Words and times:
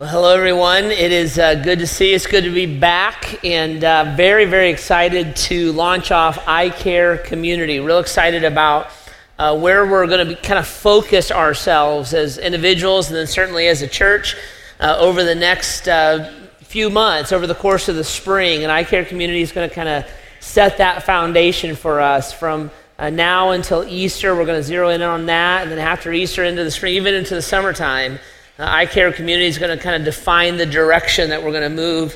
Well, 0.00 0.08
hello, 0.08 0.34
everyone. 0.34 0.84
It 0.84 1.12
is 1.12 1.38
uh, 1.38 1.56
good 1.56 1.80
to 1.80 1.86
see 1.86 2.08
you. 2.08 2.16
It's 2.16 2.26
good 2.26 2.44
to 2.44 2.54
be 2.54 2.64
back 2.64 3.44
and 3.44 3.84
uh, 3.84 4.14
very, 4.16 4.46
very 4.46 4.70
excited 4.70 5.36
to 5.36 5.72
launch 5.72 6.10
off 6.10 6.38
iCare 6.46 7.22
Community. 7.22 7.80
Real 7.80 7.98
excited 7.98 8.42
about 8.42 8.92
uh, 9.38 9.58
where 9.58 9.84
we're 9.84 10.06
going 10.06 10.26
to 10.26 10.36
kind 10.36 10.58
of 10.58 10.66
focus 10.66 11.30
ourselves 11.30 12.14
as 12.14 12.38
individuals 12.38 13.08
and 13.08 13.16
then 13.16 13.26
certainly 13.26 13.68
as 13.68 13.82
a 13.82 13.86
church 13.86 14.36
uh, 14.80 14.96
over 14.98 15.22
the 15.22 15.34
next 15.34 15.86
uh, 15.86 16.32
few 16.60 16.88
months, 16.88 17.30
over 17.30 17.46
the 17.46 17.54
course 17.54 17.90
of 17.90 17.96
the 17.96 18.02
spring. 18.02 18.64
And 18.64 18.72
iCare 18.72 19.06
Community 19.06 19.42
is 19.42 19.52
going 19.52 19.68
to 19.68 19.74
kind 19.74 19.90
of 19.90 20.06
set 20.40 20.78
that 20.78 21.02
foundation 21.02 21.76
for 21.76 22.00
us 22.00 22.32
from 22.32 22.70
uh, 22.98 23.10
now 23.10 23.50
until 23.50 23.84
Easter. 23.84 24.34
We're 24.34 24.46
going 24.46 24.60
to 24.60 24.66
zero 24.66 24.88
in 24.88 25.02
on 25.02 25.26
that. 25.26 25.64
And 25.64 25.70
then 25.70 25.78
after 25.78 26.10
Easter 26.10 26.42
into 26.42 26.64
the 26.64 26.70
spring, 26.70 26.94
even 26.94 27.12
into 27.12 27.34
the 27.34 27.42
summertime. 27.42 28.18
Uh, 28.60 28.66
I 28.68 28.84
Care 28.84 29.10
Community 29.10 29.46
is 29.46 29.56
going 29.56 29.74
to 29.74 29.82
kind 29.82 29.96
of 29.96 30.04
define 30.04 30.58
the 30.58 30.66
direction 30.66 31.30
that 31.30 31.42
we're 31.42 31.50
going 31.50 31.62
to 31.62 31.74
move 31.74 32.14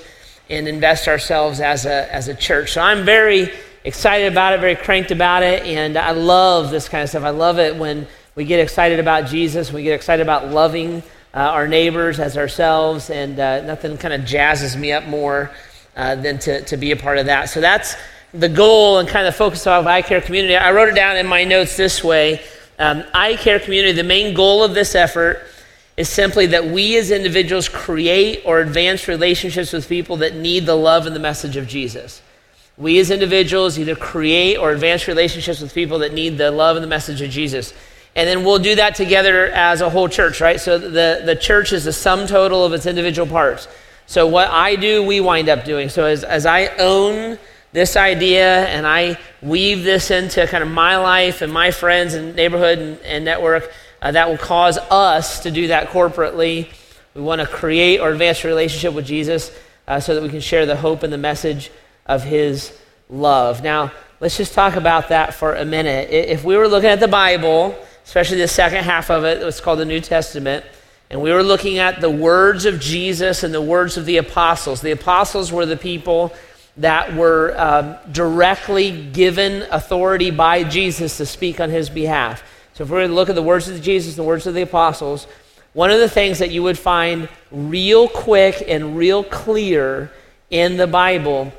and 0.50 0.68
invest 0.68 1.08
ourselves 1.08 1.58
as 1.58 1.86
a, 1.86 2.14
as 2.14 2.28
a 2.28 2.34
church. 2.34 2.72
So 2.72 2.82
I'm 2.82 3.06
very 3.06 3.50
excited 3.82 4.30
about 4.30 4.52
it, 4.52 4.60
very 4.60 4.76
cranked 4.76 5.10
about 5.10 5.42
it, 5.42 5.62
and 5.62 5.96
I 5.96 6.10
love 6.10 6.70
this 6.70 6.86
kind 6.86 7.02
of 7.02 7.08
stuff. 7.08 7.22
I 7.22 7.30
love 7.30 7.58
it 7.58 7.74
when 7.76 8.06
we 8.34 8.44
get 8.44 8.60
excited 8.60 9.00
about 9.00 9.26
Jesus, 9.26 9.72
we 9.72 9.84
get 9.84 9.94
excited 9.94 10.22
about 10.22 10.50
loving 10.50 11.02
uh, 11.32 11.38
our 11.38 11.66
neighbors 11.66 12.20
as 12.20 12.36
ourselves, 12.36 13.08
and 13.08 13.40
uh, 13.40 13.62
nothing 13.62 13.96
kind 13.96 14.12
of 14.12 14.20
jazzes 14.20 14.76
me 14.78 14.92
up 14.92 15.06
more 15.06 15.50
uh, 15.96 16.14
than 16.14 16.38
to, 16.40 16.60
to 16.66 16.76
be 16.76 16.90
a 16.90 16.96
part 16.96 17.16
of 17.16 17.24
that. 17.24 17.48
So 17.48 17.62
that's 17.62 17.96
the 18.34 18.50
goal 18.50 18.98
and 18.98 19.08
kind 19.08 19.26
of 19.26 19.34
focus 19.34 19.66
of 19.66 19.86
I 19.86 20.02
Care 20.02 20.20
Community. 20.20 20.56
I 20.56 20.72
wrote 20.72 20.90
it 20.90 20.94
down 20.94 21.16
in 21.16 21.26
my 21.26 21.44
notes 21.44 21.78
this 21.78 22.04
way 22.04 22.42
um, 22.78 23.02
I 23.14 23.36
Care 23.36 23.60
Community, 23.60 23.92
the 23.92 24.04
main 24.04 24.34
goal 24.34 24.62
of 24.62 24.74
this 24.74 24.94
effort 24.94 25.42
is 25.96 26.08
simply 26.08 26.46
that 26.46 26.64
we 26.64 26.96
as 26.96 27.10
individuals 27.10 27.68
create 27.68 28.42
or 28.44 28.60
advance 28.60 29.06
relationships 29.06 29.72
with 29.72 29.88
people 29.88 30.16
that 30.16 30.34
need 30.34 30.66
the 30.66 30.74
love 30.74 31.06
and 31.06 31.14
the 31.14 31.20
message 31.20 31.56
of 31.56 31.68
Jesus. 31.68 32.20
We 32.76 32.98
as 32.98 33.10
individuals 33.10 33.78
either 33.78 33.94
create 33.94 34.56
or 34.56 34.72
advance 34.72 35.06
relationships 35.06 35.60
with 35.60 35.72
people 35.72 36.00
that 36.00 36.12
need 36.12 36.36
the 36.36 36.50
love 36.50 36.76
and 36.76 36.82
the 36.82 36.88
message 36.88 37.20
of 37.20 37.30
Jesus. 37.30 37.72
And 38.16 38.28
then 38.28 38.44
we'll 38.44 38.58
do 38.58 38.74
that 38.76 38.96
together 38.96 39.46
as 39.46 39.80
a 39.80 39.90
whole 39.90 40.08
church, 40.08 40.40
right? 40.40 40.60
So 40.60 40.78
the, 40.78 41.22
the 41.24 41.36
church 41.36 41.72
is 41.72 41.84
the 41.84 41.92
sum 41.92 42.26
total 42.26 42.64
of 42.64 42.72
its 42.72 42.86
individual 42.86 43.28
parts. 43.28 43.68
So 44.06 44.26
what 44.26 44.48
I 44.48 44.74
do, 44.76 45.02
we 45.04 45.20
wind 45.20 45.48
up 45.48 45.64
doing. 45.64 45.88
So 45.88 46.04
as, 46.04 46.24
as 46.24 46.46
I 46.46 46.66
own 46.78 47.38
this 47.72 47.96
idea 47.96 48.66
and 48.66 48.86
I 48.86 49.18
weave 49.40 49.82
this 49.84 50.10
into 50.10 50.46
kind 50.46 50.62
of 50.62 50.70
my 50.70 50.96
life 50.96 51.42
and 51.42 51.52
my 51.52 51.70
friends 51.70 52.14
and 52.14 52.34
neighborhood 52.34 52.78
and, 52.78 53.00
and 53.00 53.24
network, 53.24 53.72
uh, 54.04 54.12
that 54.12 54.28
will 54.28 54.38
cause 54.38 54.76
us 54.76 55.40
to 55.40 55.50
do 55.50 55.68
that 55.68 55.88
corporately. 55.88 56.68
We 57.14 57.22
want 57.22 57.40
to 57.40 57.46
create 57.46 58.00
or 58.00 58.10
advance 58.10 58.44
a 58.44 58.48
relationship 58.48 58.92
with 58.92 59.06
Jesus 59.06 59.50
uh, 59.88 59.98
so 59.98 60.14
that 60.14 60.22
we 60.22 60.28
can 60.28 60.40
share 60.40 60.66
the 60.66 60.76
hope 60.76 61.02
and 61.02 61.12
the 61.12 61.18
message 61.18 61.70
of 62.04 62.22
his 62.22 62.76
love. 63.08 63.62
Now, 63.62 63.92
let's 64.20 64.36
just 64.36 64.52
talk 64.52 64.76
about 64.76 65.08
that 65.08 65.32
for 65.32 65.54
a 65.54 65.64
minute. 65.64 66.10
If 66.10 66.44
we 66.44 66.54
were 66.56 66.68
looking 66.68 66.90
at 66.90 67.00
the 67.00 67.08
Bible, 67.08 67.74
especially 68.04 68.36
the 68.36 68.48
second 68.48 68.84
half 68.84 69.10
of 69.10 69.24
it, 69.24 69.42
it's 69.42 69.60
called 69.60 69.78
the 69.78 69.86
New 69.86 70.00
Testament, 70.00 70.66
and 71.08 71.22
we 71.22 71.32
were 71.32 71.42
looking 71.42 71.78
at 71.78 72.02
the 72.02 72.10
words 72.10 72.66
of 72.66 72.80
Jesus 72.80 73.42
and 73.42 73.54
the 73.54 73.62
words 73.62 73.96
of 73.96 74.04
the 74.04 74.18
apostles, 74.18 74.82
the 74.82 74.90
apostles 74.90 75.50
were 75.50 75.64
the 75.64 75.78
people 75.78 76.34
that 76.76 77.14
were 77.14 77.54
um, 77.56 77.96
directly 78.10 79.06
given 79.12 79.62
authority 79.70 80.30
by 80.30 80.64
Jesus 80.64 81.16
to 81.18 81.26
speak 81.26 81.60
on 81.60 81.70
his 81.70 81.88
behalf. 81.88 82.42
So 82.74 82.84
if 82.84 82.90
we're 82.90 82.98
going 82.98 83.10
to 83.10 83.14
look 83.14 83.28
at 83.28 83.36
the 83.36 83.42
words 83.42 83.68
of 83.68 83.80
Jesus, 83.80 84.16
the 84.16 84.24
words 84.24 84.46
of 84.46 84.54
the 84.54 84.62
apostles, 84.62 85.26
one 85.74 85.90
of 85.90 86.00
the 86.00 86.08
things 86.08 86.40
that 86.40 86.50
you 86.50 86.62
would 86.64 86.78
find 86.78 87.28
real 87.50 88.08
quick 88.08 88.64
and 88.66 88.96
real 88.96 89.24
clear 89.24 90.12
in 90.50 90.76
the 90.76 90.86
Bible 90.86 91.52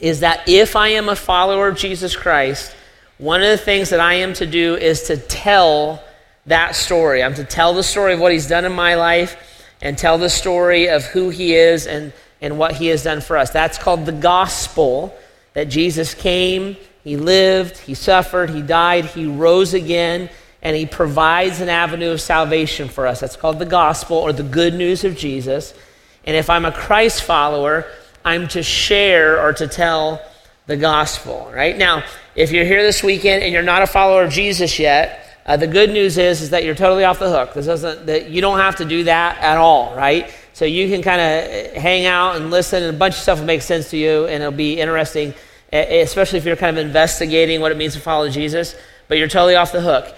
is 0.00 0.20
that 0.20 0.48
if 0.48 0.74
I 0.74 0.88
am 0.88 1.08
a 1.08 1.16
follower 1.16 1.68
of 1.68 1.76
Jesus 1.76 2.16
Christ, 2.16 2.74
one 3.18 3.40
of 3.40 3.48
the 3.48 3.56
things 3.56 3.90
that 3.90 4.00
I 4.00 4.14
am 4.14 4.32
to 4.34 4.46
do 4.46 4.74
is 4.74 5.04
to 5.04 5.16
tell 5.16 6.02
that 6.46 6.74
story. 6.74 7.22
I'm 7.22 7.34
to 7.34 7.44
tell 7.44 7.72
the 7.72 7.84
story 7.84 8.14
of 8.14 8.20
what 8.20 8.32
he's 8.32 8.48
done 8.48 8.64
in 8.64 8.72
my 8.72 8.96
life 8.96 9.36
and 9.80 9.96
tell 9.96 10.18
the 10.18 10.30
story 10.30 10.88
of 10.88 11.04
who 11.04 11.30
he 11.30 11.54
is 11.54 11.86
and, 11.86 12.12
and 12.40 12.58
what 12.58 12.74
he 12.74 12.88
has 12.88 13.04
done 13.04 13.20
for 13.20 13.36
us. 13.36 13.50
That's 13.50 13.78
called 13.78 14.06
the 14.06 14.12
gospel 14.12 15.16
that 15.54 15.68
Jesus 15.68 16.14
came 16.14 16.76
he 17.04 17.16
lived, 17.16 17.78
he 17.78 17.94
suffered, 17.94 18.50
he 18.50 18.62
died, 18.62 19.06
he 19.06 19.26
rose 19.26 19.74
again, 19.74 20.30
and 20.62 20.76
he 20.76 20.86
provides 20.86 21.60
an 21.60 21.68
avenue 21.68 22.10
of 22.10 22.20
salvation 22.20 22.88
for 22.88 23.06
us. 23.06 23.20
That's 23.20 23.36
called 23.36 23.58
the 23.58 23.66
gospel 23.66 24.16
or 24.16 24.32
the 24.32 24.44
good 24.44 24.74
news 24.74 25.04
of 25.04 25.16
Jesus. 25.16 25.74
And 26.24 26.36
if 26.36 26.48
I'm 26.48 26.64
a 26.64 26.72
Christ 26.72 27.24
follower, 27.24 27.86
I'm 28.24 28.46
to 28.48 28.62
share 28.62 29.42
or 29.42 29.52
to 29.54 29.66
tell 29.66 30.22
the 30.66 30.76
gospel, 30.76 31.50
right? 31.52 31.76
Now, 31.76 32.04
if 32.36 32.52
you're 32.52 32.64
here 32.64 32.82
this 32.82 33.02
weekend 33.02 33.42
and 33.42 33.52
you're 33.52 33.62
not 33.62 33.82
a 33.82 33.86
follower 33.86 34.22
of 34.22 34.30
Jesus 34.30 34.78
yet, 34.78 35.18
uh, 35.44 35.56
the 35.56 35.66
good 35.66 35.90
news 35.90 36.18
is, 36.18 36.40
is 36.40 36.50
that 36.50 36.62
you're 36.62 36.76
totally 36.76 37.02
off 37.02 37.18
the 37.18 37.28
hook. 37.28 37.54
This 37.54 37.66
doesn't, 37.66 38.06
that 38.06 38.30
you 38.30 38.40
don't 38.40 38.60
have 38.60 38.76
to 38.76 38.84
do 38.84 39.04
that 39.04 39.38
at 39.38 39.58
all, 39.58 39.96
right? 39.96 40.32
So 40.52 40.64
you 40.64 40.88
can 40.88 41.02
kind 41.02 41.20
of 41.20 41.72
hang 41.82 42.06
out 42.06 42.36
and 42.36 42.52
listen, 42.52 42.84
and 42.84 42.94
a 42.94 42.98
bunch 42.98 43.14
of 43.14 43.20
stuff 43.20 43.40
will 43.40 43.46
make 43.46 43.62
sense 43.62 43.90
to 43.90 43.96
you, 43.96 44.26
and 44.26 44.40
it'll 44.40 44.52
be 44.52 44.78
interesting 44.78 45.34
especially 45.72 46.38
if 46.38 46.44
you're 46.44 46.56
kind 46.56 46.76
of 46.78 46.84
investigating 46.84 47.60
what 47.60 47.72
it 47.72 47.78
means 47.78 47.94
to 47.94 48.00
follow 48.00 48.28
Jesus, 48.28 48.76
but 49.08 49.18
you're 49.18 49.28
totally 49.28 49.56
off 49.56 49.72
the 49.72 49.80
hook. 49.80 50.14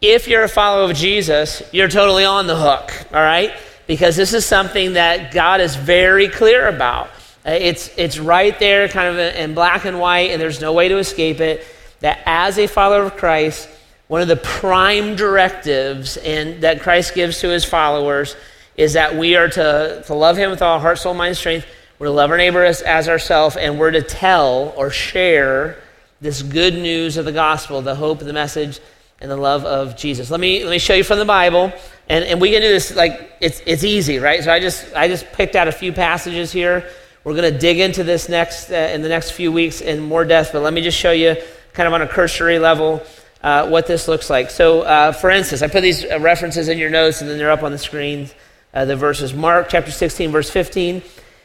If 0.00 0.28
you're 0.28 0.44
a 0.44 0.48
follower 0.48 0.90
of 0.90 0.96
Jesus, 0.96 1.62
you're 1.72 1.88
totally 1.88 2.24
on 2.24 2.46
the 2.46 2.56
hook, 2.56 2.92
all 3.12 3.22
right? 3.22 3.52
Because 3.86 4.16
this 4.16 4.32
is 4.32 4.46
something 4.46 4.94
that 4.94 5.32
God 5.32 5.60
is 5.60 5.76
very 5.76 6.28
clear 6.28 6.68
about. 6.68 7.08
Uh, 7.44 7.50
it's, 7.50 7.90
it's 7.96 8.18
right 8.18 8.56
there, 8.58 8.88
kind 8.88 9.08
of 9.08 9.18
in 9.36 9.54
black 9.54 9.84
and 9.84 9.98
white, 9.98 10.30
and 10.30 10.40
there's 10.40 10.60
no 10.60 10.72
way 10.72 10.88
to 10.88 10.98
escape 10.98 11.40
it. 11.40 11.64
That 12.00 12.20
as 12.26 12.58
a 12.58 12.66
follower 12.66 13.04
of 13.04 13.16
Christ, 13.16 13.68
one 14.08 14.22
of 14.22 14.28
the 14.28 14.36
prime 14.36 15.16
directives 15.16 16.16
and 16.16 16.62
that 16.62 16.80
Christ 16.82 17.14
gives 17.14 17.40
to 17.40 17.48
his 17.48 17.64
followers 17.64 18.36
is 18.76 18.94
that 18.94 19.16
we 19.16 19.36
are 19.36 19.48
to, 19.48 20.02
to 20.06 20.14
love 20.14 20.36
him 20.36 20.50
with 20.50 20.62
all 20.62 20.78
heart, 20.78 20.98
soul, 20.98 21.14
mind, 21.14 21.36
strength, 21.36 21.66
we're 22.02 22.08
to 22.08 22.14
love 22.14 22.32
our 22.32 22.36
neighbor 22.36 22.64
as, 22.64 22.82
as 22.82 23.08
ourselves, 23.08 23.56
and 23.56 23.78
we're 23.78 23.92
to 23.92 24.02
tell 24.02 24.74
or 24.76 24.90
share 24.90 25.80
this 26.20 26.42
good 26.42 26.74
news 26.74 27.16
of 27.16 27.24
the 27.24 27.30
gospel, 27.30 27.80
the 27.80 27.94
hope, 27.94 28.18
the 28.18 28.32
message, 28.32 28.80
and 29.20 29.30
the 29.30 29.36
love 29.36 29.64
of 29.64 29.96
Jesus. 29.96 30.28
Let 30.28 30.40
me, 30.40 30.64
let 30.64 30.70
me 30.72 30.80
show 30.80 30.94
you 30.94 31.04
from 31.04 31.20
the 31.20 31.24
Bible. 31.24 31.72
And, 32.08 32.24
and 32.24 32.40
we 32.40 32.50
can 32.50 32.60
do 32.60 32.66
this 32.66 32.96
like 32.96 33.30
it's, 33.40 33.62
it's 33.66 33.84
easy, 33.84 34.18
right? 34.18 34.42
So 34.42 34.52
I 34.52 34.58
just, 34.58 34.92
I 34.96 35.06
just 35.06 35.30
picked 35.30 35.54
out 35.54 35.68
a 35.68 35.72
few 35.72 35.92
passages 35.92 36.50
here. 36.50 36.90
We're 37.22 37.36
going 37.36 37.52
to 37.52 37.56
dig 37.56 37.78
into 37.78 38.02
this 38.02 38.28
next 38.28 38.72
uh, 38.72 38.90
in 38.92 39.02
the 39.02 39.08
next 39.08 39.30
few 39.30 39.52
weeks 39.52 39.80
in 39.80 40.00
more 40.00 40.24
depth, 40.24 40.50
but 40.52 40.62
let 40.62 40.72
me 40.72 40.80
just 40.80 40.98
show 40.98 41.12
you 41.12 41.36
kind 41.72 41.86
of 41.86 41.92
on 41.92 42.02
a 42.02 42.08
cursory 42.08 42.58
level 42.58 43.00
uh, 43.44 43.68
what 43.68 43.86
this 43.86 44.08
looks 44.08 44.28
like. 44.28 44.50
So, 44.50 44.80
uh, 44.80 45.12
for 45.12 45.30
instance, 45.30 45.62
I 45.62 45.68
put 45.68 45.82
these 45.82 46.04
uh, 46.04 46.18
references 46.18 46.66
in 46.66 46.78
your 46.78 46.90
notes, 46.90 47.20
and 47.20 47.30
then 47.30 47.38
they're 47.38 47.52
up 47.52 47.62
on 47.62 47.70
the 47.70 47.78
screen. 47.78 48.28
Uh, 48.74 48.86
the 48.86 48.96
verses 48.96 49.32
Mark 49.32 49.68
chapter 49.68 49.92
16, 49.92 50.32
verse 50.32 50.50
15. 50.50 51.00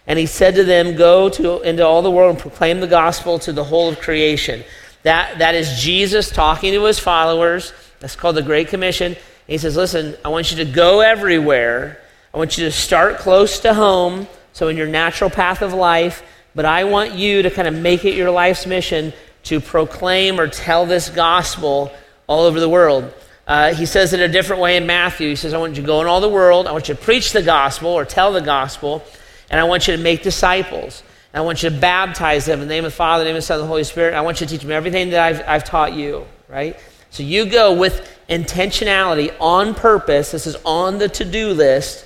And 0.07 0.17
he 0.17 0.25
said 0.25 0.55
to 0.55 0.63
them, 0.63 0.95
Go 0.95 1.29
to, 1.29 1.61
into 1.61 1.85
all 1.85 2.01
the 2.01 2.09
world 2.09 2.31
and 2.31 2.39
proclaim 2.39 2.79
the 2.79 2.87
gospel 2.87 3.37
to 3.39 3.51
the 3.51 3.63
whole 3.63 3.89
of 3.89 3.99
creation. 3.99 4.63
That, 5.03 5.39
that 5.39 5.53
is 5.53 5.79
Jesus 5.79 6.29
talking 6.29 6.73
to 6.73 6.83
his 6.85 6.97
followers. 6.97 7.73
That's 7.99 8.15
called 8.15 8.37
the 8.37 8.41
Great 8.41 8.69
Commission. 8.69 9.13
And 9.13 9.17
he 9.45 9.57
says, 9.57 9.75
Listen, 9.75 10.15
I 10.23 10.29
want 10.29 10.51
you 10.51 10.57
to 10.57 10.65
go 10.65 11.01
everywhere. 11.01 12.01
I 12.33 12.37
want 12.37 12.57
you 12.57 12.65
to 12.65 12.71
start 12.71 13.17
close 13.17 13.59
to 13.59 13.73
home, 13.73 14.27
so 14.53 14.67
in 14.69 14.77
your 14.77 14.87
natural 14.87 15.29
path 15.29 15.61
of 15.61 15.73
life. 15.73 16.23
But 16.55 16.65
I 16.65 16.85
want 16.85 17.13
you 17.13 17.43
to 17.43 17.51
kind 17.51 17.67
of 17.67 17.75
make 17.75 18.05
it 18.05 18.15
your 18.15 18.31
life's 18.31 18.65
mission 18.65 19.13
to 19.43 19.59
proclaim 19.59 20.39
or 20.39 20.47
tell 20.47 20.85
this 20.85 21.09
gospel 21.09 21.91
all 22.27 22.45
over 22.45 22.59
the 22.59 22.69
world. 22.69 23.13
Uh, 23.47 23.73
he 23.73 23.85
says 23.85 24.11
it 24.11 24.19
a 24.19 24.27
different 24.27 24.61
way 24.61 24.75
in 24.75 24.85
Matthew. 24.85 25.29
He 25.29 25.35
says, 25.35 25.53
I 25.53 25.57
want 25.57 25.75
you 25.75 25.81
to 25.81 25.87
go 25.87 26.01
in 26.01 26.07
all 26.07 26.19
the 26.19 26.29
world. 26.29 26.67
I 26.67 26.73
want 26.73 26.89
you 26.89 26.95
to 26.95 27.01
preach 27.01 27.31
the 27.31 27.41
gospel 27.41 27.89
or 27.89 28.03
tell 28.03 28.33
the 28.33 28.41
gospel. 28.41 29.03
And 29.49 29.59
I 29.59 29.63
want 29.63 29.87
you 29.87 29.95
to 29.95 30.01
make 30.01 30.23
disciples. 30.23 31.03
And 31.33 31.41
I 31.41 31.45
want 31.45 31.63
you 31.63 31.69
to 31.69 31.77
baptize 31.77 32.45
them 32.45 32.61
in 32.61 32.67
the 32.67 32.73
name 32.73 32.85
of 32.85 32.91
the 32.91 32.95
Father, 32.95 33.23
the 33.23 33.29
name 33.29 33.35
of 33.35 33.43
the 33.43 33.45
Son, 33.45 33.59
the 33.59 33.67
Holy 33.67 33.83
Spirit. 33.83 34.13
I 34.13 34.21
want 34.21 34.41
you 34.41 34.47
to 34.47 34.51
teach 34.51 34.61
them 34.61 34.71
everything 34.71 35.11
that 35.11 35.21
I've, 35.21 35.47
I've 35.47 35.63
taught 35.63 35.93
you, 35.93 36.25
right? 36.49 36.77
So 37.09 37.23
you 37.23 37.45
go 37.45 37.73
with 37.73 38.17
intentionality, 38.29 39.33
on 39.39 39.73
purpose. 39.73 40.31
This 40.31 40.47
is 40.47 40.57
on 40.65 40.97
the 40.97 41.09
to 41.09 41.25
do 41.25 41.49
list. 41.49 42.05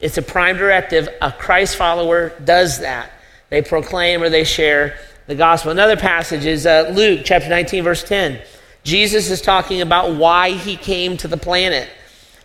It's 0.00 0.18
a 0.18 0.22
prime 0.22 0.56
directive. 0.56 1.08
A 1.20 1.32
Christ 1.32 1.76
follower 1.76 2.32
does 2.44 2.80
that. 2.80 3.10
They 3.50 3.62
proclaim 3.62 4.22
or 4.22 4.28
they 4.28 4.44
share 4.44 4.98
the 5.26 5.34
gospel. 5.34 5.70
Another 5.70 5.96
passage 5.96 6.44
is 6.44 6.66
uh, 6.66 6.90
Luke 6.94 7.20
chapter 7.24 7.48
19, 7.48 7.84
verse 7.84 8.02
10. 8.02 8.40
Jesus 8.84 9.30
is 9.30 9.40
talking 9.40 9.80
about 9.80 10.16
why 10.16 10.50
he 10.50 10.76
came 10.76 11.16
to 11.18 11.28
the 11.28 11.36
planet. 11.36 11.88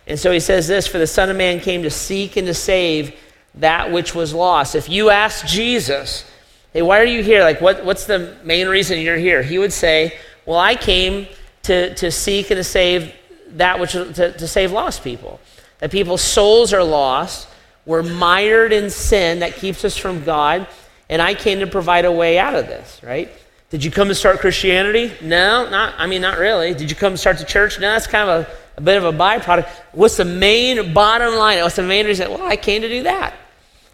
And 0.06 0.18
so 0.18 0.30
he 0.30 0.40
says 0.40 0.68
this 0.68 0.86
For 0.86 0.98
the 0.98 1.06
Son 1.06 1.30
of 1.30 1.36
Man 1.36 1.60
came 1.60 1.82
to 1.82 1.90
seek 1.90 2.36
and 2.36 2.46
to 2.46 2.54
save 2.54 3.18
that 3.60 3.92
which 3.92 4.14
was 4.14 4.32
lost. 4.32 4.74
If 4.74 4.88
you 4.88 5.10
ask 5.10 5.46
Jesus, 5.46 6.24
hey, 6.72 6.82
why 6.82 7.00
are 7.00 7.04
you 7.04 7.22
here? 7.22 7.42
Like, 7.42 7.60
what, 7.60 7.84
what's 7.84 8.06
the 8.06 8.36
main 8.44 8.68
reason 8.68 9.00
you're 9.00 9.16
here? 9.16 9.42
He 9.42 9.58
would 9.58 9.72
say, 9.72 10.16
well, 10.46 10.58
I 10.58 10.74
came 10.74 11.26
to, 11.62 11.94
to 11.94 12.10
seek 12.10 12.50
and 12.50 12.58
to 12.58 12.64
save 12.64 13.12
that 13.56 13.80
which, 13.80 13.92
to, 13.92 14.32
to 14.32 14.48
save 14.48 14.72
lost 14.72 15.02
people. 15.02 15.40
That 15.78 15.90
people's 15.90 16.22
souls 16.22 16.72
are 16.72 16.84
lost 16.84 17.48
We're 17.88 18.02
mired 18.02 18.74
in 18.74 18.90
sin 18.90 19.38
that 19.38 19.54
keeps 19.54 19.82
us 19.82 19.96
from 19.96 20.22
God, 20.22 20.66
and 21.08 21.22
I 21.22 21.32
came 21.32 21.60
to 21.60 21.66
provide 21.66 22.04
a 22.04 22.12
way 22.12 22.38
out 22.38 22.54
of 22.54 22.66
this, 22.66 23.00
right? 23.02 23.30
Did 23.70 23.82
you 23.82 23.90
come 23.90 24.08
to 24.08 24.14
start 24.14 24.40
Christianity? 24.40 25.10
No, 25.22 25.70
not, 25.70 25.94
I 25.96 26.06
mean, 26.06 26.20
not 26.20 26.38
really. 26.38 26.74
Did 26.74 26.90
you 26.90 26.96
come 26.96 27.14
to 27.14 27.16
start 27.16 27.38
the 27.38 27.46
church? 27.46 27.80
No, 27.80 27.90
that's 27.90 28.06
kind 28.06 28.28
of 28.28 28.46
a, 28.46 28.50
a 28.76 28.80
bit 28.82 28.98
of 28.98 29.04
a 29.04 29.12
byproduct. 29.12 29.70
What's 29.92 30.18
the 30.18 30.26
main 30.26 30.92
bottom 30.92 31.34
line? 31.36 31.62
What's 31.62 31.76
the 31.76 31.82
main 31.82 32.04
reason? 32.04 32.28
Well, 32.28 32.42
I 32.42 32.56
came 32.56 32.82
to 32.82 32.90
do 32.90 33.04
that. 33.04 33.34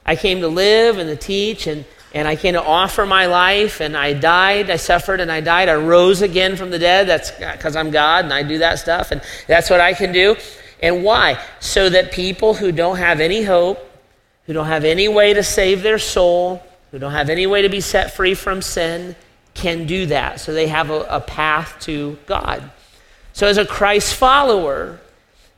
I 0.07 0.17
came 0.17 0.41
to 0.41 0.49
live 0.49 0.99
and 0.99 1.09
to 1.09 1.17
teach, 1.17 1.67
and, 1.67 1.85
and 2.13 2.29
I 2.29 2.37
came 2.37 2.55
to 2.55 2.63
offer 2.63 3.07
my 3.07 3.27
life, 3.27 3.81
and 3.81 3.97
I 3.97 4.13
died, 4.13 4.71
I 4.71 4.77
suffered, 4.77 5.21
and 5.21 5.31
I 5.33 5.41
died. 5.41 5.69
I 5.69 5.75
rose 5.75 6.23
again 6.23 6.57
from 6.57 6.71
the 6.71 6.79
dead. 6.79 7.07
That's 7.07 7.31
because 7.31 7.77
I'm 7.77 7.91
God, 7.91 8.25
and 8.25 8.33
I 8.33 8.43
do 8.43 8.59
that 8.59 8.79
stuff, 8.79 9.11
and 9.11 9.23
that's 9.47 9.71
what 9.71 9.81
I 9.81 9.95
can 9.95 10.13
do. 10.13 10.37
And 10.81 11.03
why? 11.03 11.43
So 11.61 11.89
that 11.89 12.13
people 12.13 12.55
who 12.55 12.71
don't 12.71 12.99
have 12.99 13.21
any 13.21 13.43
hope, 13.43 13.79
who 14.47 14.53
don't 14.53 14.67
have 14.67 14.85
any 14.85 15.09
way 15.09 15.33
to 15.33 15.43
save 15.43 15.83
their 15.83 15.99
soul, 15.99 16.63
who 16.91 16.99
don't 16.99 17.13
have 17.13 17.31
any 17.31 17.47
way 17.47 17.63
to 17.63 17.69
be 17.69 17.81
set 17.81 18.15
free 18.15 18.35
from 18.35 18.61
sin, 18.61 19.17
can 19.55 19.87
do 19.87 20.07
that. 20.07 20.41
So 20.41 20.53
they 20.53 20.67
have 20.67 20.91
a, 20.91 21.01
a 21.09 21.21
path 21.21 21.77
to 21.81 22.19
God. 22.27 22.71
So, 23.33 23.49
as 23.49 23.59
a 23.59 23.67
Christ 23.67 24.15
follower, 24.15 25.01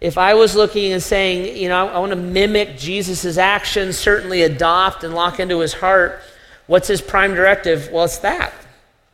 if 0.00 0.18
I 0.18 0.34
was 0.34 0.54
looking 0.54 0.92
and 0.92 1.02
saying, 1.02 1.56
you 1.56 1.68
know, 1.68 1.88
I, 1.88 1.92
I 1.94 1.98
want 1.98 2.10
to 2.10 2.16
mimic 2.16 2.76
Jesus' 2.76 3.38
actions, 3.38 3.98
certainly 3.98 4.42
adopt 4.42 5.04
and 5.04 5.14
lock 5.14 5.40
into 5.40 5.60
his 5.60 5.72
heart, 5.72 6.20
what's 6.66 6.88
his 6.88 7.00
prime 7.00 7.34
directive? 7.34 7.90
Well, 7.90 8.04
it's 8.04 8.18
that. 8.18 8.52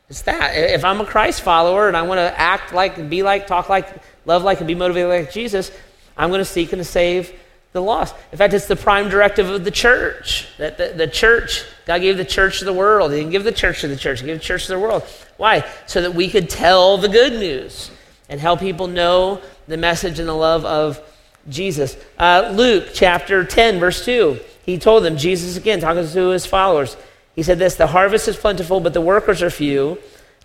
It's 0.09 0.23
that. 0.23 0.51
If 0.55 0.83
I'm 0.83 0.99
a 0.99 1.05
Christ 1.05 1.41
follower 1.41 1.87
and 1.87 1.95
I 1.95 2.01
want 2.01 2.19
to 2.19 2.39
act 2.39 2.73
like, 2.73 3.09
be 3.09 3.23
like, 3.23 3.47
talk 3.47 3.69
like, 3.69 3.87
love 4.25 4.43
like, 4.43 4.59
and 4.59 4.67
be 4.67 4.75
motivated 4.75 5.09
like 5.09 5.31
Jesus, 5.31 5.71
I'm 6.17 6.29
going 6.29 6.39
to 6.39 6.45
seek 6.45 6.73
and 6.73 6.85
save 6.85 7.33
the 7.71 7.81
lost. 7.81 8.13
In 8.31 8.37
fact, 8.37 8.53
it's 8.53 8.67
the 8.67 8.75
prime 8.75 9.09
directive 9.09 9.49
of 9.49 9.63
the 9.63 9.71
church. 9.71 10.47
That 10.57 10.77
the, 10.77 10.93
the 10.95 11.07
church, 11.07 11.65
God 11.85 12.01
gave 12.01 12.17
the 12.17 12.25
church 12.25 12.59
to 12.59 12.65
the 12.65 12.73
world. 12.73 13.11
He 13.11 13.17
didn't 13.17 13.31
give 13.31 13.43
the 13.43 13.51
church 13.51 13.81
to 13.81 13.87
the 13.87 13.95
church, 13.95 14.19
He 14.19 14.27
gave 14.27 14.37
the 14.37 14.43
church 14.43 14.67
to 14.67 14.73
the 14.73 14.79
world. 14.79 15.03
Why? 15.37 15.65
So 15.87 16.01
that 16.01 16.13
we 16.13 16.29
could 16.29 16.49
tell 16.49 16.97
the 16.97 17.09
good 17.09 17.33
news 17.33 17.89
and 18.29 18.39
help 18.39 18.59
people 18.59 18.87
know 18.87 19.41
the 19.67 19.77
message 19.77 20.19
and 20.19 20.27
the 20.27 20.33
love 20.33 20.65
of 20.65 21.01
Jesus. 21.49 21.97
Uh, 22.17 22.51
Luke 22.53 22.89
chapter 22.93 23.43
10, 23.43 23.79
verse 23.79 24.03
2. 24.05 24.39
He 24.65 24.77
told 24.77 25.03
them, 25.03 25.17
Jesus 25.17 25.57
again, 25.57 25.79
talking 25.81 26.07
to 26.07 26.29
his 26.29 26.45
followers, 26.45 26.95
he 27.35 27.43
said 27.43 27.59
this 27.59 27.75
The 27.75 27.87
harvest 27.87 28.27
is 28.27 28.37
plentiful, 28.37 28.79
but 28.79 28.93
the 28.93 29.01
workers 29.01 29.41
are 29.41 29.49
few. 29.49 29.97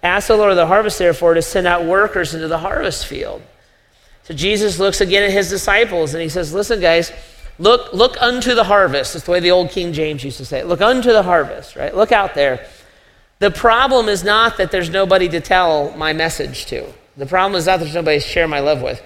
Ask 0.02 0.28
the 0.28 0.36
Lord 0.36 0.50
of 0.50 0.56
the 0.56 0.66
harvest, 0.66 0.98
therefore, 0.98 1.34
to 1.34 1.42
send 1.42 1.66
out 1.66 1.84
workers 1.84 2.34
into 2.34 2.48
the 2.48 2.58
harvest 2.58 3.06
field. 3.06 3.42
So 4.24 4.34
Jesus 4.34 4.78
looks 4.78 5.00
again 5.00 5.24
at 5.24 5.30
his 5.30 5.48
disciples 5.48 6.14
and 6.14 6.22
he 6.22 6.28
says, 6.28 6.52
Listen, 6.52 6.80
guys, 6.80 7.12
look, 7.58 7.92
look 7.92 8.20
unto 8.20 8.54
the 8.54 8.64
harvest. 8.64 9.14
That's 9.14 9.24
the 9.24 9.32
way 9.32 9.40
the 9.40 9.50
old 9.50 9.70
King 9.70 9.92
James 9.92 10.22
used 10.22 10.36
to 10.36 10.44
say 10.44 10.60
it. 10.60 10.66
Look 10.66 10.80
unto 10.80 11.12
the 11.12 11.22
harvest, 11.22 11.76
right? 11.76 11.94
Look 11.94 12.12
out 12.12 12.34
there. 12.34 12.66
The 13.40 13.50
problem 13.50 14.08
is 14.08 14.24
not 14.24 14.56
that 14.58 14.70
there's 14.70 14.90
nobody 14.90 15.28
to 15.30 15.40
tell 15.40 15.96
my 15.96 16.12
message 16.12 16.66
to. 16.66 16.92
The 17.18 17.26
problem 17.26 17.58
is 17.58 17.66
not 17.66 17.78
that 17.78 17.84
there's 17.84 17.94
nobody 17.96 18.20
to 18.20 18.24
share 18.24 18.46
my 18.46 18.60
love 18.60 18.80
with. 18.80 19.02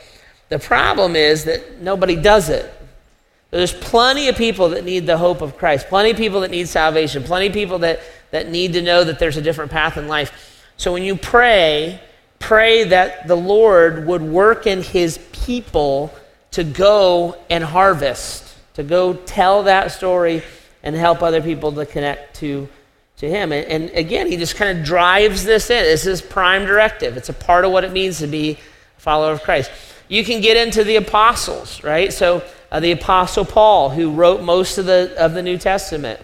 The 0.51 0.59
problem 0.59 1.17
is 1.17 1.45
that 1.45 1.81
nobody 1.81 2.15
does 2.15 2.51
it. 2.51 2.71
There's 3.51 3.73
plenty 3.73 4.29
of 4.29 4.37
people 4.37 4.71
that 4.71 4.85
need 4.85 5.07
the 5.07 5.17
hope 5.17 5.41
of 5.41 5.57
Christ, 5.57 5.89
plenty 5.89 6.11
of 6.11 6.19
people 6.19 6.41
that 6.41 6.51
need 6.51 6.69
salvation, 6.69 7.23
plenty 7.23 7.47
of 7.47 7.55
people 7.55 7.79
that, 7.81 8.01
that 8.31 8.51
need 8.51 8.75
to 8.75 8.83
know 8.83 9.03
that 9.03 9.19
there's 9.19 9.39
a 9.39 9.43
different 9.43 9.71
path 9.71 9.97
in 9.97 10.09
life. 10.09 10.63
So 10.77 10.93
when 10.93 11.03
you 11.03 11.17
pray, 11.17 12.01
pray 12.39 12.85
that 12.85 13.29
the 13.29 13.35
Lord 13.35 14.07
would 14.07 14.23
work 14.23 14.67
in 14.67 14.83
his 14.83 15.19
people 15.33 16.15
to 16.51 16.65
go 16.65 17.37
and 17.49 17.65
harvest, 17.65 18.57
to 18.75 18.83
go 18.83 19.15
tell 19.15 19.63
that 19.63 19.91
story 19.91 20.43
and 20.83 20.95
help 20.95 21.23
other 21.23 21.41
people 21.41 21.73
to 21.73 21.87
connect 21.87 22.37
to, 22.37 22.69
to 23.23 23.31
him. 23.31 23.53
And, 23.53 23.65
and 23.67 23.91
again, 23.91 24.27
he 24.27 24.37
just 24.37 24.57
kind 24.57 24.77
of 24.77 24.85
drives 24.85 25.45
this 25.45 25.71
in. 25.71 25.85
This 25.85 26.07
is 26.07 26.21
prime 26.21 26.67
directive. 26.67 27.17
It's 27.17 27.29
a 27.29 27.33
part 27.33 27.65
of 27.65 27.71
what 27.71 27.85
it 27.85 27.93
means 27.93 28.19
to 28.19 28.27
be 28.27 28.59
a 28.99 29.01
follower 29.01 29.33
of 29.33 29.43
Christ. 29.43 29.71
You 30.09 30.25
can 30.25 30.41
get 30.41 30.57
into 30.57 30.83
the 30.83 30.97
apostles, 30.97 31.83
right? 31.85 32.13
So 32.13 32.43
uh, 32.73 32.81
the 32.81 32.91
apostle 32.91 33.45
Paul, 33.45 33.91
who 33.91 34.11
wrote 34.11 34.43
most 34.43 34.77
of 34.77 34.87
the, 34.87 35.15
of 35.17 35.35
the 35.35 35.43
New 35.43 35.57
Testament, 35.57 36.21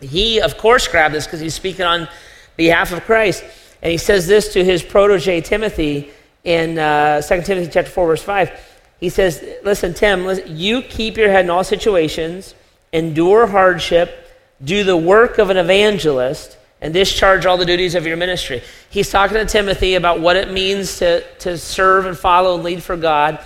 he, 0.00 0.40
of 0.40 0.56
course, 0.56 0.86
grabbed 0.86 1.14
this 1.14 1.26
because 1.26 1.40
he's 1.40 1.54
speaking 1.54 1.84
on 1.84 2.08
behalf 2.56 2.92
of 2.92 3.02
Christ. 3.02 3.42
And 3.82 3.90
he 3.90 3.98
says 3.98 4.28
this 4.28 4.52
to 4.52 4.64
his 4.64 4.84
protege 4.84 5.40
Timothy 5.40 6.12
in 6.44 6.78
uh, 6.78 7.22
2 7.22 7.42
Timothy 7.42 7.70
chapter 7.72 7.90
4, 7.90 8.06
verse 8.06 8.22
5. 8.22 8.66
He 9.00 9.08
says, 9.08 9.44
Listen, 9.64 9.94
Tim, 9.94 10.26
listen, 10.26 10.56
you 10.56 10.80
keep 10.82 11.16
your 11.16 11.28
head 11.28 11.44
in 11.44 11.50
all 11.50 11.64
situations, 11.64 12.54
endure 12.92 13.48
hardship, 13.48 14.29
do 14.62 14.84
the 14.84 14.96
work 14.96 15.38
of 15.38 15.50
an 15.50 15.56
evangelist, 15.56 16.56
and 16.80 16.94
discharge 16.94 17.44
all 17.44 17.56
the 17.56 17.66
duties 17.66 17.94
of 17.94 18.06
your 18.06 18.16
ministry. 18.16 18.62
He's 18.88 19.10
talking 19.10 19.36
to 19.36 19.44
Timothy 19.44 19.94
about 19.94 20.20
what 20.20 20.36
it 20.36 20.50
means 20.50 20.98
to, 20.98 21.22
to 21.40 21.58
serve 21.58 22.06
and 22.06 22.16
follow 22.16 22.54
and 22.54 22.64
lead 22.64 22.82
for 22.82 22.96
God. 22.96 23.38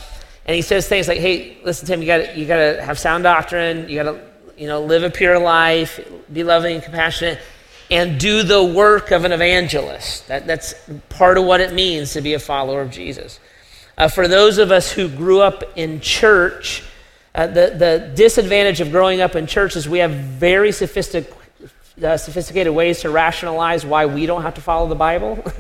And 0.47 0.55
he 0.55 0.63
says 0.63 0.89
things 0.89 1.09
like, 1.09 1.19
hey, 1.19 1.59
listen, 1.65 1.87
Tim, 1.87 2.01
you 2.01 2.07
got 2.07 2.37
you 2.37 2.47
to 2.47 2.81
have 2.83 2.99
sound 2.99 3.25
doctrine, 3.25 3.89
you 3.89 4.03
got 4.03 4.13
to 4.13 4.21
you 4.57 4.69
know, 4.69 4.83
live 4.83 5.03
a 5.03 5.11
pure 5.11 5.39
life, 5.39 5.99
be 6.33 6.45
loving 6.45 6.77
and 6.77 6.85
compassionate 6.85 7.41
and 7.91 8.19
do 8.19 8.43
the 8.43 8.63
work 8.63 9.11
of 9.11 9.25
an 9.25 9.33
evangelist. 9.33 10.27
That, 10.29 10.47
that's 10.47 10.75
part 11.09 11.39
of 11.39 11.45
what 11.45 11.61
it 11.61 11.73
means 11.73 12.13
to 12.15 12.21
be 12.21 12.35
a 12.35 12.39
follower 12.39 12.81
of 12.81 12.91
Jesus. 12.91 13.41
Uh, 13.97 14.09
for 14.09 14.27
those 14.27 14.59
of 14.59 14.71
us 14.71 14.91
who 14.91 15.09
grew 15.09 15.41
up 15.41 15.63
in 15.77 16.01
church, 16.01 16.83
uh, 17.35 17.47
the, 17.49 17.75
the 17.77 18.13
disadvantage 18.15 18.81
of 18.81 18.91
growing 18.91 19.21
up 19.21 19.35
in 19.35 19.47
church 19.47 19.75
is 19.75 19.89
we 19.89 19.99
have 19.99 20.13
very 20.13 20.69
uh, 20.69 20.73
sophisticated 22.17 22.73
ways 22.73 23.01
to 23.01 23.11
rationalize 23.11 23.85
why 23.85 24.07
we 24.07 24.27
don't 24.27 24.43
have 24.43 24.55
to 24.55 24.61
follow 24.61 24.89
the 24.89 24.95
Bible. 24.95 25.43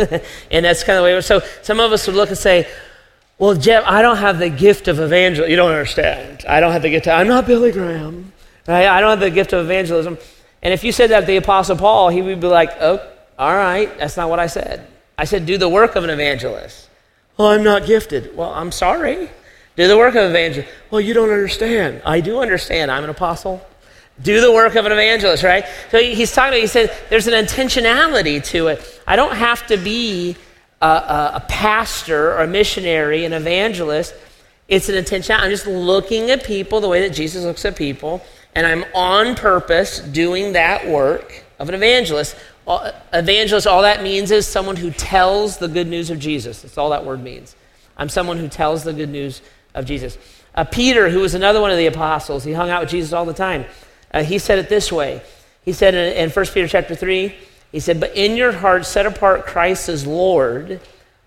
and 0.50 0.64
that's 0.64 0.84
kind 0.84 0.98
of 0.98 1.04
the 1.04 1.14
way. 1.14 1.20
So 1.20 1.40
some 1.62 1.80
of 1.80 1.92
us 1.92 2.06
would 2.06 2.16
look 2.16 2.28
and 2.28 2.38
say, 2.38 2.68
well, 3.38 3.54
Jeff, 3.54 3.82
I 3.86 4.02
don't 4.02 4.18
have 4.18 4.38
the 4.38 4.50
gift 4.50 4.86
of 4.86 5.00
evangelism. 5.00 5.50
You 5.50 5.56
don't 5.56 5.70
understand. 5.70 6.44
I 6.48 6.60
don't 6.60 6.70
have 6.70 6.82
the 6.82 6.90
gift. 6.90 7.08
Of, 7.08 7.18
I'm 7.18 7.26
not 7.26 7.46
Billy 7.46 7.72
Graham. 7.72 8.32
Right? 8.68 8.86
I 8.86 9.00
don't 9.00 9.10
have 9.10 9.20
the 9.20 9.30
gift 9.30 9.52
of 9.52 9.64
evangelism. 9.64 10.16
And 10.62 10.72
if 10.72 10.84
you 10.84 10.92
said 10.92 11.10
that 11.10 11.20
to 11.20 11.26
the 11.26 11.36
Apostle 11.36 11.76
Paul, 11.76 12.08
he 12.08 12.22
would 12.22 12.40
be 12.40 12.46
like, 12.46 12.70
oh, 12.80 13.04
all 13.36 13.54
right, 13.54 13.98
that's 13.98 14.16
not 14.16 14.30
what 14.30 14.38
I 14.38 14.46
said. 14.46 14.86
I 15.18 15.24
said, 15.24 15.44
do 15.44 15.58
the 15.58 15.68
work 15.68 15.96
of 15.96 16.04
an 16.04 16.10
evangelist. 16.10 16.88
Well, 17.36 17.48
I'm 17.48 17.64
not 17.64 17.84
gifted. 17.84 18.36
Well, 18.36 18.54
I'm 18.54 18.70
sorry. 18.70 19.28
Do 19.76 19.88
the 19.88 19.96
work 19.96 20.14
of 20.14 20.24
an 20.24 20.30
evangelist. 20.30 20.72
Well, 20.90 21.00
you 21.00 21.14
don't 21.14 21.30
understand. 21.30 22.02
I 22.06 22.20
do 22.20 22.40
understand. 22.40 22.90
I'm 22.90 23.04
an 23.04 23.10
apostle. 23.10 23.66
Do 24.22 24.40
the 24.40 24.52
work 24.52 24.76
of 24.76 24.86
an 24.86 24.92
evangelist, 24.92 25.42
right? 25.42 25.64
So 25.90 25.98
he's 25.98 26.32
talking, 26.32 26.60
he 26.60 26.68
said, 26.68 26.96
there's 27.10 27.26
an 27.26 27.34
intentionality 27.34 28.44
to 28.46 28.68
it. 28.68 29.02
I 29.06 29.16
don't 29.16 29.34
have 29.34 29.66
to 29.66 29.76
be 29.76 30.36
a, 30.80 30.86
a, 30.86 31.32
a 31.34 31.46
pastor 31.48 32.32
or 32.34 32.42
a 32.42 32.46
missionary, 32.46 33.24
an 33.24 33.32
evangelist. 33.32 34.14
It's 34.68 34.88
an 34.88 34.94
intention. 34.94 35.34
I'm 35.36 35.50
just 35.50 35.66
looking 35.66 36.30
at 36.30 36.44
people 36.44 36.80
the 36.80 36.88
way 36.88 37.00
that 37.06 37.14
Jesus 37.14 37.44
looks 37.44 37.64
at 37.64 37.74
people 37.74 38.22
and 38.54 38.66
I'm 38.66 38.84
on 38.94 39.34
purpose 39.34 39.98
doing 39.98 40.52
that 40.52 40.86
work 40.86 41.44
of 41.58 41.68
an 41.68 41.74
evangelist. 41.74 42.36
Evangelist, 43.12 43.66
all 43.66 43.82
that 43.82 44.02
means 44.02 44.30
is 44.30 44.46
someone 44.46 44.76
who 44.76 44.90
tells 44.92 45.58
the 45.58 45.68
good 45.68 45.88
news 45.88 46.10
of 46.10 46.18
Jesus. 46.18 46.62
That's 46.62 46.78
all 46.78 46.90
that 46.90 47.04
word 47.04 47.22
means. 47.22 47.56
I'm 47.96 48.08
someone 48.08 48.38
who 48.38 48.48
tells 48.48 48.84
the 48.84 48.92
good 48.92 49.10
news 49.10 49.42
of 49.74 49.84
Jesus. 49.84 50.18
Uh, 50.54 50.64
Peter, 50.64 51.08
who 51.10 51.20
was 51.20 51.34
another 51.34 51.60
one 51.60 51.70
of 51.70 51.78
the 51.78 51.86
apostles, 51.86 52.44
he 52.44 52.52
hung 52.52 52.70
out 52.70 52.82
with 52.82 52.90
Jesus 52.90 53.12
all 53.12 53.24
the 53.24 53.34
time. 53.34 53.64
Uh, 54.12 54.22
he 54.22 54.38
said 54.38 54.58
it 54.58 54.68
this 54.68 54.92
way. 54.92 55.22
He 55.64 55.72
said 55.72 55.94
in, 55.94 56.16
in 56.16 56.30
1 56.30 56.46
Peter 56.46 56.68
chapter 56.68 56.94
3, 56.94 57.34
he 57.72 57.80
said, 57.80 57.98
But 57.98 58.14
in 58.16 58.36
your 58.36 58.52
heart 58.52 58.86
set 58.86 59.06
apart 59.06 59.46
Christ 59.46 59.88
as 59.88 60.06
Lord. 60.06 60.80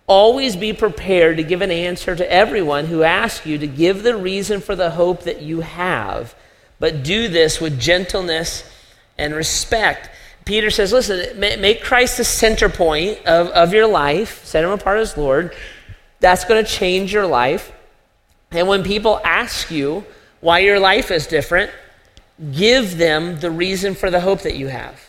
Always 0.06 0.56
be 0.56 0.72
prepared 0.72 1.36
to 1.36 1.44
give 1.44 1.62
an 1.62 1.72
answer 1.72 2.16
to 2.16 2.32
everyone 2.32 2.86
who 2.86 3.04
asks 3.04 3.46
you 3.46 3.58
to 3.58 3.68
give 3.68 4.04
the 4.04 4.16
reason 4.16 4.62
for 4.62 4.74
the 4.74 4.92
hope 4.92 5.24
that 5.24 5.42
you 5.42 5.60
have 5.60 6.34
but 6.80 7.04
do 7.04 7.28
this 7.28 7.60
with 7.60 7.80
gentleness 7.80 8.64
and 9.18 9.34
respect. 9.34 10.10
Peter 10.46 10.70
says, 10.70 10.94
listen, 10.94 11.40
make 11.40 11.84
Christ 11.84 12.18
the 12.18 12.24
center 12.24 12.70
point 12.70 13.26
of, 13.26 13.48
of 13.48 13.74
your 13.74 13.88
life, 13.88 14.46
set 14.46 14.64
him 14.64 14.70
apart 14.70 15.00
as 15.00 15.18
Lord. 15.18 15.56
That's 16.20 16.46
going 16.46 16.64
to 16.64 16.70
change 16.70 17.14
your 17.14 17.26
life. 17.26 17.72
And 18.52 18.68
when 18.68 18.84
people 18.84 19.20
ask 19.24 19.70
you 19.72 20.06
why 20.40 20.60
your 20.60 20.80
life 20.80 21.12
is 21.12 21.28
different, 21.28 21.72
give 22.52 22.98
them 22.98 23.40
the 23.40 23.52
reason 23.52 23.96
for 23.96 24.10
the 24.10 24.20
hope 24.20 24.42
that 24.42 24.56
you 24.56 24.68
have. 24.68 25.02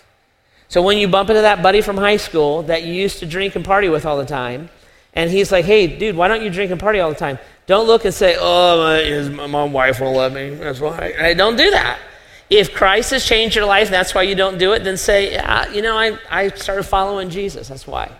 So 0.68 0.83
when 0.83 0.99
you 0.99 1.09
bump 1.09 1.30
into 1.30 1.42
that 1.42 1.62
buddy 1.62 1.80
from 1.80 1.97
high 1.97 2.16
school 2.16 2.62
that 2.64 2.83
you 2.83 2.92
used 2.92 3.21
to 3.21 3.26
drink 3.26 3.57
and 3.57 3.64
party 3.64 3.88
with 3.88 4.04
all 4.04 4.18
the 4.18 4.26
time, 4.26 4.68
and 5.14 5.30
he's 5.30 5.50
like, 5.50 5.64
hey, 5.64 5.87
dude, 5.87 6.16
why 6.16 6.28
don't 6.28 6.42
you 6.42 6.50
drink 6.50 6.71
and 6.71 6.80
party 6.80 7.00
all 7.00 7.09
the 7.09 7.16
time? 7.16 7.38
Don't 7.66 7.87
look 7.87 8.04
and 8.04 8.14
say, 8.14 8.37
oh, 8.38 9.30
my, 9.30 9.47
my 9.47 9.64
wife 9.64 10.00
won't 10.00 10.16
let 10.16 10.33
me. 10.33 10.54
That's 10.54 10.80
why. 10.80 11.14
I, 11.18 11.35
don't 11.35 11.57
do 11.57 11.71
that. 11.71 11.99
If 12.50 12.73
Christ 12.73 13.11
has 13.11 13.25
changed 13.25 13.57
your 13.57 13.66
life, 13.66 13.88
and 13.88 13.95
that's 13.95 14.14
why 14.14 14.23
you 14.23 14.35
don't 14.35 14.59
do 14.59 14.73
it, 14.73 14.85
then 14.85 14.97
say, 14.97 15.33
yeah, 15.33 15.71
you 15.71 15.83
know, 15.83 15.97
I, 15.97 16.18
I 16.30 16.49
started 16.49 16.85
following 16.85 17.30
Jesus. 17.30 17.68
That's 17.68 17.87
why. 17.87 18.11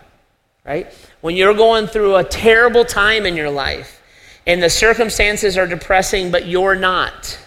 Right? 0.65 0.93
When 1.21 1.35
you're 1.35 1.53
going 1.53 1.87
through 1.87 2.15
a 2.15 2.23
terrible 2.23 2.85
time 2.85 3.25
in 3.25 3.35
your 3.35 3.49
life 3.49 3.98
and 4.49 4.63
the 4.63 4.69
circumstances 4.69 5.59
are 5.59 5.67
depressing, 5.67 6.31
but 6.31 6.47
you're 6.47 6.73
not, 6.73 7.37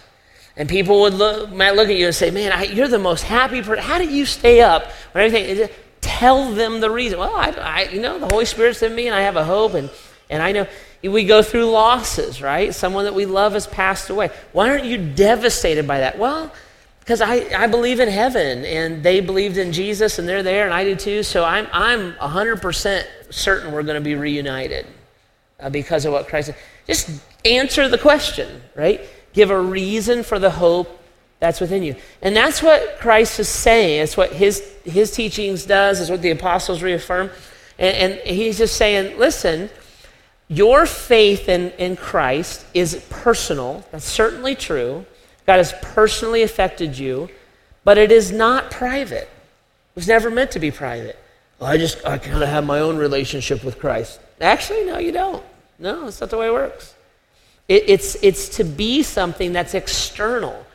And 0.55 0.69
people 0.69 1.01
would 1.01 1.13
look, 1.13 1.51
might 1.51 1.75
look 1.75 1.89
at 1.89 1.97
you 1.97 2.05
and 2.05 2.15
say, 2.15 2.31
Man, 2.31 2.53
I, 2.53 2.63
you're 2.63 2.87
the 2.87 2.97
most 2.97 3.23
happy 3.23 3.61
person. 3.61 3.83
How 3.83 3.97
do 3.97 4.05
you 4.05 4.25
stay 4.25 4.61
up 4.61 4.85
when 5.11 5.25
everything? 5.25 5.69
Tell 5.99 6.53
them 6.53 6.79
the 6.79 6.89
reason. 6.89 7.19
Well, 7.19 7.35
I, 7.35 7.49
I, 7.49 7.81
you 7.89 7.99
know, 7.99 8.19
the 8.19 8.27
Holy 8.27 8.45
Spirit's 8.45 8.81
in 8.81 8.95
me 8.95 9.07
and 9.07 9.15
I 9.15 9.21
have 9.21 9.35
a 9.35 9.43
hope. 9.43 9.73
And, 9.73 9.89
and 10.29 10.41
I 10.41 10.53
know 10.53 10.65
we 11.03 11.25
go 11.25 11.41
through 11.41 11.65
losses, 11.65 12.41
right? 12.41 12.73
Someone 12.73 13.03
that 13.03 13.13
we 13.13 13.25
love 13.25 13.51
has 13.51 13.67
passed 13.67 14.09
away. 14.09 14.29
Why 14.53 14.69
aren't 14.69 14.85
you 14.85 14.97
devastated 14.97 15.85
by 15.85 15.99
that? 15.99 16.17
Well, 16.17 16.53
because 17.01 17.19
I, 17.19 17.49
I 17.53 17.67
believe 17.67 17.99
in 17.99 18.07
heaven 18.07 18.63
and 18.63 19.03
they 19.03 19.19
believed 19.19 19.57
in 19.57 19.73
Jesus 19.73 20.19
and 20.19 20.27
they're 20.27 20.43
there 20.43 20.63
and 20.63 20.73
I 20.73 20.85
do 20.85 20.95
too. 20.95 21.23
So 21.23 21.43
I'm, 21.43 21.67
I'm 21.73 22.13
100% 22.13 23.05
certain 23.29 23.73
we're 23.73 23.83
going 23.83 24.01
to 24.01 24.01
be 24.01 24.15
reunited 24.15 24.85
uh, 25.59 25.69
because 25.69 26.05
of 26.05 26.13
what 26.13 26.29
Christ. 26.29 26.51
Just 26.87 27.09
answer 27.45 27.87
the 27.87 27.97
question, 27.97 28.61
right? 28.75 29.01
Give 29.33 29.49
a 29.49 29.59
reason 29.59 30.23
for 30.23 30.39
the 30.39 30.49
hope 30.51 30.99
that's 31.39 31.59
within 31.59 31.83
you. 31.83 31.95
And 32.21 32.35
that's 32.35 32.63
what 32.63 32.99
Christ 32.99 33.39
is 33.39 33.49
saying. 33.49 34.01
It's 34.01 34.15
what 34.15 34.31
his, 34.31 34.63
his 34.85 35.11
teachings 35.11 35.65
does. 35.65 35.99
It's 35.99 36.09
what 36.09 36.21
the 36.21 36.31
apostles 36.31 36.81
reaffirm. 36.81 37.29
And, 37.77 38.13
and 38.17 38.21
he's 38.37 38.59
just 38.59 38.77
saying, 38.77 39.17
listen, 39.17 39.69
your 40.47 40.85
faith 40.85 41.49
in, 41.49 41.71
in 41.71 41.95
Christ 41.95 42.65
is 42.73 43.03
personal. 43.09 43.83
That's 43.91 44.05
certainly 44.05 44.55
true. 44.55 45.05
God 45.45 45.57
has 45.57 45.73
personally 45.81 46.43
affected 46.43 46.97
you, 46.97 47.29
but 47.83 47.97
it 47.97 48.11
is 48.11 48.31
not 48.31 48.71
private. 48.71 49.23
It 49.23 49.95
was 49.95 50.07
never 50.07 50.29
meant 50.29 50.51
to 50.51 50.59
be 50.59 50.71
private. 50.71 51.19
Well, 51.59 51.69
I 51.69 51.77
just, 51.77 52.05
I 52.05 52.17
kind 52.17 52.41
of 52.41 52.49
have 52.49 52.65
my 52.65 52.79
own 52.79 52.97
relationship 52.97 53.63
with 53.63 53.79
Christ. 53.79 54.19
Actually, 54.39 54.85
no, 54.85 54.97
you 54.97 55.11
don't. 55.11 55.43
No, 55.79 56.05
that's 56.05 56.21
not 56.21 56.29
the 56.29 56.37
way 56.37 56.47
it 56.47 56.53
works. 56.53 56.95
It, 57.67 57.83
it's, 57.87 58.15
it's 58.21 58.49
to 58.57 58.63
be 58.63 59.03
something 59.03 59.53
that's 59.53 59.73
external. 59.73 60.65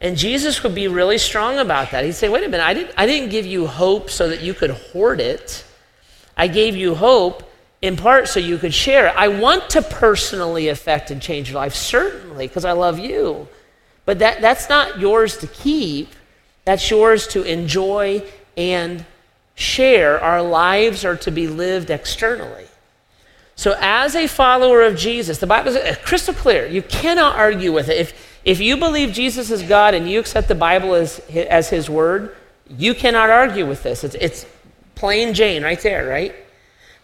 And 0.00 0.16
Jesus 0.16 0.62
would 0.62 0.74
be 0.74 0.88
really 0.88 1.18
strong 1.18 1.58
about 1.58 1.90
that. 1.90 2.04
He'd 2.04 2.12
say, 2.12 2.28
wait 2.28 2.44
a 2.44 2.48
minute, 2.48 2.64
I 2.64 2.74
didn't, 2.74 2.94
I 2.96 3.06
didn't 3.06 3.30
give 3.30 3.46
you 3.46 3.66
hope 3.66 4.10
so 4.10 4.28
that 4.28 4.42
you 4.42 4.54
could 4.54 4.70
hoard 4.70 5.20
it. 5.20 5.64
I 6.36 6.48
gave 6.48 6.76
you 6.76 6.94
hope 6.94 7.42
in 7.80 7.96
part 7.96 8.28
so 8.28 8.40
you 8.40 8.58
could 8.58 8.74
share 8.74 9.06
it. 9.06 9.14
I 9.16 9.28
want 9.28 9.70
to 9.70 9.82
personally 9.82 10.68
affect 10.68 11.10
and 11.10 11.20
change 11.20 11.50
your 11.50 11.60
life, 11.60 11.74
certainly, 11.74 12.46
because 12.46 12.64
I 12.64 12.72
love 12.72 12.98
you. 12.98 13.48
But 14.04 14.18
that, 14.20 14.40
that's 14.40 14.68
not 14.68 14.98
yours 14.98 15.38
to 15.38 15.46
keep, 15.46 16.14
that's 16.64 16.90
yours 16.90 17.26
to 17.28 17.42
enjoy 17.42 18.22
and 18.56 19.04
share. 19.54 20.20
Our 20.20 20.42
lives 20.42 21.04
are 21.04 21.16
to 21.18 21.30
be 21.30 21.48
lived 21.48 21.90
externally. 21.90 22.66
So, 23.56 23.74
as 23.80 24.14
a 24.14 24.26
follower 24.26 24.82
of 24.82 24.96
Jesus, 24.96 25.38
the 25.38 25.46
Bible 25.46 25.70
is 25.70 25.76
uh, 25.76 25.96
crystal 26.04 26.34
clear. 26.34 26.66
You 26.66 26.82
cannot 26.82 27.36
argue 27.36 27.72
with 27.72 27.88
it. 27.88 27.96
If, 27.96 28.38
if 28.44 28.60
you 28.60 28.76
believe 28.76 29.12
Jesus 29.12 29.50
is 29.50 29.62
God 29.62 29.94
and 29.94 30.08
you 30.08 30.20
accept 30.20 30.48
the 30.48 30.54
Bible 30.54 30.94
as, 30.94 31.20
as 31.30 31.70
His 31.70 31.88
Word, 31.88 32.36
you 32.68 32.94
cannot 32.94 33.30
argue 33.30 33.66
with 33.66 33.82
this. 33.82 34.04
It's, 34.04 34.14
it's 34.16 34.46
plain 34.94 35.32
Jane 35.32 35.62
right 35.62 35.80
there, 35.80 36.06
right? 36.06 36.34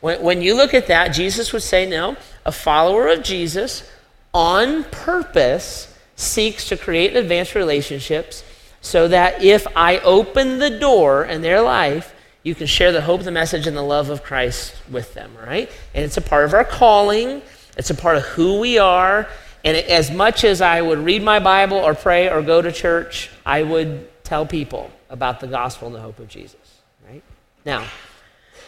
When, 0.01 0.23
when 0.23 0.43
you 0.43 0.55
look 0.55 0.75
at 0.75 0.89
that, 0.89 1.09
Jesus 1.09 1.53
would 1.55 1.63
say, 1.63 1.89
no, 1.89 2.17
a 2.45 2.53
follower 2.53 3.09
of 3.09 3.23
Jesus 3.23 3.91
on 4.35 4.85
purpose 4.85 5.97
seeks 6.17 6.69
to 6.69 6.77
create 6.77 7.09
and 7.09 7.19
advance 7.19 7.55
relationships 7.55 8.45
so 8.83 9.09
that 9.09 9.43
if 9.43 9.67
I 9.77 9.99
open 9.99 10.59
the 10.59 10.79
door 10.79 11.25
in 11.25 11.41
their 11.41 11.63
life, 11.63 12.15
you 12.43 12.55
can 12.55 12.67
share 12.67 12.93
the 12.93 13.01
hope, 13.01 13.23
the 13.23 13.31
message, 13.31 13.67
and 13.67 13.77
the 13.77 13.83
love 13.83 14.11
of 14.11 14.23
Christ 14.23 14.75
with 14.91 15.15
them, 15.15 15.31
right? 15.47 15.71
And 15.95 16.05
it's 16.05 16.17
a 16.17 16.23
part 16.23 16.45
of 16.45 16.55
our 16.55 16.65
calling, 16.65 17.43
it's 17.77 17.91
a 17.91 17.95
part 17.95 18.17
of 18.17 18.25
who 18.25 18.61
we 18.61 18.79
are. 18.79 19.29
And 19.65 19.77
as 19.77 20.11
much 20.11 20.43
as 20.43 20.61
I 20.61 20.83
would 20.83 20.99
read 20.99 21.23
my 21.23 21.39
Bible 21.39 21.77
or 21.77 21.95
pray 21.95 22.29
or 22.29 22.43
go 22.43 22.61
to 22.61 22.73
church, 22.73 23.31
I 23.47 23.63
would 23.63 24.09
tell 24.25 24.45
people 24.45 24.91
about 25.09 25.39
the 25.39 25.47
gospel 25.47 25.87
and 25.87 25.95
the 25.95 26.01
hope 26.01 26.19
of 26.19 26.27
Jesus, 26.27 26.81
right? 27.09 27.23
Now, 27.65 27.87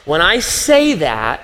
when 0.05 0.21
I 0.21 0.39
say 0.39 0.95
that, 0.95 1.41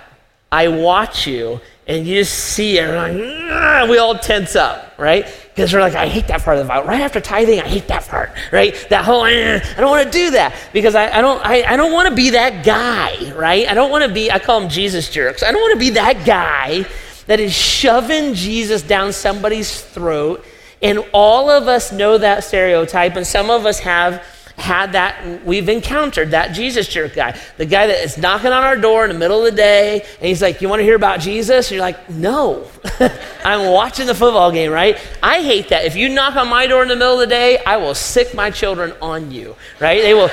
I 0.52 0.68
watch 0.68 1.26
you 1.26 1.60
and 1.87 2.06
you 2.06 2.16
just 2.16 2.34
see 2.34 2.78
it, 2.78 2.88
like, 2.88 3.16
ah, 3.50 3.87
we 3.88 3.99
all 3.99 4.18
tense 4.18 4.54
up, 4.54 4.94
right? 4.99 5.26
Because 5.61 5.75
we're 5.75 5.83
like, 5.83 5.95
I 5.95 6.07
hate 6.07 6.29
that 6.29 6.40
part 6.40 6.57
of 6.57 6.64
the 6.64 6.69
Bible. 6.69 6.88
Right 6.88 7.02
after 7.02 7.21
tithing, 7.21 7.61
I 7.61 7.69
hate 7.69 7.87
that 7.88 8.09
part, 8.09 8.31
right? 8.50 8.75
That 8.88 9.05
whole, 9.05 9.26
eh, 9.26 9.61
I 9.76 9.79
don't 9.79 9.90
want 9.90 10.11
to 10.11 10.11
do 10.11 10.31
that 10.31 10.55
because 10.73 10.95
I, 10.95 11.19
I 11.19 11.21
don't, 11.21 11.45
I, 11.45 11.75
I 11.75 11.76
don't 11.76 11.93
want 11.93 12.09
to 12.09 12.14
be 12.14 12.31
that 12.31 12.64
guy, 12.64 13.31
right? 13.33 13.69
I 13.69 13.75
don't 13.75 13.90
want 13.90 14.02
to 14.05 14.11
be, 14.11 14.33
I 14.33 14.38
call 14.38 14.59
them 14.59 14.71
Jesus 14.71 15.11
jerks. 15.11 15.43
I 15.43 15.52
don't 15.52 15.61
want 15.61 15.75
to 15.75 15.79
be 15.79 15.90
that 15.90 16.25
guy 16.25 16.87
that 17.26 17.40
is 17.40 17.52
shoving 17.52 18.33
Jesus 18.33 18.81
down 18.81 19.12
somebody's 19.12 19.83
throat. 19.83 20.43
And 20.81 21.05
all 21.12 21.50
of 21.50 21.69
us 21.69 21.93
know 21.93 22.17
that 22.17 22.43
stereotype, 22.43 23.17
and 23.17 23.26
some 23.26 23.50
of 23.50 23.67
us 23.67 23.81
have 23.81 24.25
had 24.61 24.93
that, 24.93 25.45
we've 25.45 25.69
encountered 25.69 26.33
that 26.33 26.52
Jesus 26.52 26.87
jerk 26.88 27.14
guy. 27.14 27.38
The 27.57 27.67
guy 27.67 27.87
that 27.87 28.05
is 28.05 28.19
knocking 28.19 28.52
on 28.52 28.62
our 28.62 28.76
door 28.76 29.05
in 29.05 29.12
the 29.12 29.19
middle 29.19 29.38
of 29.38 29.50
the 29.50 29.57
day 29.57 30.00
and 30.00 30.26
he's 30.26 30.43
like, 30.43 30.61
You 30.61 30.69
want 30.69 30.81
to 30.81 30.85
hear 30.85 30.97
about 30.97 31.21
Jesus? 31.21 31.69
And 31.69 31.76
you're 31.76 31.85
like, 31.85 32.11
No. 32.11 32.67
I'm 33.45 33.73
watching 33.73 34.07
the 34.07 34.14
football 34.14 34.52
game, 34.52 34.71
right? 34.71 34.99
I 35.23 35.43
hate 35.43 35.69
that. 35.71 35.85
If 35.85 35.97
you 35.97 36.09
knock 36.09 36.37
on 36.37 36.49
my 36.49 36.67
door 36.67 36.83
in 36.83 36.88
the 36.88 36.97
middle 36.97 37.14
of 37.14 37.21
the 37.21 37.26
day, 37.26 37.59
I 37.64 37.79
will 37.79 37.95
sic 37.95 38.35
my 38.35 38.50
children 38.50 38.93
on 39.00 39.31
you, 39.31 39.57
right? 39.81 40.02
They 40.02 40.14
will. 40.14 40.31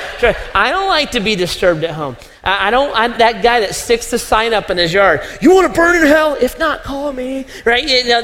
I 0.53 0.71
don't 0.71 0.87
like 0.87 1.11
to 1.11 1.19
be 1.19 1.35
disturbed 1.35 1.83
at 1.83 1.91
home. 1.91 2.17
I, 2.47 2.71
don't, 2.71 2.95
I'm 2.95 3.17
that 3.17 3.43
guy 3.43 3.59
that 3.59 3.75
sticks 3.75 4.09
the 4.09 4.17
sign 4.17 4.53
up 4.53 4.69
in 4.69 4.77
his 4.77 4.93
yard. 4.93 5.21
You 5.41 5.53
want 5.53 5.67
to 5.67 5.77
burn 5.77 5.97
in 5.97 6.07
hell? 6.07 6.37
If 6.39 6.57
not, 6.57 6.81
call 6.81 7.11
me. 7.11 7.45
Right? 7.65 7.87
You 7.87 8.05
know, 8.07 8.21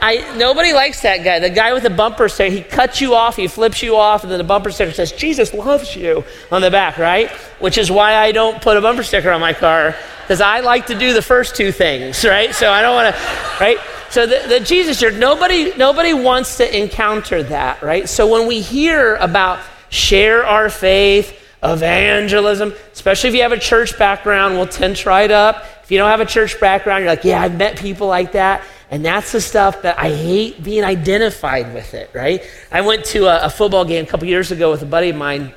I, 0.00 0.36
nobody 0.38 0.72
likes 0.72 1.02
that 1.02 1.22
guy. 1.22 1.40
The 1.40 1.50
guy 1.50 1.74
with 1.74 1.82
the 1.82 1.90
bumper 1.90 2.30
sticker, 2.30 2.54
he 2.54 2.62
cuts 2.62 3.02
you 3.02 3.14
off, 3.14 3.36
he 3.36 3.48
flips 3.48 3.82
you 3.82 3.96
off, 3.96 4.22
and 4.22 4.30
then 4.32 4.38
the 4.38 4.44
bumper 4.44 4.70
sticker 4.70 4.92
says, 4.92 5.12
Jesus 5.12 5.52
loves 5.52 5.94
you 5.94 6.24
on 6.50 6.62
the 6.62 6.70
back, 6.70 6.96
right? 6.96 7.30
Which 7.60 7.76
is 7.76 7.90
why 7.90 8.14
I 8.14 8.32
don't 8.32 8.62
put 8.62 8.78
a 8.78 8.80
bumper 8.80 9.02
sticker 9.02 9.30
on 9.30 9.42
my 9.42 9.52
car, 9.52 9.94
because 10.22 10.40
I 10.40 10.60
like 10.60 10.86
to 10.86 10.98
do 10.98 11.12
the 11.12 11.22
first 11.22 11.54
two 11.54 11.70
things, 11.70 12.24
right? 12.24 12.54
So 12.54 12.70
I 12.70 12.80
don't 12.80 12.94
want 12.94 13.14
to, 13.14 13.22
right? 13.60 13.78
So 14.08 14.26
the, 14.26 14.42
the 14.48 14.60
Jesus 14.60 14.98
jerks, 14.98 15.16
nobody, 15.16 15.76
nobody 15.76 16.14
wants 16.14 16.56
to 16.56 16.78
encounter 16.78 17.42
that, 17.42 17.82
right? 17.82 18.08
So 18.08 18.26
when 18.26 18.46
we 18.46 18.62
hear 18.62 19.16
about 19.16 19.58
share 19.90 20.46
our 20.46 20.70
faith, 20.70 21.35
evangelism, 21.62 22.74
especially 22.92 23.28
if 23.28 23.34
you 23.34 23.42
have 23.42 23.52
a 23.52 23.58
church 23.58 23.98
background, 23.98 24.54
we'll 24.54 24.66
tense 24.66 25.06
right 25.06 25.30
up. 25.30 25.64
If 25.82 25.90
you 25.90 25.98
don't 25.98 26.10
have 26.10 26.20
a 26.20 26.26
church 26.26 26.58
background, 26.60 27.04
you're 27.04 27.12
like, 27.12 27.24
yeah, 27.24 27.40
I've 27.40 27.56
met 27.56 27.78
people 27.78 28.08
like 28.08 28.32
that. 28.32 28.62
And 28.90 29.04
that's 29.04 29.32
the 29.32 29.40
stuff 29.40 29.82
that 29.82 29.98
I 29.98 30.10
hate 30.10 30.62
being 30.62 30.84
identified 30.84 31.74
with 31.74 31.94
it, 31.94 32.10
right? 32.14 32.42
I 32.70 32.82
went 32.82 33.04
to 33.06 33.26
a, 33.26 33.46
a 33.46 33.50
football 33.50 33.84
game 33.84 34.04
a 34.04 34.08
couple 34.08 34.28
years 34.28 34.52
ago 34.52 34.70
with 34.70 34.82
a 34.82 34.86
buddy 34.86 35.08
of 35.10 35.16
mine, 35.16 35.52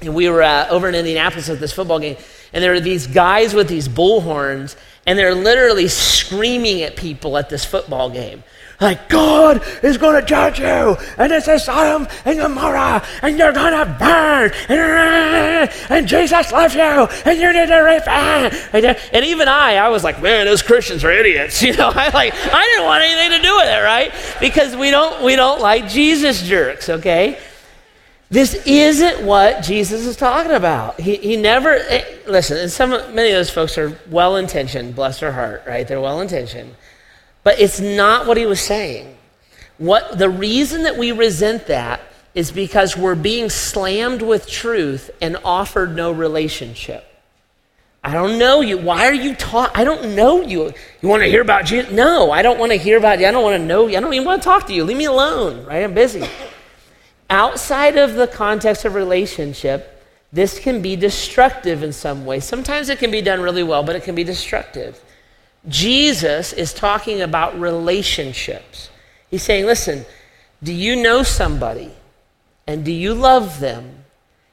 and 0.00 0.14
we 0.14 0.28
were 0.28 0.42
uh, 0.42 0.68
over 0.68 0.88
in 0.88 0.94
Indianapolis 0.94 1.48
at 1.48 1.58
this 1.58 1.72
football 1.72 1.98
game, 1.98 2.16
and 2.52 2.62
there 2.62 2.72
were 2.72 2.80
these 2.80 3.06
guys 3.06 3.52
with 3.54 3.68
these 3.68 3.88
bullhorns, 3.88 4.76
and 5.06 5.18
they're 5.18 5.34
literally 5.34 5.88
screaming 5.88 6.82
at 6.82 6.94
people 6.96 7.36
at 7.36 7.48
this 7.48 7.64
football 7.64 8.10
game. 8.10 8.44
Like, 8.82 9.08
God 9.08 9.62
is 9.84 9.96
going 9.96 10.20
to 10.20 10.26
judge 10.26 10.58
you, 10.58 10.96
and 11.16 11.30
this 11.30 11.46
is 11.46 11.64
Sodom 11.64 12.08
and 12.24 12.36
Gomorrah, 12.36 13.04
and 13.22 13.38
you're 13.38 13.52
going 13.52 13.72
to 13.72 13.96
burn, 13.96 14.50
and, 14.68 15.70
and 15.88 16.08
Jesus 16.08 16.50
loves 16.50 16.74
you, 16.74 16.80
and 16.80 17.38
you 17.38 17.52
need 17.52 17.68
to 17.68 17.76
repent. 17.76 18.54
And 18.74 19.24
even 19.24 19.46
I, 19.46 19.76
I 19.76 19.88
was 19.88 20.02
like, 20.02 20.20
man, 20.20 20.46
those 20.46 20.62
Christians 20.62 21.04
are 21.04 21.12
idiots. 21.12 21.62
You 21.72 21.76
know, 21.76 21.92
I 21.94 22.08
like, 22.08 22.34
I 22.34 22.66
didn't 22.66 22.84
want 22.86 23.04
anything 23.04 23.38
to 23.38 23.42
do 23.46 23.56
with 23.56 23.66
it, 23.66 23.82
right? 23.84 24.12
Because 24.40 24.74
we 24.74 24.90
don't, 24.90 25.22
we 25.22 25.36
don't 25.36 25.60
like 25.60 25.88
Jesus 25.88 26.42
jerks, 26.42 26.88
okay? 26.88 27.38
This 28.30 28.66
isn't 28.66 29.24
what 29.24 29.62
Jesus 29.62 30.06
is 30.06 30.16
talking 30.16 30.52
about. 30.52 30.98
He, 30.98 31.16
he 31.16 31.36
never, 31.36 31.76
eh, 31.76 32.04
listen, 32.26 32.56
and 32.58 32.70
some, 32.70 32.90
many 33.14 33.30
of 33.30 33.36
those 33.36 33.50
folks 33.50 33.78
are 33.78 33.96
well 34.10 34.36
intentioned, 34.36 34.96
bless 34.96 35.20
their 35.20 35.32
heart, 35.32 35.62
right? 35.68 35.86
They're 35.86 36.00
well 36.00 36.20
intentioned. 36.20 36.74
But 37.44 37.58
it's 37.58 37.80
not 37.80 38.26
what 38.26 38.36
he 38.36 38.46
was 38.46 38.60
saying. 38.60 39.16
What, 39.78 40.18
the 40.18 40.30
reason 40.30 40.84
that 40.84 40.96
we 40.96 41.12
resent 41.12 41.66
that 41.66 42.00
is 42.34 42.50
because 42.50 42.96
we're 42.96 43.14
being 43.14 43.50
slammed 43.50 44.22
with 44.22 44.48
truth 44.48 45.10
and 45.20 45.36
offered 45.44 45.94
no 45.94 46.12
relationship. 46.12 47.04
I 48.04 48.12
don't 48.12 48.38
know 48.38 48.60
you. 48.62 48.78
Why 48.78 49.06
are 49.06 49.14
you 49.14 49.34
talking? 49.34 49.80
I 49.80 49.84
don't 49.84 50.16
know 50.16 50.42
you. 50.42 50.72
You 51.00 51.08
want 51.08 51.22
to 51.22 51.28
hear 51.28 51.42
about 51.42 51.66
Jesus? 51.66 51.92
No, 51.92 52.32
I 52.32 52.42
don't 52.42 52.58
want 52.58 52.72
to 52.72 52.78
hear 52.78 52.98
about 52.98 53.20
you. 53.20 53.26
I 53.26 53.30
don't 53.30 53.44
want 53.44 53.60
to 53.60 53.64
know 53.64 53.86
you. 53.86 53.96
I 53.96 54.00
don't 54.00 54.12
even 54.12 54.26
want 54.26 54.42
to 54.42 54.44
talk 54.44 54.66
to 54.66 54.74
you. 54.74 54.82
Leave 54.84 54.96
me 54.96 55.04
alone, 55.04 55.64
right? 55.66 55.84
I'm 55.84 55.94
busy. 55.94 56.24
Outside 57.30 57.96
of 57.96 58.14
the 58.14 58.26
context 58.26 58.84
of 58.84 58.94
relationship, 58.94 60.04
this 60.32 60.58
can 60.58 60.82
be 60.82 60.96
destructive 60.96 61.82
in 61.82 61.92
some 61.92 62.24
way. 62.26 62.40
Sometimes 62.40 62.88
it 62.88 62.98
can 62.98 63.10
be 63.10 63.20
done 63.20 63.40
really 63.40 63.62
well, 63.62 63.84
but 63.84 63.94
it 63.94 64.02
can 64.02 64.14
be 64.14 64.24
destructive. 64.24 65.00
Jesus 65.68 66.52
is 66.52 66.74
talking 66.74 67.20
about 67.20 67.58
relationships. 67.58 68.90
He's 69.30 69.42
saying, 69.42 69.66
listen, 69.66 70.04
do 70.62 70.72
you 70.72 70.96
know 70.96 71.22
somebody 71.22 71.92
and 72.66 72.84
do 72.84 72.92
you 72.92 73.14
love 73.14 73.60
them? 73.60 74.04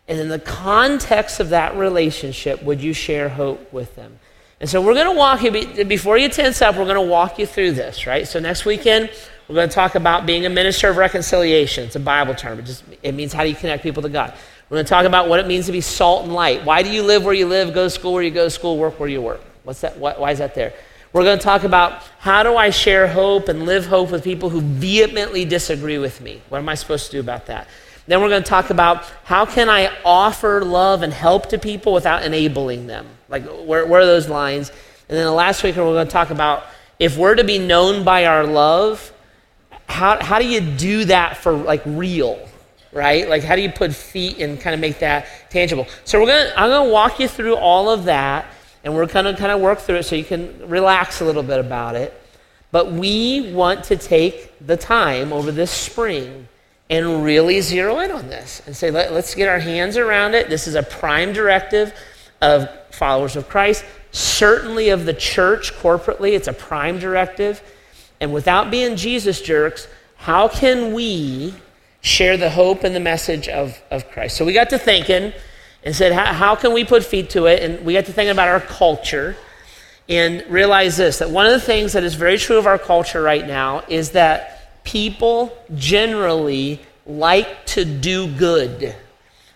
And 0.07 0.19
in 0.19 0.29
the 0.29 0.39
context 0.39 1.39
of 1.39 1.49
that 1.49 1.75
relationship, 1.75 2.63
would 2.63 2.81
you 2.81 2.93
share 2.93 3.29
hope 3.29 3.71
with 3.71 3.95
them? 3.95 4.19
And 4.59 4.69
so 4.69 4.81
we're 4.81 4.93
going 4.93 5.11
to 5.11 5.17
walk 5.17 5.43
you, 5.43 5.85
before 5.85 6.17
you 6.17 6.29
tense 6.29 6.61
up, 6.61 6.75
we're 6.75 6.83
going 6.83 6.95
to 6.95 7.01
walk 7.01 7.39
you 7.39 7.45
through 7.45 7.73
this, 7.73 8.05
right? 8.05 8.27
So 8.27 8.39
next 8.39 8.65
weekend, 8.65 9.09
We're 9.49 9.55
going 9.55 9.69
to 9.69 9.73
talk 9.73 9.95
about 9.95 10.27
being 10.27 10.45
a 10.45 10.49
minister 10.49 10.89
of 10.89 10.97
reconciliation. 10.97 11.85
It's 11.85 11.95
a 11.95 11.99
Bible 11.99 12.35
term. 12.35 12.59
It 12.59 12.65
just 12.65 12.83
it 13.01 13.13
means 13.13 13.33
how 13.33 13.41
do 13.41 13.49
you 13.49 13.55
connect 13.55 13.81
people 13.81 14.03
to 14.03 14.09
God. 14.09 14.31
We're 14.69 14.75
going 14.75 14.85
to 14.85 14.89
talk 14.89 15.05
about 15.05 15.27
what 15.27 15.39
it 15.39 15.47
means 15.47 15.65
to 15.65 15.71
be 15.71 15.81
salt 15.81 16.25
and 16.25 16.33
light. 16.33 16.63
Why 16.63 16.83
do 16.83 16.89
you 16.91 17.01
live 17.01 17.25
where 17.25 17.33
you 17.33 17.47
live, 17.47 17.73
go 17.73 17.85
to 17.85 17.89
school 17.89 18.13
where 18.13 18.21
you 18.21 18.29
go 18.29 18.43
to 18.43 18.51
school, 18.51 18.77
work 18.77 18.99
where 18.99 19.09
you 19.09 19.23
work? 19.23 19.41
What's 19.63 19.81
that? 19.81 19.97
why 19.97 20.31
is 20.31 20.37
that 20.37 20.53
there? 20.53 20.73
We're 21.11 21.23
going 21.23 21.39
to 21.39 21.43
talk 21.43 21.63
about 21.63 22.03
how 22.19 22.43
do 22.43 22.55
I 22.55 22.69
share 22.69 23.07
hope 23.07 23.49
and 23.49 23.65
live 23.65 23.87
hope 23.87 24.11
with 24.11 24.23
people 24.23 24.49
who 24.49 24.61
vehemently 24.61 25.45
disagree 25.45 25.97
with 25.97 26.21
me? 26.21 26.41
What 26.49 26.59
am 26.59 26.69
I 26.69 26.75
supposed 26.75 27.07
to 27.07 27.11
do 27.13 27.19
about 27.19 27.47
that? 27.47 27.67
Then 28.07 28.21
we're 28.21 28.29
going 28.29 28.43
to 28.43 28.49
talk 28.49 28.69
about 28.69 29.05
how 29.23 29.45
can 29.45 29.69
I 29.69 29.91
offer 30.03 30.63
love 30.63 31.01
and 31.01 31.13
help 31.13 31.49
to 31.49 31.57
people 31.57 31.93
without 31.93 32.23
enabling 32.23 32.87
them? 32.87 33.07
Like, 33.27 33.45
where, 33.45 33.85
where 33.85 34.01
are 34.01 34.05
those 34.05 34.29
lines? 34.29 34.69
And 35.07 35.17
then 35.17 35.25
the 35.25 35.31
last 35.31 35.63
week, 35.63 35.75
we're 35.75 35.83
going 35.83 36.07
to 36.07 36.11
talk 36.11 36.29
about 36.29 36.65
if 36.99 37.17
we're 37.17 37.35
to 37.35 37.43
be 37.43 37.57
known 37.57 38.03
by 38.03 38.25
our 38.25 38.43
love, 38.45 39.11
how, 39.87 40.23
how 40.23 40.39
do 40.39 40.47
you 40.47 40.61
do 40.61 41.05
that 41.05 41.37
for 41.37 41.53
like 41.53 41.81
real? 41.85 42.47
right? 42.91 43.29
Like, 43.29 43.43
how 43.43 43.55
do 43.55 43.61
you 43.61 43.71
put 43.71 43.93
feet 43.93 44.39
and 44.39 44.59
kind 44.59 44.73
of 44.73 44.79
make 44.79 44.99
that 44.99 45.27
tangible? 45.49 45.87
So 46.05 46.19
we're 46.19 46.27
gonna, 46.27 46.53
I'm 46.55 46.69
gonna 46.69 46.89
walk 46.89 47.19
you 47.19 47.27
through 47.27 47.55
all 47.55 47.89
of 47.89 48.05
that, 48.05 48.45
and 48.83 48.95
we're 48.95 49.05
gonna 49.05 49.35
kind 49.35 49.51
of 49.51 49.59
work 49.61 49.79
through 49.79 49.95
it 49.95 50.03
so 50.03 50.15
you 50.15 50.23
can 50.23 50.69
relax 50.69 51.21
a 51.21 51.25
little 51.25 51.43
bit 51.43 51.59
about 51.59 51.95
it. 51.95 52.13
But 52.71 52.91
we 52.91 53.51
want 53.51 53.85
to 53.85 53.97
take 53.97 54.53
the 54.65 54.77
time 54.77 55.33
over 55.33 55.51
this 55.51 55.71
spring 55.71 56.47
and 56.89 57.23
really 57.23 57.61
zero 57.61 57.99
in 57.99 58.11
on 58.11 58.27
this 58.29 58.61
and 58.65 58.75
say, 58.75 58.91
Let, 58.91 59.11
us 59.11 59.35
get 59.35 59.47
our 59.47 59.59
hands 59.59 59.97
around 59.97 60.33
it. 60.35 60.49
This 60.49 60.67
is 60.67 60.75
a 60.75 60.83
prime 60.83 61.33
directive 61.33 61.93
of 62.41 62.69
followers 62.91 63.35
of 63.35 63.49
Christ, 63.49 63.85
certainly 64.11 64.89
of 64.89 65.05
the 65.05 65.13
church 65.13 65.73
corporately. 65.75 66.33
It's 66.33 66.47
a 66.47 66.53
prime 66.53 66.99
directive. 66.99 67.61
And 68.19 68.33
without 68.33 68.69
being 68.71 68.95
Jesus 68.95 69.41
jerks, 69.41 69.87
how 70.17 70.47
can 70.47 70.93
we 70.93 71.53
share 72.01 72.37
the 72.37 72.49
hope 72.49 72.83
and 72.83 72.95
the 72.95 72.99
message 72.99 73.47
of, 73.47 73.81
of 73.91 74.09
Christ? 74.11 74.35
So 74.37 74.45
we 74.45 74.53
got 74.53 74.69
to 74.71 74.77
thinking 74.77 75.33
and 75.83 75.95
said, 75.95 76.11
how, 76.11 76.55
can 76.55 76.73
we 76.73 76.83
put 76.83 77.03
feet 77.03 77.29
to 77.31 77.45
it? 77.45 77.63
And 77.63 77.85
we 77.85 77.93
got 77.93 78.05
to 78.05 78.13
thinking 78.13 78.31
about 78.31 78.47
our 78.49 78.59
culture 78.59 79.35
and 80.09 80.43
realize 80.49 80.97
this 80.97 81.19
that 81.19 81.29
one 81.29 81.45
of 81.45 81.51
the 81.51 81.59
things 81.59 81.93
that 81.93 82.03
is 82.03 82.15
very 82.15 82.37
true 82.37 82.57
of 82.57 82.65
our 82.65 82.79
culture 82.79 83.21
right 83.21 83.45
now 83.45 83.83
is 83.87 84.11
that 84.11 84.83
people 84.83 85.55
generally 85.75 86.81
like 87.05 87.65
to 87.67 87.85
do 87.85 88.27
good. 88.35 88.95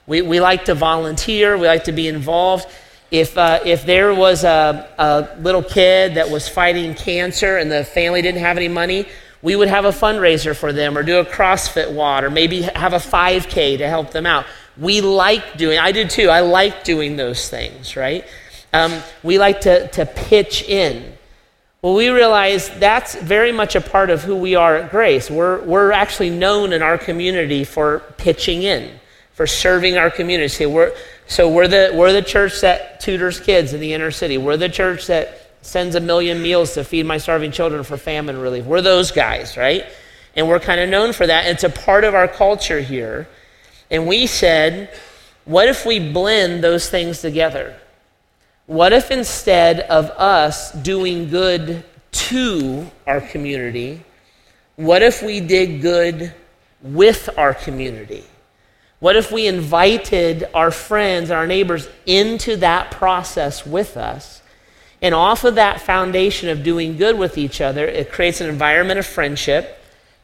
We, 0.05 0.21
we 0.21 0.39
like 0.39 0.65
to 0.65 0.75
volunteer, 0.75 1.57
we 1.57 1.67
like 1.67 1.85
to 1.85 1.91
be 1.91 2.07
involved. 2.07 2.67
If, 3.09 3.37
uh, 3.37 3.59
if 3.63 3.85
there 3.85 4.13
was 4.13 4.43
a, 4.43 4.89
a 4.97 5.39
little 5.39 5.63
kid 5.63 6.15
that 6.15 6.29
was 6.29 6.49
fighting 6.49 6.95
cancer 6.95 7.57
and 7.57 7.71
the 7.71 7.83
family 7.83 8.21
didn't 8.21 8.41
have 8.41 8.57
any 8.57 8.67
money, 8.67 9.07
we 9.41 9.55
would 9.55 9.67
have 9.67 9.85
a 9.85 9.89
fundraiser 9.89 10.55
for 10.55 10.73
them 10.73 10.97
or 10.97 11.03
do 11.03 11.19
a 11.19 11.25
CrossFit 11.25 11.93
WOD 11.93 12.23
or 12.23 12.29
maybe 12.29 12.61
have 12.61 12.93
a 12.93 12.97
5K 12.97 13.77
to 13.79 13.87
help 13.87 14.11
them 14.11 14.25
out. 14.25 14.45
We 14.77 15.01
like 15.01 15.57
doing, 15.57 15.77
I 15.79 15.91
do 15.91 16.07
too, 16.07 16.29
I 16.29 16.41
like 16.41 16.83
doing 16.83 17.15
those 17.15 17.49
things, 17.49 17.95
right? 17.95 18.25
Um, 18.73 19.03
we 19.21 19.37
like 19.37 19.61
to, 19.61 19.87
to 19.89 20.05
pitch 20.05 20.63
in. 20.63 21.13
Well, 21.81 21.93
we 21.93 22.09
realize 22.09 22.69
that's 22.79 23.13
very 23.15 23.51
much 23.51 23.75
a 23.75 23.81
part 23.81 24.09
of 24.09 24.23
who 24.23 24.35
we 24.35 24.55
are 24.55 24.77
at 24.77 24.89
Grace. 24.89 25.29
We're, 25.29 25.61
we're 25.63 25.91
actually 25.91 26.29
known 26.29 26.73
in 26.73 26.81
our 26.81 26.97
community 26.97 27.65
for 27.65 27.99
pitching 28.17 28.63
in, 28.63 28.99
for 29.33 29.45
serving 29.45 29.97
our 29.97 30.09
community. 30.09 30.47
So 30.47 30.69
we're, 30.69 30.95
so 31.27 31.49
we're 31.49 31.67
the, 31.67 31.91
we're 31.93 32.13
the 32.13 32.21
church 32.21 32.61
that 32.61 32.99
tutors 32.99 33.39
kids 33.39 33.73
in 33.73 33.79
the 33.79 33.93
inner 33.93 34.11
city. 34.11 34.37
We're 34.37 34.57
the 34.57 34.69
church 34.69 35.07
that 35.07 35.51
sends 35.61 35.95
a 35.95 35.99
million 35.99 36.41
meals 36.41 36.73
to 36.73 36.83
feed 36.83 37.05
my 37.05 37.17
starving 37.17 37.51
children 37.51 37.83
for 37.83 37.97
famine 37.97 38.39
relief. 38.39 38.65
We're 38.65 38.81
those 38.81 39.11
guys, 39.11 39.55
right? 39.55 39.85
And 40.35 40.47
we're 40.47 40.59
kind 40.59 40.79
of 40.79 40.89
known 40.89 41.13
for 41.13 41.27
that. 41.27 41.45
It's 41.47 41.63
a 41.63 41.69
part 41.69 42.03
of 42.03 42.15
our 42.15 42.27
culture 42.27 42.81
here. 42.81 43.27
And 43.93 44.07
we 44.07 44.25
said, 44.25 44.89
what 45.45 45.69
if 45.69 45.85
we 45.85 45.99
blend 45.99 46.63
those 46.63 46.89
things 46.89 47.21
together? 47.21 47.79
What 48.65 48.91
if 48.91 49.11
instead 49.11 49.81
of 49.81 50.09
us 50.09 50.71
doing 50.71 51.29
good 51.29 51.85
to 52.11 52.89
our 53.05 53.21
community, 53.21 54.03
what 54.77 55.03
if 55.03 55.21
we 55.21 55.41
did 55.41 55.83
good 55.83 56.33
with 56.81 57.29
our 57.37 57.53
community? 57.53 58.23
What 58.99 59.15
if 59.15 59.31
we 59.31 59.45
invited 59.45 60.49
our 60.55 60.71
friends, 60.71 61.29
our 61.29 61.45
neighbors 61.45 61.87
into 62.07 62.55
that 62.57 62.89
process 62.89 63.63
with 63.63 63.95
us? 63.95 64.41
And 65.03 65.13
off 65.13 65.43
of 65.43 65.55
that 65.55 65.81
foundation 65.81 66.49
of 66.49 66.63
doing 66.63 66.97
good 66.97 67.19
with 67.19 67.37
each 67.37 67.61
other, 67.61 67.85
it 67.85 68.11
creates 68.11 68.41
an 68.41 68.49
environment 68.49 68.97
of 68.97 69.05
friendship. 69.05 69.82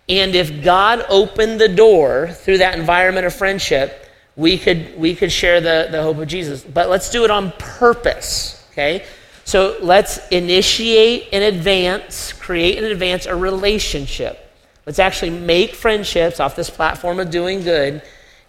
And 0.09 0.35
if 0.35 0.63
God 0.63 1.05
opened 1.07 1.61
the 1.61 1.69
door 1.69 2.29
through 2.29 2.57
that 2.57 2.77
environment 2.77 3.27
of 3.27 3.33
friendship, 3.33 4.07
we 4.35 4.57
could, 4.57 4.97
we 4.97 5.15
could 5.15 5.31
share 5.31 5.61
the, 5.61 5.87
the 5.91 6.01
hope 6.01 6.17
of 6.17 6.27
Jesus. 6.27 6.63
But 6.63 6.89
let's 6.89 7.11
do 7.11 7.23
it 7.25 7.31
on 7.31 7.51
purpose, 7.59 8.65
okay? 8.71 9.05
So 9.45 9.77
let's 9.81 10.27
initiate 10.29 11.29
in 11.29 11.43
advance, 11.43 12.33
create 12.33 12.77
in 12.77 12.85
advance 12.85 13.27
a 13.27 13.35
relationship. 13.35 14.51
Let's 14.85 14.99
actually 14.99 15.31
make 15.31 15.75
friendships 15.75 16.39
off 16.39 16.55
this 16.55 16.69
platform 16.69 17.19
of 17.19 17.29
doing 17.29 17.61
good 17.61 18.01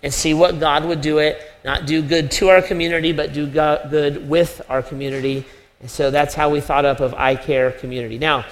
and 0.03 0.15
see 0.15 0.33
what 0.33 0.61
God 0.61 0.87
would 0.87 1.03
do 1.03 1.19
it. 1.19 1.43
Not 1.65 1.87
do 1.87 2.01
good 2.01 2.31
to 2.33 2.49
our 2.49 2.63
community, 2.63 3.13
but 3.13 3.35
do 3.35 3.47
good 3.47 4.29
with 4.29 4.63
our 4.71 4.83
community. 4.83 5.45
And 5.81 5.91
so 5.91 6.11
that's 6.11 6.35
how 6.35 6.49
we 6.49 6.61
thought 6.61 6.87
up 6.87 7.01
of 7.01 7.13
I 7.15 7.35
Care 7.35 7.73
community. 7.73 8.19
Now, 8.19 8.47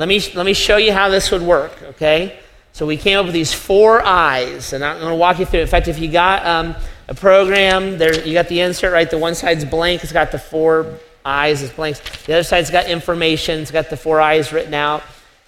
let 0.00 0.08
me, 0.08 0.18
let 0.34 0.46
me 0.46 0.54
show 0.54 0.78
you 0.78 0.94
how 0.94 1.10
this 1.10 1.30
would 1.30 1.42
work, 1.42 1.82
okay? 1.82 2.40
So 2.72 2.86
we 2.86 2.96
came 2.96 3.18
up 3.18 3.26
with 3.26 3.34
these 3.34 3.52
four 3.52 4.02
eyes, 4.02 4.72
and 4.72 4.82
I'm 4.82 4.98
going 4.98 5.10
to 5.10 5.14
walk 5.14 5.38
you 5.38 5.44
through. 5.44 5.60
In 5.60 5.66
fact, 5.66 5.88
if 5.88 5.98
you 5.98 6.10
got 6.10 6.46
um, 6.46 6.74
a 7.06 7.12
program, 7.12 7.98
there 7.98 8.26
you 8.26 8.32
got 8.32 8.48
the 8.48 8.60
insert 8.60 8.94
right. 8.94 9.10
The 9.10 9.18
one 9.18 9.34
side's 9.34 9.66
blank; 9.66 10.02
it's 10.02 10.10
got 10.10 10.32
the 10.32 10.38
four 10.38 10.98
eyes, 11.22 11.62
it's 11.62 11.74
blanks. 11.74 12.00
The 12.24 12.32
other 12.32 12.44
side's 12.44 12.70
got 12.70 12.88
information; 12.88 13.60
it's 13.60 13.70
got 13.70 13.90
the 13.90 13.96
four 13.98 14.22
eyes 14.22 14.54
written 14.54 14.72
out. 14.72 15.02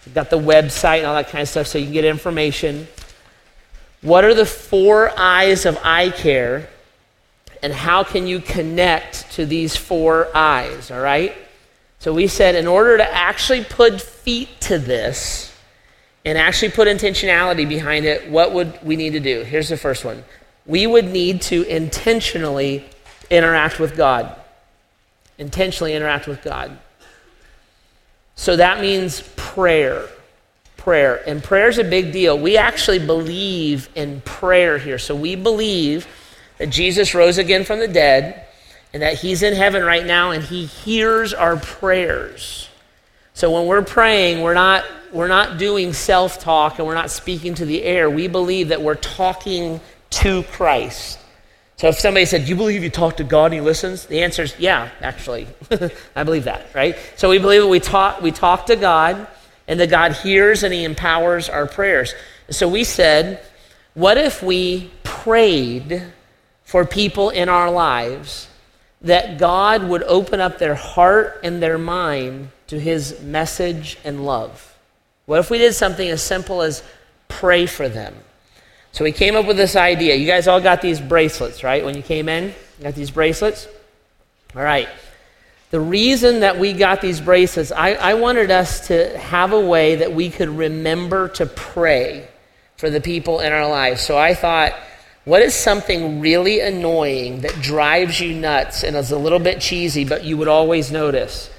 It's 0.04 0.12
got 0.14 0.28
the 0.28 0.38
website 0.38 0.98
and 0.98 1.06
all 1.06 1.14
that 1.14 1.28
kind 1.28 1.40
of 1.40 1.48
stuff, 1.48 1.66
so 1.66 1.78
you 1.78 1.84
can 1.84 1.94
get 1.94 2.04
information. 2.04 2.86
What 4.02 4.22
are 4.22 4.34
the 4.34 4.44
four 4.44 5.18
eyes 5.18 5.64
of 5.64 5.78
I 5.82 6.10
Care, 6.10 6.68
and 7.62 7.72
how 7.72 8.04
can 8.04 8.26
you 8.26 8.38
connect 8.38 9.32
to 9.32 9.46
these 9.46 9.76
four 9.76 10.28
eyes? 10.36 10.90
All 10.90 11.00
right. 11.00 11.34
So 12.02 12.12
we 12.12 12.26
said, 12.26 12.56
in 12.56 12.66
order 12.66 12.96
to 12.96 13.14
actually 13.14 13.62
put 13.62 14.02
feet 14.02 14.48
to 14.62 14.76
this 14.76 15.56
and 16.24 16.36
actually 16.36 16.72
put 16.72 16.88
intentionality 16.88 17.68
behind 17.68 18.06
it, 18.06 18.28
what 18.28 18.52
would 18.52 18.76
we 18.82 18.96
need 18.96 19.10
to 19.10 19.20
do? 19.20 19.42
Here's 19.42 19.68
the 19.68 19.76
first 19.76 20.04
one 20.04 20.24
we 20.66 20.84
would 20.84 21.04
need 21.04 21.42
to 21.42 21.62
intentionally 21.62 22.84
interact 23.30 23.78
with 23.78 23.96
God. 23.96 24.34
Intentionally 25.38 25.94
interact 25.94 26.26
with 26.26 26.42
God. 26.42 26.76
So 28.34 28.56
that 28.56 28.80
means 28.80 29.20
prayer. 29.36 30.08
Prayer. 30.76 31.22
And 31.24 31.40
prayer 31.40 31.68
is 31.68 31.78
a 31.78 31.84
big 31.84 32.10
deal. 32.10 32.36
We 32.36 32.56
actually 32.56 32.98
believe 32.98 33.88
in 33.94 34.22
prayer 34.22 34.76
here. 34.76 34.98
So 34.98 35.14
we 35.14 35.36
believe 35.36 36.08
that 36.58 36.66
Jesus 36.66 37.14
rose 37.14 37.38
again 37.38 37.62
from 37.62 37.78
the 37.78 37.86
dead 37.86 38.48
and 38.92 39.02
that 39.02 39.14
he's 39.14 39.42
in 39.42 39.55
heaven 39.55 39.83
right 39.83 40.05
now 40.05 40.31
and 40.31 40.42
he 40.42 40.66
hears 40.66 41.33
our 41.33 41.57
prayers. 41.57 42.68
So 43.35 43.50
when 43.50 43.66
we're 43.66 43.83
praying, 43.83 44.42
we're 44.42 44.55
not 44.55 44.85
we're 45.12 45.28
not 45.28 45.59
doing 45.59 45.92
self 45.92 46.38
talk 46.38 46.78
and 46.78 46.87
we're 46.87 46.94
not 46.94 47.11
speaking 47.11 47.55
to 47.55 47.64
the 47.64 47.83
air. 47.83 48.09
We 48.09 48.28
believe 48.28 48.68
that 48.68 48.83
we're 48.83 48.94
talking 48.94 49.81
to 50.11 50.42
Christ. 50.44 51.18
So 51.76 51.88
if 51.88 51.98
somebody 51.98 52.26
said, 52.26 52.44
Do 52.44 52.48
you 52.48 52.57
believe 52.57 52.83
you 52.83 52.90
talk 52.90 53.16
to 53.16 53.24
God 53.24 53.46
and 53.46 53.55
he 53.55 53.61
listens? 53.61 54.07
The 54.07 54.22
answer 54.22 54.42
is 54.42 54.55
yeah, 54.59 54.90
actually. 55.00 55.48
I 56.16 56.24
believe 56.24 56.44
that, 56.44 56.66
right? 56.74 56.96
So 57.16 57.31
we 57.31 57.38
believe 57.38 57.62
that 57.62 57.68
we 57.68 57.81
talk, 57.81 58.20
we 58.20 58.31
talk 58.31 58.66
to 58.66 58.76
God 58.76 59.26
and 59.66 59.81
that 59.81 59.90
God 59.90 60.12
hears 60.12 60.62
and 60.62 60.72
he 60.72 60.85
empowers 60.85 61.48
our 61.48 61.66
prayers. 61.66 62.14
So 62.50 62.68
we 62.68 62.85
said, 62.85 63.42
What 63.94 64.18
if 64.18 64.42
we 64.42 64.90
prayed 65.02 66.02
for 66.64 66.85
people 66.85 67.31
in 67.31 67.48
our 67.48 67.70
lives 67.70 68.48
that 69.02 69.38
God 69.38 69.84
would 69.84 70.02
open 70.04 70.40
up 70.40 70.58
their 70.58 70.74
heart 70.74 71.40
and 71.42 71.62
their 71.62 71.78
mind 71.78 72.50
to 72.68 72.78
his 72.78 73.20
message 73.20 73.98
and 74.04 74.24
love? 74.24 74.76
What 75.26 75.40
if 75.40 75.50
we 75.50 75.58
did 75.58 75.74
something 75.74 76.08
as 76.08 76.22
simple 76.22 76.62
as 76.62 76.82
pray 77.28 77.66
for 77.66 77.88
them? 77.88 78.14
So 78.92 79.04
we 79.04 79.12
came 79.12 79.36
up 79.36 79.46
with 79.46 79.56
this 79.56 79.76
idea. 79.76 80.14
You 80.16 80.26
guys 80.26 80.46
all 80.46 80.60
got 80.60 80.82
these 80.82 81.00
bracelets, 81.00 81.64
right? 81.64 81.84
When 81.84 81.96
you 81.96 82.02
came 82.02 82.28
in, 82.28 82.44
you 82.78 82.82
got 82.82 82.94
these 82.94 83.10
bracelets? 83.10 83.66
All 84.54 84.62
right. 84.62 84.88
The 85.70 85.80
reason 85.80 86.40
that 86.40 86.58
we 86.58 86.74
got 86.74 87.00
these 87.00 87.18
bracelets, 87.20 87.72
I, 87.72 87.94
I 87.94 88.14
wanted 88.14 88.50
us 88.50 88.88
to 88.88 89.16
have 89.18 89.52
a 89.52 89.60
way 89.60 89.96
that 89.96 90.12
we 90.12 90.28
could 90.28 90.50
remember 90.50 91.28
to 91.28 91.46
pray 91.46 92.28
for 92.76 92.90
the 92.90 93.00
people 93.00 93.40
in 93.40 93.52
our 93.52 93.66
lives. 93.66 94.02
So 94.02 94.18
I 94.18 94.34
thought, 94.34 94.74
what 95.24 95.42
is 95.42 95.54
something 95.54 96.20
really 96.20 96.61
annoying 96.61 97.42
that 97.42 97.54
drives 97.61 98.20
you 98.20 98.35
nuts 98.35 98.82
and 98.82 98.96
is 98.96 99.12
a 99.12 99.18
little 99.18 99.38
bit 99.38 99.61
cheesy, 99.61 100.04
but 100.04 100.24
you 100.24 100.37
would 100.37 100.48
always 100.48 100.90
notice? 100.90 101.50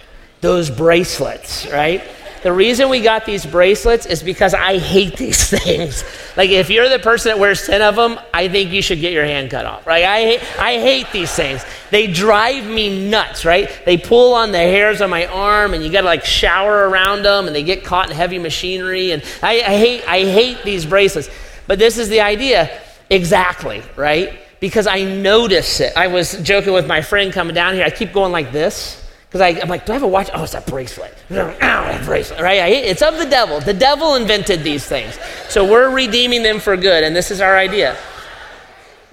Those 0.41 0.69
bracelets, 0.69 1.65
right? 1.71 2.03
the 2.43 2.51
reason 2.51 2.89
we 2.89 2.99
got 2.99 3.25
these 3.25 3.45
bracelets 3.45 4.05
is 4.05 4.21
because 4.21 4.53
I 4.53 4.77
hate 4.77 5.15
these 5.17 5.49
things. 5.49 6.03
like, 6.37 6.49
if 6.49 6.69
you're 6.69 6.89
the 6.89 6.99
person 6.99 7.29
that 7.29 7.39
wears 7.39 7.65
10 7.65 7.81
of 7.81 7.95
them, 7.95 8.19
I 8.33 8.49
think 8.49 8.71
you 8.71 8.81
should 8.81 8.99
get 8.99 9.13
your 9.13 9.23
hand 9.23 9.49
cut 9.49 9.65
off, 9.65 9.87
right? 9.87 10.03
I 10.03 10.21
hate, 10.21 10.59
I 10.59 10.73
hate 10.73 11.11
these 11.11 11.33
things. 11.33 11.65
They 11.89 12.07
drive 12.07 12.65
me 12.65 13.09
nuts, 13.09 13.45
right? 13.45 13.71
They 13.85 13.97
pull 13.97 14.33
on 14.33 14.51
the 14.51 14.57
hairs 14.57 15.01
on 15.01 15.09
my 15.09 15.25
arm, 15.25 15.73
and 15.73 15.83
you 15.83 15.89
got 15.89 16.01
to 16.01 16.07
like 16.07 16.25
shower 16.25 16.89
around 16.89 17.23
them, 17.23 17.47
and 17.47 17.55
they 17.55 17.63
get 17.63 17.85
caught 17.85 18.09
in 18.09 18.15
heavy 18.15 18.39
machinery. 18.39 19.11
And 19.11 19.23
I, 19.41 19.61
I, 19.61 19.77
hate, 19.77 20.07
I 20.07 20.19
hate 20.25 20.63
these 20.63 20.85
bracelets. 20.85 21.29
But 21.65 21.79
this 21.79 21.97
is 21.97 22.09
the 22.09 22.19
idea 22.19 22.77
exactly, 23.09 23.81
right? 23.95 24.39
Because 24.59 24.87
I 24.87 25.03
notice 25.03 25.79
it. 25.79 25.93
I 25.97 26.07
was 26.07 26.41
joking 26.41 26.73
with 26.73 26.87
my 26.87 27.01
friend 27.01 27.33
coming 27.33 27.53
down 27.53 27.73
here. 27.73 27.83
I 27.83 27.89
keep 27.89 28.13
going 28.13 28.31
like 28.31 28.51
this 28.51 29.03
because 29.33 29.41
I'm 29.41 29.67
like, 29.67 29.85
do 29.85 29.93
I 29.93 29.95
have 29.95 30.03
a 30.03 30.07
watch? 30.07 30.29
Oh, 30.33 30.43
it's 30.43 30.53
a 30.53 30.61
bracelet. 30.61 31.13
Oh, 31.31 31.49
a 31.59 32.01
bracelet, 32.05 32.39
right? 32.39 32.71
It's 32.71 33.01
of 33.01 33.17
the 33.17 33.25
devil. 33.25 33.59
The 33.59 33.73
devil 33.73 34.15
invented 34.15 34.63
these 34.63 34.85
things. 34.85 35.17
So 35.49 35.69
we're 35.69 35.89
redeeming 35.89 36.43
them 36.43 36.59
for 36.59 36.77
good, 36.77 37.03
and 37.03 37.15
this 37.15 37.31
is 37.31 37.41
our 37.41 37.57
idea. 37.57 37.97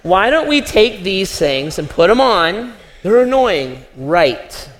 Why 0.02 0.30
don't 0.30 0.46
we 0.46 0.60
take 0.60 1.02
these 1.02 1.36
things 1.36 1.78
and 1.78 1.88
put 1.88 2.08
them 2.08 2.20
on? 2.20 2.74
They're 3.02 3.22
annoying, 3.22 3.84
right? 3.96 4.70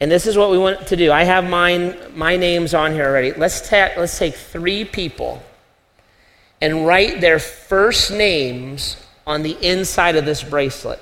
And 0.00 0.10
this 0.10 0.26
is 0.26 0.36
what 0.36 0.50
we 0.50 0.58
want 0.58 0.88
to 0.88 0.96
do. 0.96 1.10
I 1.12 1.24
have 1.24 1.48
mine, 1.48 1.96
my 2.14 2.36
names 2.36 2.74
on 2.74 2.92
here 2.92 3.06
already. 3.06 3.32
Let's, 3.32 3.68
ta- 3.68 3.92
let's 3.96 4.18
take 4.18 4.34
three 4.34 4.84
people 4.84 5.42
and 6.60 6.86
write 6.86 7.20
their 7.20 7.38
first 7.38 8.10
names 8.10 8.96
on 9.26 9.42
the 9.42 9.56
inside 9.66 10.16
of 10.16 10.24
this 10.24 10.42
bracelet. 10.42 11.00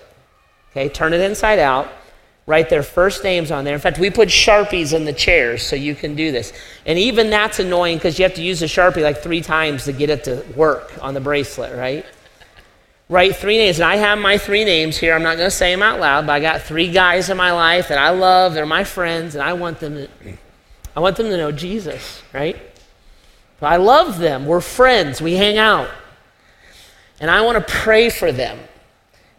Okay, 0.70 0.88
turn 0.88 1.12
it 1.12 1.20
inside 1.20 1.58
out 1.58 1.92
write 2.46 2.68
their 2.68 2.82
first 2.82 3.24
names 3.24 3.50
on 3.50 3.64
there. 3.64 3.74
In 3.74 3.80
fact, 3.80 3.98
we 3.98 4.10
put 4.10 4.28
Sharpies 4.28 4.92
in 4.92 5.04
the 5.04 5.12
chairs 5.12 5.62
so 5.62 5.76
you 5.76 5.94
can 5.94 6.14
do 6.14 6.30
this. 6.30 6.52
And 6.84 6.98
even 6.98 7.30
that's 7.30 7.58
annoying 7.58 7.96
because 7.96 8.18
you 8.18 8.24
have 8.24 8.34
to 8.34 8.42
use 8.42 8.62
a 8.62 8.66
Sharpie 8.66 9.02
like 9.02 9.22
three 9.22 9.40
times 9.40 9.84
to 9.84 9.92
get 9.92 10.10
it 10.10 10.24
to 10.24 10.44
work 10.54 10.92
on 11.00 11.14
the 11.14 11.20
bracelet, 11.20 11.76
right? 11.76 12.04
Write 13.08 13.36
three 13.36 13.58
names. 13.58 13.78
And 13.78 13.86
I 13.86 13.96
have 13.96 14.18
my 14.18 14.38
three 14.38 14.64
names 14.64 14.96
here. 14.96 15.14
I'm 15.14 15.22
not 15.22 15.36
going 15.36 15.48
to 15.48 15.56
say 15.56 15.70
them 15.72 15.82
out 15.82 16.00
loud, 16.00 16.26
but 16.26 16.34
I 16.34 16.40
got 16.40 16.62
three 16.62 16.90
guys 16.90 17.30
in 17.30 17.36
my 17.36 17.52
life 17.52 17.88
that 17.88 17.98
I 17.98 18.10
love. 18.10 18.54
They're 18.54 18.66
my 18.66 18.84
friends, 18.84 19.34
and 19.34 19.42
I 19.42 19.54
want 19.54 19.80
them 19.80 19.94
to, 19.94 20.08
I 20.96 21.00
want 21.00 21.16
them 21.16 21.26
to 21.28 21.36
know 21.36 21.52
Jesus, 21.52 22.22
right? 22.32 22.56
I 23.62 23.76
love 23.76 24.18
them. 24.18 24.46
We're 24.46 24.60
friends. 24.60 25.20
We 25.20 25.34
hang 25.34 25.58
out. 25.58 25.90
And 27.20 27.30
I 27.30 27.42
want 27.42 27.66
to 27.66 27.72
pray 27.72 28.10
for 28.10 28.32
them. 28.32 28.58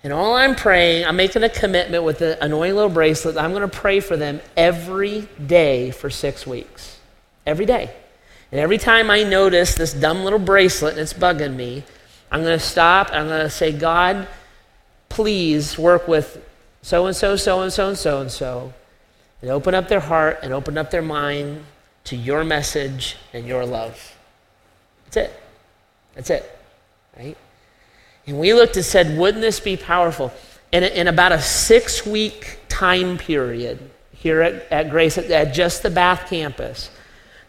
And 0.03 0.13
all 0.13 0.35
I'm 0.35 0.55
praying, 0.55 1.05
I'm 1.05 1.15
making 1.15 1.43
a 1.43 1.49
commitment 1.49 2.03
with 2.03 2.19
the 2.19 2.43
annoying 2.43 2.75
little 2.75 2.89
bracelet. 2.89 3.37
I'm 3.37 3.51
going 3.51 3.67
to 3.67 3.77
pray 3.77 3.99
for 3.99 4.15
them 4.15 4.39
every 4.55 5.27
day 5.45 5.91
for 5.91 6.09
six 6.09 6.45
weeks. 6.45 6.99
Every 7.45 7.65
day. 7.65 7.93
And 8.51 8.61
every 8.61 8.77
time 8.77 9.09
I 9.09 9.23
notice 9.23 9.75
this 9.75 9.93
dumb 9.93 10.23
little 10.23 10.39
bracelet 10.39 10.93
and 10.93 11.01
it's 11.01 11.13
bugging 11.13 11.55
me, 11.55 11.83
I'm 12.31 12.41
going 12.41 12.57
to 12.57 12.63
stop. 12.63 13.09
I'm 13.11 13.27
going 13.27 13.41
to 13.41 13.49
say, 13.49 13.71
God, 13.71 14.27
please 15.09 15.77
work 15.77 16.07
with 16.07 16.43
so 16.81 17.07
and 17.07 17.15
so, 17.15 17.35
so 17.35 17.61
and 17.61 17.73
so, 17.73 17.89
and 17.89 17.97
so 17.97 18.21
and 18.21 18.31
so, 18.31 18.73
and 19.41 19.49
open 19.49 19.73
up 19.73 19.87
their 19.87 19.99
heart 19.99 20.39
and 20.43 20.53
open 20.53 20.77
up 20.77 20.91
their 20.91 21.01
mind 21.01 21.65
to 22.05 22.15
your 22.15 22.43
message 22.43 23.17
and 23.33 23.45
your 23.45 23.65
love. 23.65 24.17
That's 25.05 25.17
it. 25.17 25.43
That's 26.13 26.29
it. 26.29 26.59
Right? 27.17 27.37
And 28.27 28.39
we 28.39 28.53
looked 28.53 28.75
and 28.75 28.85
said, 28.85 29.17
wouldn't 29.17 29.41
this 29.41 29.59
be 29.59 29.77
powerful? 29.77 30.31
And 30.71 30.83
in 30.83 31.07
about 31.07 31.31
a 31.31 31.41
six 31.41 32.05
week 32.05 32.59
time 32.69 33.17
period 33.17 33.91
here 34.11 34.41
at, 34.41 34.71
at 34.71 34.89
Grace, 34.89 35.17
at, 35.17 35.25
at 35.25 35.53
just 35.53 35.83
the 35.83 35.89
Bath 35.89 36.29
campus, 36.29 36.89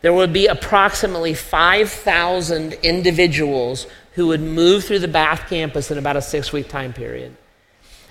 there 0.02 0.12
would 0.12 0.32
be 0.32 0.46
approximately 0.46 1.34
5,000 1.34 2.74
individuals 2.74 3.86
who 4.12 4.28
would 4.28 4.40
move 4.40 4.84
through 4.84 5.00
the 5.00 5.08
Bath 5.08 5.48
campus 5.48 5.90
in 5.90 5.98
about 5.98 6.16
a 6.16 6.22
six 6.22 6.52
week 6.52 6.68
time 6.68 6.92
period. 6.92 7.36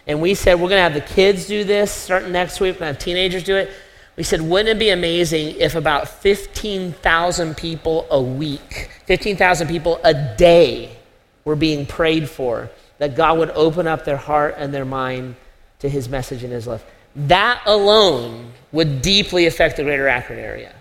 And 0.07 0.21
we 0.21 0.35
said, 0.35 0.55
we're 0.55 0.69
going 0.69 0.77
to 0.79 0.83
have 0.83 0.93
the 0.93 1.01
kids 1.01 1.47
do 1.47 1.63
this 1.63 1.91
starting 1.91 2.31
next 2.31 2.59
week, 2.59 2.75
we're 2.75 2.79
going 2.79 2.93
to 2.93 2.99
have 2.99 3.03
teenagers 3.03 3.43
do 3.43 3.55
it. 3.55 3.71
We 4.17 4.23
said, 4.23 4.41
wouldn't 4.41 4.69
it 4.69 4.79
be 4.79 4.89
amazing 4.89 5.57
if 5.59 5.75
about 5.75 6.07
15,000 6.07 7.57
people 7.57 8.07
a 8.09 8.21
week, 8.21 8.89
15,000 9.05 9.67
people 9.67 9.99
a 10.03 10.35
day 10.35 10.95
were 11.43 11.55
being 11.55 11.85
prayed 11.85 12.29
for, 12.29 12.69
that 12.97 13.15
God 13.15 13.37
would 13.39 13.51
open 13.51 13.87
up 13.87 14.05
their 14.05 14.17
heart 14.17 14.55
and 14.57 14.73
their 14.73 14.85
mind 14.85 15.35
to 15.79 15.89
his 15.89 16.07
message 16.07 16.43
and 16.43 16.53
his 16.53 16.65
love. 16.65 16.83
That 17.15 17.61
alone 17.65 18.53
would 18.71 19.01
deeply 19.01 19.47
affect 19.47 19.77
the 19.77 19.83
greater 19.83 20.07
Akron 20.07 20.39
area. 20.39 20.73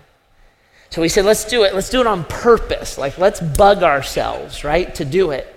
So 0.89 1.01
we 1.01 1.09
said, 1.09 1.25
let's 1.25 1.43
do 1.45 1.63
it. 1.63 1.73
Let's 1.73 1.89
do 1.89 1.99
it 1.99 2.07
on 2.07 2.23
purpose. 2.23 2.97
Like, 2.97 3.17
let's 3.17 3.41
bug 3.41 3.83
ourselves, 3.83 4.63
right, 4.63 4.93
to 4.95 5.03
do 5.03 5.31
it. 5.31 5.53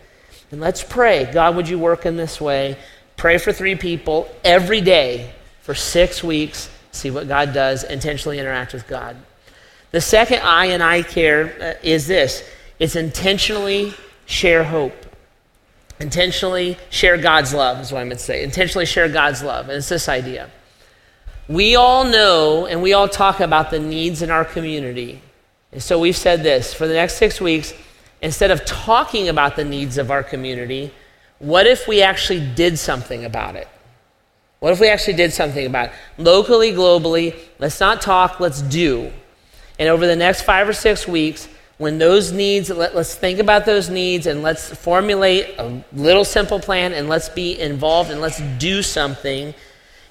And 0.51 0.61
let's 0.61 0.83
pray. 0.83 1.31
God, 1.33 1.55
would 1.55 1.69
you 1.69 1.79
work 1.79 2.07
in 2.07 2.17
this 2.17 2.41
way? 2.41 2.77
Pray 3.17 3.39
for 3.39 3.53
three 3.53 3.77
people 3.77 4.29
every 4.45 4.81
day 4.81 5.33
for 5.63 5.75
six 5.75 6.25
weeks. 6.25 6.71
See 6.93 7.11
what 7.11 7.29
God 7.29 7.53
does. 7.53 7.85
Intentionally 7.85 8.39
interact 8.39 8.73
with 8.73 8.87
God. 8.87 9.17
The 9.91 10.01
second 10.01 10.41
I 10.41 10.67
and 10.67 10.83
I 10.83 11.03
care 11.03 11.57
uh, 11.61 11.75
is 11.83 12.07
this 12.07 12.45
it's 12.79 12.97
intentionally 12.97 13.95
share 14.27 14.65
hope. 14.65 14.95
Intentionally 16.01 16.79
share 16.91 17.19
God's 17.19 17.53
love, 17.53 17.81
is 17.81 17.91
what 17.91 18.01
I'm 18.01 18.09
going 18.09 18.19
to 18.19 18.23
say. 18.23 18.45
Intentionally 18.45 18.87
share 18.87 19.09
God's 19.09 19.43
love. 19.43 19.69
And 19.69 19.79
it's 19.79 19.89
this 19.89 20.09
idea. 20.09 20.49
We 21.49 21.75
all 21.75 22.05
know 22.05 22.67
and 22.67 22.83
we 22.83 22.93
all 22.93 23.09
talk 23.09 23.41
about 23.41 23.71
the 23.71 23.81
needs 23.81 24.23
in 24.23 24.31
our 24.31 24.45
community. 24.45 25.23
And 25.73 25.83
so 25.83 25.99
we've 25.99 26.17
said 26.17 26.43
this 26.43 26.73
for 26.73 26.87
the 26.87 26.95
next 26.95 27.15
six 27.15 27.41
weeks, 27.41 27.73
instead 28.23 28.51
of 28.51 28.65
talking 28.65 29.29
about 29.29 29.57
the 29.57 29.65
needs 29.65 29.99
of 29.99 30.11
our 30.11 30.23
community, 30.23 30.93
what 31.39 31.67
if 31.67 31.89
we 31.89 32.03
actually 32.03 32.47
did 32.55 32.79
something 32.79 33.25
about 33.25 33.57
it? 33.57 33.69
What 34.61 34.73
if 34.73 34.81
we 34.81 34.89
actually 34.89 35.15
did 35.15 35.33
something 35.33 35.65
about 35.67 35.91
it? 35.91 35.95
Locally, 36.19 36.73
globally, 36.73 37.37
let's 37.59 37.79
not 37.79 38.03
talk, 38.03 38.41
let's 38.41 38.61
do. 38.61 39.13
And 39.79 39.89
over 39.89 40.07
the 40.07 40.17
next 40.17 40.43
five 40.43 40.69
or 40.69 40.73
six 40.73 41.07
weeks, 41.07 41.49
when 41.79 41.99
those 41.99 42.33
needs, 42.33 42.71
let, 42.71 42.95
us 42.97 43.15
think 43.15 43.39
about 43.39 43.65
those 43.65 43.89
needs 43.89 44.27
and 44.27 44.43
let's 44.43 44.69
formulate 44.77 45.55
a 45.59 45.83
little 45.93 46.25
simple 46.25 46.59
plan 46.59 46.93
and 46.93 47.09
let's 47.09 47.29
be 47.29 47.59
involved 47.59 48.11
and 48.11 48.21
let's 48.21 48.41
do 48.59 48.83
something. 48.83 49.55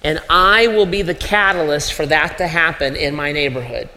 And 0.01 0.21
I 0.29 0.67
will 0.67 0.85
be 0.85 1.01
the 1.01 1.13
catalyst 1.13 1.93
for 1.93 2.05
that 2.05 2.37
to 2.37 2.47
happen 2.47 2.95
in 2.95 3.15
my 3.15 3.33
neighborhood. 3.33 3.89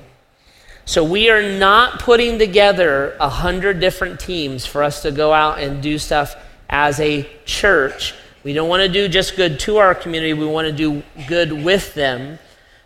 So 0.84 1.04
we 1.04 1.30
are 1.30 1.56
not 1.56 2.00
putting 2.00 2.40
together 2.40 3.16
a 3.20 3.28
hundred 3.28 3.78
different 3.78 4.18
teams 4.18 4.66
for 4.66 4.82
us 4.82 5.02
to 5.02 5.12
go 5.12 5.32
out 5.32 5.60
and 5.60 5.80
do 5.80 5.98
stuff 5.98 6.34
as 6.68 6.98
a 6.98 7.28
church. 7.44 8.14
We 8.42 8.52
don't 8.52 8.68
want 8.68 8.82
to 8.82 8.88
do 8.88 9.08
just 9.08 9.36
good 9.36 9.60
to 9.60 9.78
our 9.78 9.94
community, 9.94 10.32
we 10.32 10.46
want 10.46 10.66
to 10.66 10.72
do 10.72 11.02
good 11.26 11.52
with 11.52 11.94
them. 11.94 12.38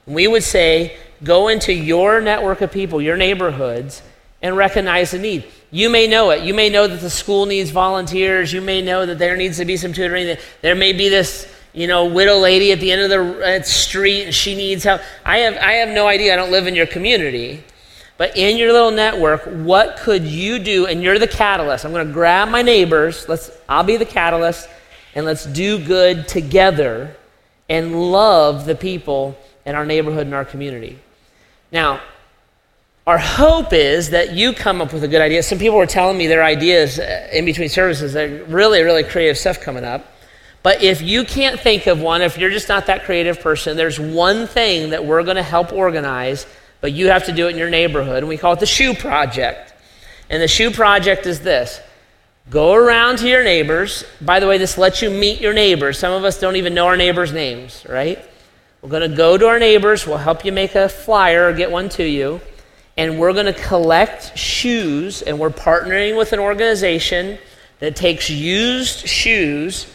We 0.07 0.27
would 0.27 0.43
say, 0.43 0.97
go 1.23 1.49
into 1.49 1.73
your 1.73 2.21
network 2.21 2.61
of 2.61 2.71
people, 2.71 3.01
your 3.01 3.17
neighborhoods, 3.17 4.03
and 4.43 4.57
recognize 4.57 5.13
the 5.13 5.19
need. 5.19 5.45
You 5.71 5.89
may 5.91 6.07
know 6.07 6.31
it. 6.31 6.45
You 6.45 6.55
may 6.55 6.69
know 6.69 6.87
that 6.87 7.01
the 7.01 7.11
school 7.11 7.47
needs 7.47 7.71
volunteers. 7.71 8.53
You 8.53 8.61
may 8.61 8.83
know 8.83 9.07
that 9.07 9.19
there 9.19 9.37
needs 9.37 9.57
to 9.57 9.65
be 9.65 9.77
some 9.77 9.93
tutoring. 9.93 10.37
There 10.61 10.75
may 10.75 10.93
be 10.93 11.09
this, 11.09 11.53
you 11.73 11.87
know, 11.87 12.05
widow 12.05 12.37
lady 12.39 12.71
at 12.71 12.79
the 12.79 12.93
end 12.93 13.03
of 13.03 13.11
the 13.11 13.57
uh, 13.57 13.63
street 13.63 14.25
and 14.25 14.35
she 14.35 14.55
needs 14.55 14.85
help. 14.85 15.01
I 15.25 15.39
have, 15.39 15.57
I 15.57 15.73
have 15.75 15.89
no 15.89 16.07
idea. 16.07 16.33
I 16.33 16.37
don't 16.37 16.53
live 16.53 16.67
in 16.67 16.75
your 16.75 16.87
community. 16.87 17.65
But 18.17 18.37
in 18.37 18.57
your 18.57 18.73
little 18.73 18.93
network, 18.93 19.43
what 19.45 19.97
could 19.97 20.25
you 20.25 20.61
do? 20.61 20.87
And 20.87 21.03
you're 21.03 21.19
the 21.19 21.27
catalyst. 21.27 21.85
I'm 21.85 21.91
going 21.91 22.07
to 22.07 22.13
grab 22.13 22.49
my 22.49 22.63
neighbors. 22.63 23.29
Let's, 23.29 23.51
I'll 23.69 23.83
be 23.83 23.97
the 23.97 24.05
catalyst, 24.05 24.69
and 25.15 25.25
let's 25.25 25.47
do 25.47 25.79
good 25.79 26.29
together 26.29 27.17
and 27.69 28.11
love 28.11 28.67
the 28.67 28.75
people 28.75 29.39
in 29.65 29.75
our 29.75 29.87
neighborhood 29.87 30.27
and 30.27 30.35
our 30.35 30.45
community. 30.45 30.99
Now, 31.73 32.01
our 33.07 33.19
hope 33.19 33.73
is 33.73 34.11
that 34.11 34.33
you 34.33 34.55
come 34.55 34.81
up 34.81 34.93
with 34.93 35.05
a 35.05 35.09
good 35.09 35.21
idea. 35.21 35.43
Some 35.43 35.59
people 35.59 35.77
were 35.77 35.87
telling 35.87 36.17
me 36.17 36.27
their 36.27 36.43
ideas 36.43 36.99
uh, 36.99 37.29
in 37.33 37.45
between 37.45 37.69
services. 37.69 38.15
They're 38.15 38.45
really, 38.45 38.83
really 38.83 39.05
creative 39.05 39.37
stuff 39.37 39.61
coming 39.61 39.85
up. 39.85 40.11
But 40.63 40.83
if 40.83 41.03
you 41.03 41.25
can't 41.25 41.61
think 41.61 41.87
of 41.87 42.01
one, 42.01 42.23
if 42.23 42.39
you're 42.39 42.51
just 42.51 42.71
not 42.71 42.87
that 42.87 43.05
creative 43.05 43.41
person, 43.41 43.77
there's 43.77 44.01
one 44.01 44.47
thing 44.47 44.91
that 44.91 45.05
we're 45.05 45.23
going 45.23 45.37
to 45.37 45.43
help 45.43 45.75
organize, 45.75 46.47
but 46.81 46.93
you 46.93 47.09
have 47.09 47.27
to 47.27 47.33
do 47.33 47.47
it 47.47 47.51
in 47.51 47.59
your 47.59 47.69
neighborhood. 47.69 48.19
And 48.19 48.29
we 48.29 48.39
call 48.39 48.55
it 48.55 48.61
the 48.61 48.67
Shoe 48.67 48.95
Project. 48.95 49.75
And 50.31 50.43
the 50.43 50.49
Shoe 50.49 50.71
Project 50.71 51.27
is 51.27 51.41
this 51.41 51.81
go 52.51 52.75
around 52.75 53.19
to 53.19 53.29
your 53.29 53.45
neighbors. 53.45 54.05
By 54.21 54.41
the 54.41 54.47
way, 54.47 54.59
this 54.59 54.79
lets 54.79 55.03
you 55.03 55.11
meet 55.11 55.41
your 55.41 55.53
neighbors. 55.53 55.99
Some 55.99 56.13
of 56.13 56.25
us 56.25 56.41
don't 56.41 56.57
even 56.57 56.75
know 56.75 56.87
our 56.87 56.97
neighbors' 56.97 57.33
names, 57.33 57.85
right? 57.89 58.19
We're 58.83 58.91
going 58.91 59.11
to 59.11 59.17
go 59.17 59.39
to 59.39 59.47
our 59.47 59.59
neighbors. 59.59 60.07
We'll 60.07 60.19
help 60.19 60.45
you 60.45 60.53
make 60.53 60.75
a 60.75 60.89
flyer 60.89 61.49
or 61.49 61.53
get 61.53 61.71
one 61.71 61.89
to 61.91 62.05
you 62.05 62.41
and 62.97 63.19
we're 63.19 63.33
going 63.33 63.47
to 63.47 63.53
collect 63.53 64.39
shoes, 64.39 65.23
and 65.23 65.39
we're 65.39 65.51
partnering 65.51 66.17
with 66.17 66.33
an 66.33 66.39
organization 66.39 67.39
that 67.81 67.97
takes 67.97 68.31
used 68.31 69.09
shoes, 69.09 69.93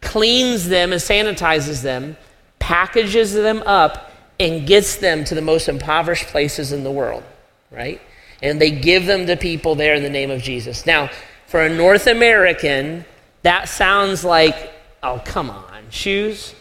cleans 0.00 0.68
them 0.68 0.92
and 0.92 1.00
sanitizes 1.00 1.82
them, 1.82 2.16
packages 2.58 3.34
them 3.34 3.62
up, 3.66 4.12
and 4.40 4.66
gets 4.66 4.96
them 4.96 5.24
to 5.24 5.34
the 5.34 5.42
most 5.42 5.68
impoverished 5.68 6.28
places 6.28 6.72
in 6.72 6.84
the 6.84 6.90
world. 6.90 7.22
right? 7.70 8.00
And 8.42 8.60
they 8.60 8.70
give 8.70 9.06
them 9.06 9.26
to 9.26 9.36
people 9.36 9.74
there 9.74 9.94
in 9.94 10.02
the 10.02 10.10
name 10.10 10.30
of 10.30 10.40
Jesus. 10.42 10.86
Now, 10.86 11.10
for 11.48 11.62
a 11.62 11.68
North 11.68 12.06
American, 12.06 13.06
that 13.42 13.70
sounds 13.70 14.22
like, 14.22 14.70
oh, 15.02 15.20
come 15.24 15.48
on, 15.48 15.84
shoes? 15.88 16.54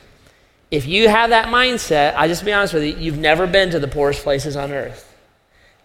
If 0.72 0.88
you 0.88 1.10
have 1.10 1.32
that 1.32 1.48
mindset, 1.48 2.16
I'll 2.16 2.30
just 2.30 2.46
be 2.46 2.54
honest 2.54 2.74
with 2.74 2.84
you, 2.84 2.96
you've 2.96 3.18
never 3.18 3.48
been 3.48 3.70
to 3.72 3.80
the 3.80 3.88
poorest 3.90 4.24
places 4.24 4.56
on 4.56 4.72
earth. 4.72 5.14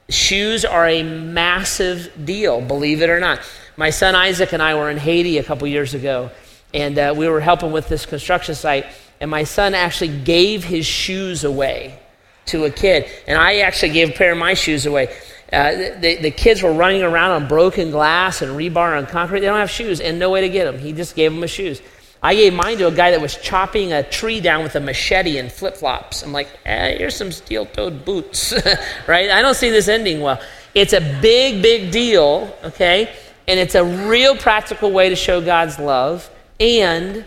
Shoes 0.09 0.65
are 0.65 0.87
a 0.87 1.03
massive 1.03 2.13
deal, 2.25 2.61
believe 2.61 3.03
it 3.03 3.11
or 3.11 3.19
not. 3.19 3.41
My 3.77 3.91
son 3.91 4.15
Isaac 4.15 4.53
and 4.53 4.63
I 4.63 4.77
were 4.77 4.89
in 4.89 4.99
Haiti 4.99 5.39
a 5.39 5.43
couple 5.43 5.67
years 5.67 5.95
ago, 5.95 6.31
and 6.73 6.97
uh, 6.97 7.13
we 7.17 7.29
were 7.29 7.41
helping 7.41 7.73
with 7.73 7.89
this 7.89 8.07
construction 8.07 8.55
site, 8.55 8.87
and 9.21 9.29
my 9.29 9.43
son 9.43 9.75
actually 9.75 10.17
gave 10.17 10.63
his 10.63 10.87
shoes 10.87 11.43
away 11.43 11.99
to 12.47 12.67
a 12.67 12.71
kid, 12.71 13.07
and 13.27 13.37
I 13.37 13.59
actually 13.59 13.91
gave 13.91 14.11
a 14.11 14.13
pair 14.13 14.31
of 14.31 14.39
my 14.39 14.55
shoes 14.55 14.87
away. 14.87 15.13
Uh, 15.53 15.99
the, 16.01 16.17
the 16.17 16.31
kids 16.31 16.63
were 16.63 16.73
running 16.73 17.03
around 17.03 17.43
on 17.43 17.47
broken 17.49 17.91
glass 17.91 18.41
and 18.41 18.53
rebar 18.53 18.99
and 18.99 19.07
concrete. 19.07 19.41
They 19.41 19.47
don't 19.47 19.59
have 19.59 19.71
shoes 19.71 20.01
and 20.01 20.19
no 20.19 20.31
way 20.31 20.41
to 20.41 20.49
get 20.49 20.65
them. 20.65 20.79
He 20.79 20.93
just 20.93 21.15
gave 21.15 21.33
them 21.33 21.43
his 21.43 21.51
shoes. 21.51 21.83
I 22.23 22.35
gave 22.37 22.55
mine 22.55 22.79
to 22.79 22.87
a 22.87 22.93
guy 22.93 23.11
that 23.11 23.21
was 23.21 23.37
chopping 23.37 23.93
a 23.93 24.03
tree 24.03 24.41
down 24.41 24.63
with 24.63 24.77
a 24.77 24.81
machete 24.81 25.39
and 25.39 25.51
flip 25.51 25.77
flops. 25.77 26.23
I'm 26.23 26.33
like, 26.33 26.49
eh, 26.65 26.97
here's 26.97 27.17
some 27.17 27.33
steel 27.33 27.67
toed 27.67 28.05
boots, 28.05 28.55
right? 29.09 29.29
I 29.29 29.43
don't 29.43 29.57
see 29.57 29.71
this 29.71 29.89
ending 29.89 30.21
well. 30.21 30.41
It's 30.73 30.93
a 30.93 31.01
big, 31.21 31.63
big 31.63 31.91
deal, 31.91 32.57
okay? 32.63 33.13
And 33.49 33.59
it's 33.59 33.75
a 33.75 33.85
real 33.85 34.37
practical 34.37 34.93
way 34.93 35.09
to 35.09 35.17
show 35.17 35.41
God's 35.41 35.79
love. 35.79 36.31
And 36.61 37.25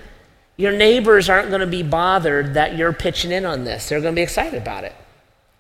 your 0.56 0.72
neighbors 0.72 1.30
aren't 1.30 1.50
going 1.50 1.60
to 1.60 1.68
be 1.68 1.84
bothered 1.84 2.54
that 2.54 2.78
you're 2.78 2.94
pitching 2.94 3.32
in 3.32 3.46
on 3.46 3.66
this. 3.66 3.90
They're 3.90 4.00
going 4.00 4.16
to 4.16 4.20
be 4.20 4.24
excited 4.24 4.62
about 4.62 4.86
it, 4.86 4.96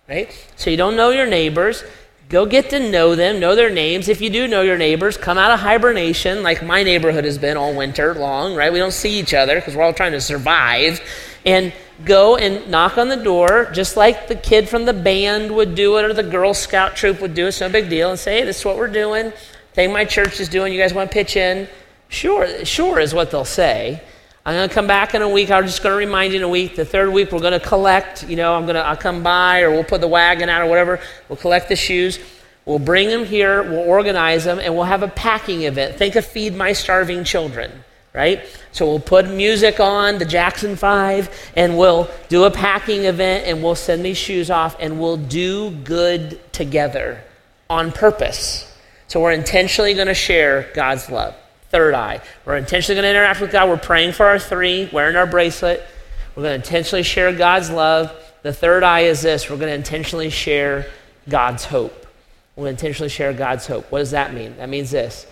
right? 0.07 0.31
So 0.55 0.69
you 0.69 0.77
don't 0.77 0.95
know 0.95 1.09
your 1.09 1.27
neighbors. 1.27 1.83
Go 2.27 2.47
get 2.47 2.71
to 2.71 2.79
know 2.79 3.15
them, 3.15 3.39
know 3.39 3.55
their 3.55 3.69
names. 3.69 4.09
If 4.09 4.19
you 4.19 4.31
do 4.31 4.47
know 4.47 4.63
your 4.63 4.77
neighbors, 4.77 5.15
come 5.15 5.37
out 5.37 5.51
of 5.51 5.59
hibernation, 5.59 6.41
like 6.41 6.63
my 6.63 6.81
neighborhood 6.81 7.23
has 7.23 7.37
been 7.37 7.55
all 7.55 7.75
winter 7.75 8.15
long, 8.15 8.55
right? 8.55 8.73
We 8.73 8.79
don't 8.79 8.93
see 8.93 9.19
each 9.19 9.33
other 9.33 9.55
because 9.55 9.75
we're 9.75 9.83
all 9.83 9.93
trying 9.93 10.13
to 10.13 10.21
survive. 10.21 11.01
And 11.45 11.71
go 12.03 12.35
and 12.35 12.69
knock 12.71 12.97
on 12.97 13.09
the 13.09 13.15
door, 13.15 13.69
just 13.73 13.95
like 13.95 14.27
the 14.27 14.35
kid 14.35 14.67
from 14.67 14.85
the 14.85 14.93
band 14.93 15.55
would 15.55 15.75
do 15.75 15.97
it 15.97 16.03
or 16.03 16.13
the 16.13 16.23
Girl 16.23 16.55
Scout 16.55 16.95
troop 16.95 17.21
would 17.21 17.35
do 17.35 17.45
it. 17.45 17.49
It's 17.49 17.61
no 17.61 17.69
big 17.69 17.89
deal. 17.89 18.09
And 18.09 18.19
say, 18.19 18.39
hey, 18.39 18.45
this 18.45 18.59
is 18.59 18.65
what 18.65 18.77
we're 18.77 18.87
doing. 18.87 19.31
Thing 19.73 19.93
my 19.93 20.05
church 20.05 20.39
is 20.39 20.49
doing. 20.49 20.73
You 20.73 20.79
guys 20.79 20.95
want 20.95 21.11
to 21.11 21.13
pitch 21.13 21.35
in? 21.35 21.67
Sure, 22.09 22.65
sure 22.65 22.99
is 22.99 23.13
what 23.13 23.29
they'll 23.29 23.45
say. 23.45 24.01
I'm 24.47 24.53
going 24.53 24.69
to 24.69 24.75
come 24.75 24.85
back 24.85 25.15
in 25.15 25.23
a 25.23 25.29
week. 25.29 25.49
I'm 25.49 25.65
just 25.65 25.81
going 25.81 25.93
to 25.93 25.97
remind 25.97 26.31
you 26.31 26.37
in 26.37 26.43
a 26.43 26.49
week. 26.49 26.75
The 26.75 26.85
third 26.85 27.09
week, 27.11 27.31
we're 27.31 27.39
going 27.39 27.59
to 27.59 27.59
collect. 27.59 28.29
You 28.29 28.35
know, 28.35 28.53
I'm 28.53 28.65
going 28.65 28.75
to, 28.75 28.85
I'll 28.85 28.95
come 28.95 29.23
by 29.23 29.61
or 29.61 29.71
we'll 29.71 29.83
put 29.83 30.01
the 30.01 30.07
wagon 30.07 30.49
out 30.49 30.61
or 30.61 30.67
whatever. 30.67 30.99
We'll 31.27 31.37
collect 31.37 31.67
the 31.67 31.75
shoes. 31.75 32.19
We'll 32.63 32.77
bring 32.77 33.07
them 33.07 33.25
here. 33.25 33.63
We'll 33.63 33.89
organize 33.89 34.43
them 34.43 34.59
and 34.59 34.75
we'll 34.75 34.83
have 34.83 35.01
a 35.01 35.07
packing 35.07 35.63
event. 35.63 35.97
Think 35.97 36.15
of 36.15 36.27
Feed 36.27 36.55
My 36.55 36.73
Starving 36.73 37.23
Children, 37.23 37.71
right? 38.13 38.43
So 38.71 38.85
we'll 38.85 38.99
put 38.99 39.27
music 39.27 39.79
on, 39.79 40.19
the 40.19 40.25
Jackson 40.25 40.75
Five, 40.75 41.51
and 41.55 41.75
we'll 41.75 42.07
do 42.29 42.43
a 42.43 42.51
packing 42.51 43.05
event 43.05 43.47
and 43.47 43.63
we'll 43.63 43.73
send 43.73 44.05
these 44.05 44.17
shoes 44.17 44.51
off 44.51 44.75
and 44.79 44.99
we'll 44.99 45.17
do 45.17 45.71
good 45.71 46.39
together 46.53 47.23
on 47.67 47.91
purpose. 47.91 48.71
So 49.07 49.21
we're 49.21 49.31
intentionally 49.31 49.95
going 49.95 50.07
to 50.07 50.13
share 50.13 50.69
God's 50.75 51.09
love 51.09 51.35
third 51.75 51.93
eye. 51.93 52.21
We're 52.45 52.55
intentionally 52.55 53.01
going 53.01 53.03
to 53.03 53.19
interact 53.19 53.41
with 53.41 53.51
God. 53.51 53.67
We're 53.67 53.75
praying 53.75 54.13
for 54.13 54.25
our 54.25 54.39
three, 54.39 54.89
wearing 54.93 55.17
our 55.17 55.27
bracelet. 55.27 55.85
We're 56.33 56.43
going 56.43 56.61
to 56.61 56.65
intentionally 56.65 57.03
share 57.03 57.33
God's 57.33 57.69
love. 57.69 58.13
The 58.43 58.53
third 58.53 58.81
eye 58.81 59.01
is 59.01 59.21
this 59.21 59.49
we're 59.49 59.57
going 59.57 59.71
to 59.71 59.75
intentionally 59.75 60.29
share 60.29 60.89
God's 61.27 61.65
hope. 61.65 62.07
We're 62.55 62.63
going 62.63 62.77
to 62.77 62.85
intentionally 62.85 63.09
share 63.09 63.33
God's 63.33 63.67
hope. 63.67 63.91
What 63.91 63.99
does 63.99 64.11
that 64.11 64.33
mean? 64.33 64.55
That 64.55 64.69
means 64.69 64.89
this. 64.89 65.27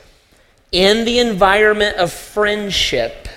In 0.74 1.06
the 1.06 1.20
environment 1.20 1.96
of 1.96 2.12
friendship, 2.12 3.30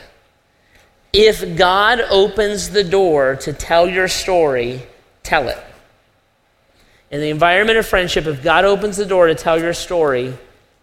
if 1.13 1.57
God 1.57 2.01
opens 2.11 2.71
the 2.71 2.83
door 2.83 3.37
to 3.37 3.53
tell 3.53 3.89
your 3.89 4.09
story, 4.09 4.83
tell 5.23 5.47
it. 5.47 5.59
In 7.13 7.21
the 7.21 7.31
environment 7.31 7.79
of 7.79 7.87
friendship, 7.87 8.27
if 8.27 8.43
God 8.43 8.65
opens 8.65 8.97
the 8.97 9.07
door 9.07 9.29
to 9.29 9.37
tell 9.37 9.61
your 9.61 9.75
story, 9.75 10.37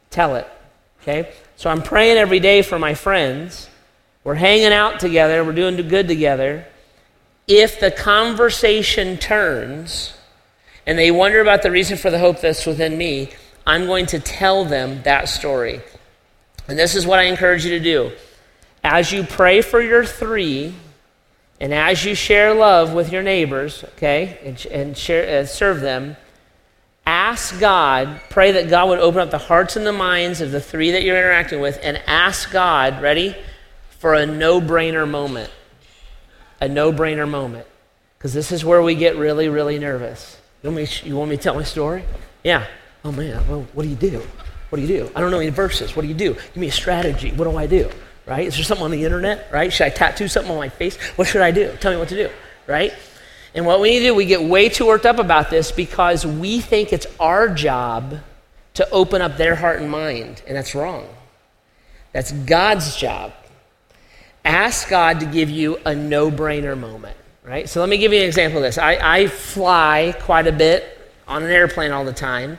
tell 0.09 0.37
it. 0.37 0.47
Okay? 1.01 1.29
So 1.63 1.69
I'm 1.69 1.81
praying 1.81 2.17
every 2.17 2.41
day 2.41 2.61
for 2.61 2.77
my 2.77 2.93
friends. 2.93 3.69
We're 4.25 4.35
hanging 4.35 4.73
out 4.73 4.99
together, 4.99 5.45
we're 5.45 5.53
doing 5.53 5.77
good 5.87 6.09
together. 6.09 6.65
If 7.47 7.79
the 7.79 7.89
conversation 7.89 9.15
turns 9.15 10.13
and 10.85 10.99
they 10.99 11.09
wonder 11.09 11.39
about 11.39 11.61
the 11.61 11.71
reason 11.71 11.97
for 11.97 12.09
the 12.09 12.19
hope 12.19 12.41
that's 12.41 12.65
within 12.65 12.97
me, 12.97 13.29
I'm 13.65 13.85
going 13.85 14.07
to 14.07 14.19
tell 14.19 14.65
them 14.65 15.03
that 15.03 15.29
story. 15.29 15.79
And 16.67 16.77
this 16.77 16.95
is 16.95 17.07
what 17.07 17.19
I 17.19 17.23
encourage 17.23 17.63
you 17.63 17.79
to 17.79 17.79
do. 17.79 18.11
As 18.83 19.13
you 19.13 19.23
pray 19.23 19.61
for 19.61 19.79
your 19.79 20.03
three, 20.03 20.75
and 21.61 21.73
as 21.73 22.03
you 22.03 22.13
share 22.13 22.53
love 22.53 22.91
with 22.91 23.09
your 23.09 23.23
neighbors, 23.23 23.85
okay, 23.95 24.37
and, 24.43 24.65
and 24.65 24.97
share, 24.97 25.39
and 25.39 25.47
serve 25.47 25.79
them, 25.79 26.17
ask 27.05 27.59
God, 27.59 28.21
pray 28.29 28.51
that 28.53 28.69
God 28.69 28.89
would 28.89 28.99
open 28.99 29.19
up 29.19 29.31
the 29.31 29.37
hearts 29.37 29.75
and 29.75 29.85
the 29.85 29.93
minds 29.93 30.41
of 30.41 30.51
the 30.51 30.61
three 30.61 30.91
that 30.91 31.03
you're 31.03 31.17
interacting 31.17 31.61
with, 31.61 31.79
and 31.83 32.01
ask 32.07 32.51
God, 32.51 33.01
ready, 33.01 33.35
for 33.99 34.13
a 34.13 34.25
no 34.25 34.59
brainer 34.61 35.09
moment. 35.09 35.49
A 36.61 36.67
no 36.67 36.91
brainer 36.91 37.29
moment. 37.29 37.67
Because 38.17 38.33
this 38.33 38.51
is 38.51 38.63
where 38.63 38.81
we 38.81 38.95
get 38.95 39.17
really, 39.17 39.49
really 39.49 39.79
nervous. 39.79 40.37
You 40.61 40.69
want, 40.69 40.77
me, 40.77 41.09
you 41.09 41.15
want 41.17 41.29
me 41.29 41.37
to 41.37 41.43
tell 41.43 41.55
my 41.55 41.63
story? 41.63 42.05
Yeah. 42.43 42.65
Oh 43.03 43.11
man, 43.11 43.45
well, 43.49 43.67
what 43.73 43.83
do 43.83 43.89
you 43.89 43.97
do? 43.97 44.21
What 44.69 44.77
do 44.77 44.81
you 44.81 44.87
do? 44.87 45.11
I 45.15 45.19
don't 45.19 45.29
know 45.29 45.39
any 45.39 45.49
verses. 45.49 45.95
What 45.95 46.03
do 46.03 46.07
you 46.07 46.13
do? 46.13 46.33
Give 46.33 46.57
me 46.57 46.67
a 46.67 46.71
strategy. 46.71 47.31
What 47.31 47.45
do 47.45 47.57
I 47.57 47.67
do? 47.67 47.89
Right? 48.25 48.47
Is 48.47 48.55
there 48.55 48.63
something 48.63 48.85
on 48.85 48.91
the 48.91 49.03
internet? 49.03 49.49
Right? 49.51 49.71
Should 49.71 49.87
I 49.87 49.89
tattoo 49.89 50.27
something 50.27 50.51
on 50.51 50.57
my 50.57 50.69
face? 50.69 50.97
What 51.17 51.27
should 51.27 51.41
I 51.41 51.51
do? 51.51 51.75
Tell 51.81 51.91
me 51.91 51.97
what 51.97 52.07
to 52.09 52.15
do. 52.15 52.29
Right? 52.65 52.93
And 53.55 53.65
what 53.65 53.79
we 53.79 53.91
need 53.91 53.99
to 53.99 54.05
do, 54.05 54.15
we 54.15 54.25
get 54.25 54.41
way 54.41 54.69
too 54.69 54.87
worked 54.87 55.05
up 55.05 55.19
about 55.19 55.49
this 55.49 55.71
because 55.71 56.25
we 56.25 56.59
think 56.59 56.91
it's 56.91 57.07
our 57.19 57.49
job 57.49 58.19
to 58.75 58.89
open 58.89 59.21
up 59.21 59.37
their 59.37 59.55
heart 59.55 59.79
and 59.79 59.89
mind, 59.89 60.41
and 60.47 60.55
that's 60.55 60.73
wrong. 60.73 61.07
That's 62.11 62.31
God's 62.31 62.95
job. 62.95 63.33
Ask 64.43 64.89
God 64.89 65.19
to 65.19 65.25
give 65.25 65.49
you 65.49 65.77
a 65.85 65.93
no 65.95 66.31
brainer 66.31 66.77
moment, 66.77 67.15
right? 67.43 67.69
So 67.69 67.79
let 67.79 67.89
me 67.89 67.97
give 67.97 68.11
you 68.11 68.19
an 68.19 68.25
example 68.25 68.57
of 68.57 68.63
this. 68.63 68.77
I, 68.77 68.97
I 69.01 69.27
fly 69.27 70.15
quite 70.21 70.47
a 70.47 70.51
bit 70.51 71.11
on 71.27 71.43
an 71.43 71.51
airplane 71.51 71.91
all 71.91 72.05
the 72.05 72.13
time. 72.13 72.57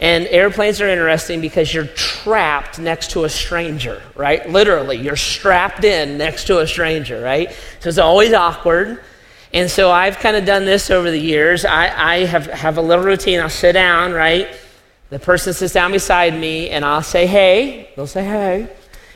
And 0.00 0.26
airplanes 0.26 0.80
are 0.80 0.88
interesting 0.88 1.40
because 1.40 1.72
you're 1.72 1.86
trapped 1.86 2.78
next 2.78 3.12
to 3.12 3.24
a 3.24 3.28
stranger, 3.28 4.02
right? 4.16 4.48
Literally, 4.50 4.98
you're 4.98 5.16
strapped 5.16 5.84
in 5.84 6.18
next 6.18 6.46
to 6.48 6.58
a 6.58 6.66
stranger, 6.66 7.22
right? 7.22 7.56
So 7.78 7.88
it's 7.88 7.98
always 7.98 8.32
awkward. 8.32 9.00
And 9.54 9.70
so 9.70 9.92
I've 9.92 10.18
kind 10.18 10.34
of 10.36 10.44
done 10.44 10.64
this 10.64 10.90
over 10.90 11.12
the 11.12 11.18
years. 11.18 11.64
I, 11.64 11.86
I 12.14 12.24
have, 12.24 12.46
have 12.46 12.76
a 12.76 12.82
little 12.82 13.04
routine. 13.04 13.38
I'll 13.38 13.48
sit 13.48 13.72
down, 13.72 14.12
right? 14.12 14.48
The 15.10 15.20
person 15.20 15.52
sits 15.52 15.72
down 15.72 15.92
beside 15.92 16.34
me, 16.34 16.70
and 16.70 16.84
I'll 16.84 17.04
say, 17.04 17.24
hey. 17.24 17.88
They'll 17.94 18.08
say, 18.08 18.24
hey. 18.24 18.68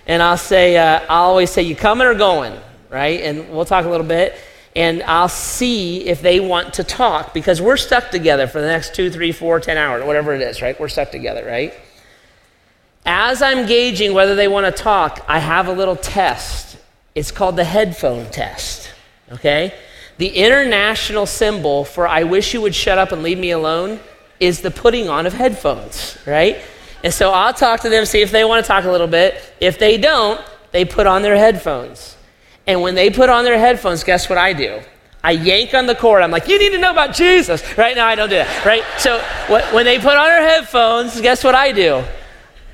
And 0.07 0.23
I'll 0.23 0.37
say, 0.37 0.77
uh, 0.77 1.01
I'll 1.09 1.31
always 1.31 1.51
say, 1.51 1.63
you 1.63 1.75
coming 1.75 2.07
or 2.07 2.15
going, 2.15 2.57
right? 2.89 3.21
And 3.21 3.51
we'll 3.51 3.65
talk 3.65 3.85
a 3.85 3.89
little 3.89 4.07
bit. 4.07 4.37
And 4.77 5.03
I'll 5.03 5.29
see 5.29 6.07
if 6.07 6.23
they 6.23 6.39
want 6.39 6.75
to 6.75 6.85
talk 6.85 7.35
because 7.35 7.61
we're 7.61 7.77
stuck 7.77 8.13
together 8.13 8.47
for 8.47 8.61
the 8.61 8.69
next 8.69 8.95
two, 8.95 9.11
three, 9.11 9.33
four, 9.33 9.59
ten 9.59 9.77
hours, 9.77 10.05
whatever 10.05 10.37
it 10.37 10.41
is, 10.41 10.63
right? 10.63 10.79
We're 10.79 10.87
stuck 10.87 11.11
together, 11.11 11.45
right? 11.45 11.75
As 13.05 13.43
I'm 13.43 13.67
gauging 13.67 14.15
whether 14.15 14.37
they 14.37 14.47
want 14.47 14.67
to 14.67 14.83
talk, 14.83 15.25
I 15.27 15.41
have 15.41 15.67
a 15.67 15.73
little 15.73 15.97
test. 15.97 16.77
It's 17.17 17.33
called 17.33 17.57
the 17.57 17.65
headphone 17.65 18.31
test, 18.31 18.93
okay? 19.33 19.75
The 20.19 20.29
international 20.29 21.27
symbol 21.27 21.85
for 21.85 22.07
I 22.07 22.25
wish 22.25 22.53
you 22.53 22.61
would 22.61 22.75
shut 22.75 22.99
up 22.99 23.13
and 23.13 23.23
leave 23.23 23.39
me 23.39 23.53
alone 23.53 24.01
is 24.41 24.61
the 24.61 24.71
putting 24.71 25.09
on 25.09 25.27
of 25.27 25.33
headphones, 25.33 26.19
right? 26.27 26.61
And 27.05 27.15
so 27.15 27.31
I'll 27.31 27.55
talk 27.55 27.81
to 27.81 27.89
them, 27.89 28.05
see 28.05 28.21
if 28.21 28.31
they 28.33 28.45
want 28.45 28.65
to 28.65 28.69
talk 28.69 28.85
a 28.85 28.91
little 28.91 29.07
bit. 29.07 29.41
If 29.61 29.79
they 29.79 29.97
don't, 29.97 30.41
they 30.73 30.85
put 30.85 31.07
on 31.07 31.23
their 31.23 31.37
headphones. 31.37 32.17
And 32.67 32.83
when 32.83 32.95
they 32.95 33.11
put 33.11 33.31
on 33.31 33.45
their 33.45 33.59
headphones, 33.59 34.05
guess 34.05 34.29
what 34.29 34.39
I 34.39 34.53
do? 34.53 34.81
I 35.23 35.33
yank 35.33 35.75
on 35.75 35.87
the 35.87 35.95
cord. 35.95 36.23
I'm 36.23 36.31
like, 36.31 36.49
you 36.49 36.59
need 36.59 36.71
to 36.71 36.79
know 36.79 36.91
about 36.91 37.15
Jesus. 37.15 37.63
Right 37.79 37.97
now, 37.97 38.07
I 38.07 38.15
don't 38.15 38.29
do 38.29 38.37
that. 38.37 38.65
Right? 38.65 38.83
So 38.99 39.19
when 39.73 39.85
they 39.85 39.99
put 39.99 40.17
on 40.17 40.27
their 40.27 40.43
headphones, 40.43 41.21
guess 41.21 41.43
what 41.43 41.55
I 41.55 41.73
do? 41.73 42.05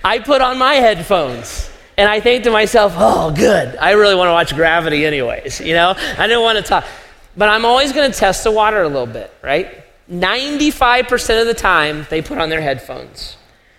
I 0.03 0.19
put 0.19 0.41
on 0.41 0.59
my 0.59 0.75
headphones. 0.75 1.71
And 1.97 2.11
I 2.11 2.21
think 2.21 2.45
to 2.45 2.51
myself, 2.51 2.95
oh, 2.97 3.31
good. 3.31 3.77
I 3.77 3.93
really 3.93 4.15
want 4.15 4.29
to 4.29 4.33
watch 4.33 4.55
Gravity, 4.55 5.07
anyways. 5.07 5.61
You 5.61 5.75
know, 5.75 5.95
I 5.97 6.27
didn't 6.27 6.43
want 6.43 6.59
to 6.59 6.65
talk. 6.65 6.85
But 7.37 7.49
I'm 7.49 7.65
always 7.65 7.93
going 7.93 8.11
to 8.11 8.17
test 8.17 8.45
the 8.45 8.51
water 8.51 8.83
a 8.83 8.89
little 8.89 9.07
bit, 9.07 9.33
right? 9.43 9.85
95% 10.11 11.41
of 11.41 11.47
the 11.47 11.55
time, 11.55 12.07
they 12.11 12.23
put 12.23 12.39
on 12.39 12.51
their 12.51 12.61
headphones. 12.61 13.37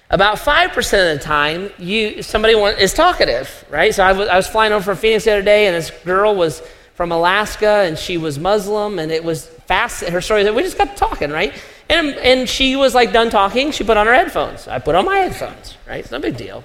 About 0.09 0.37
5% 0.37 1.13
of 1.13 1.17
the 1.17 1.23
time, 1.23 1.71
you, 1.77 2.21
somebody 2.21 2.55
want, 2.55 2.79
is 2.79 2.93
talkative, 2.93 3.65
right? 3.69 3.93
So 3.93 4.03
I 4.03 4.11
was, 4.11 4.27
I 4.27 4.35
was 4.35 4.47
flying 4.47 4.71
over 4.71 4.83
from 4.83 4.97
Phoenix 4.97 5.25
the 5.25 5.31
other 5.31 5.41
day, 5.41 5.67
and 5.67 5.75
this 5.75 5.91
girl 6.03 6.35
was 6.35 6.61
from 6.93 7.11
Alaska, 7.11 7.83
and 7.85 7.97
she 7.97 8.17
was 8.17 8.37
Muslim, 8.37 8.99
and 8.99 9.11
it 9.11 9.23
was 9.23 9.47
fast. 9.67 10.03
Her 10.03 10.21
story, 10.21 10.49
we 10.51 10.63
just 10.63 10.77
got 10.77 10.95
talking, 10.95 11.31
right? 11.31 11.53
And, 11.89 12.09
and 12.17 12.49
she 12.49 12.75
was 12.75 12.95
like 12.95 13.13
done 13.13 13.29
talking. 13.29 13.71
She 13.71 13.83
put 13.83 13.97
on 13.97 14.07
her 14.07 14.13
headphones. 14.13 14.67
I 14.67 14.79
put 14.79 14.95
on 14.95 15.05
my 15.05 15.17
headphones, 15.17 15.77
right? 15.87 15.99
It's 15.99 16.11
no 16.11 16.19
big 16.19 16.37
deal. 16.37 16.63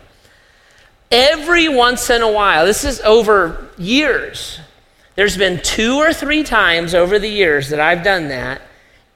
Every 1.10 1.68
once 1.68 2.08
in 2.08 2.22
a 2.22 2.30
while, 2.30 2.64
this 2.64 2.84
is 2.84 3.00
over 3.00 3.68
years, 3.76 4.60
there's 5.20 5.36
been 5.36 5.60
two 5.60 5.98
or 5.98 6.14
three 6.14 6.42
times 6.42 6.94
over 6.94 7.18
the 7.18 7.28
years 7.28 7.68
that 7.68 7.78
I've 7.78 8.02
done 8.02 8.28
that, 8.28 8.62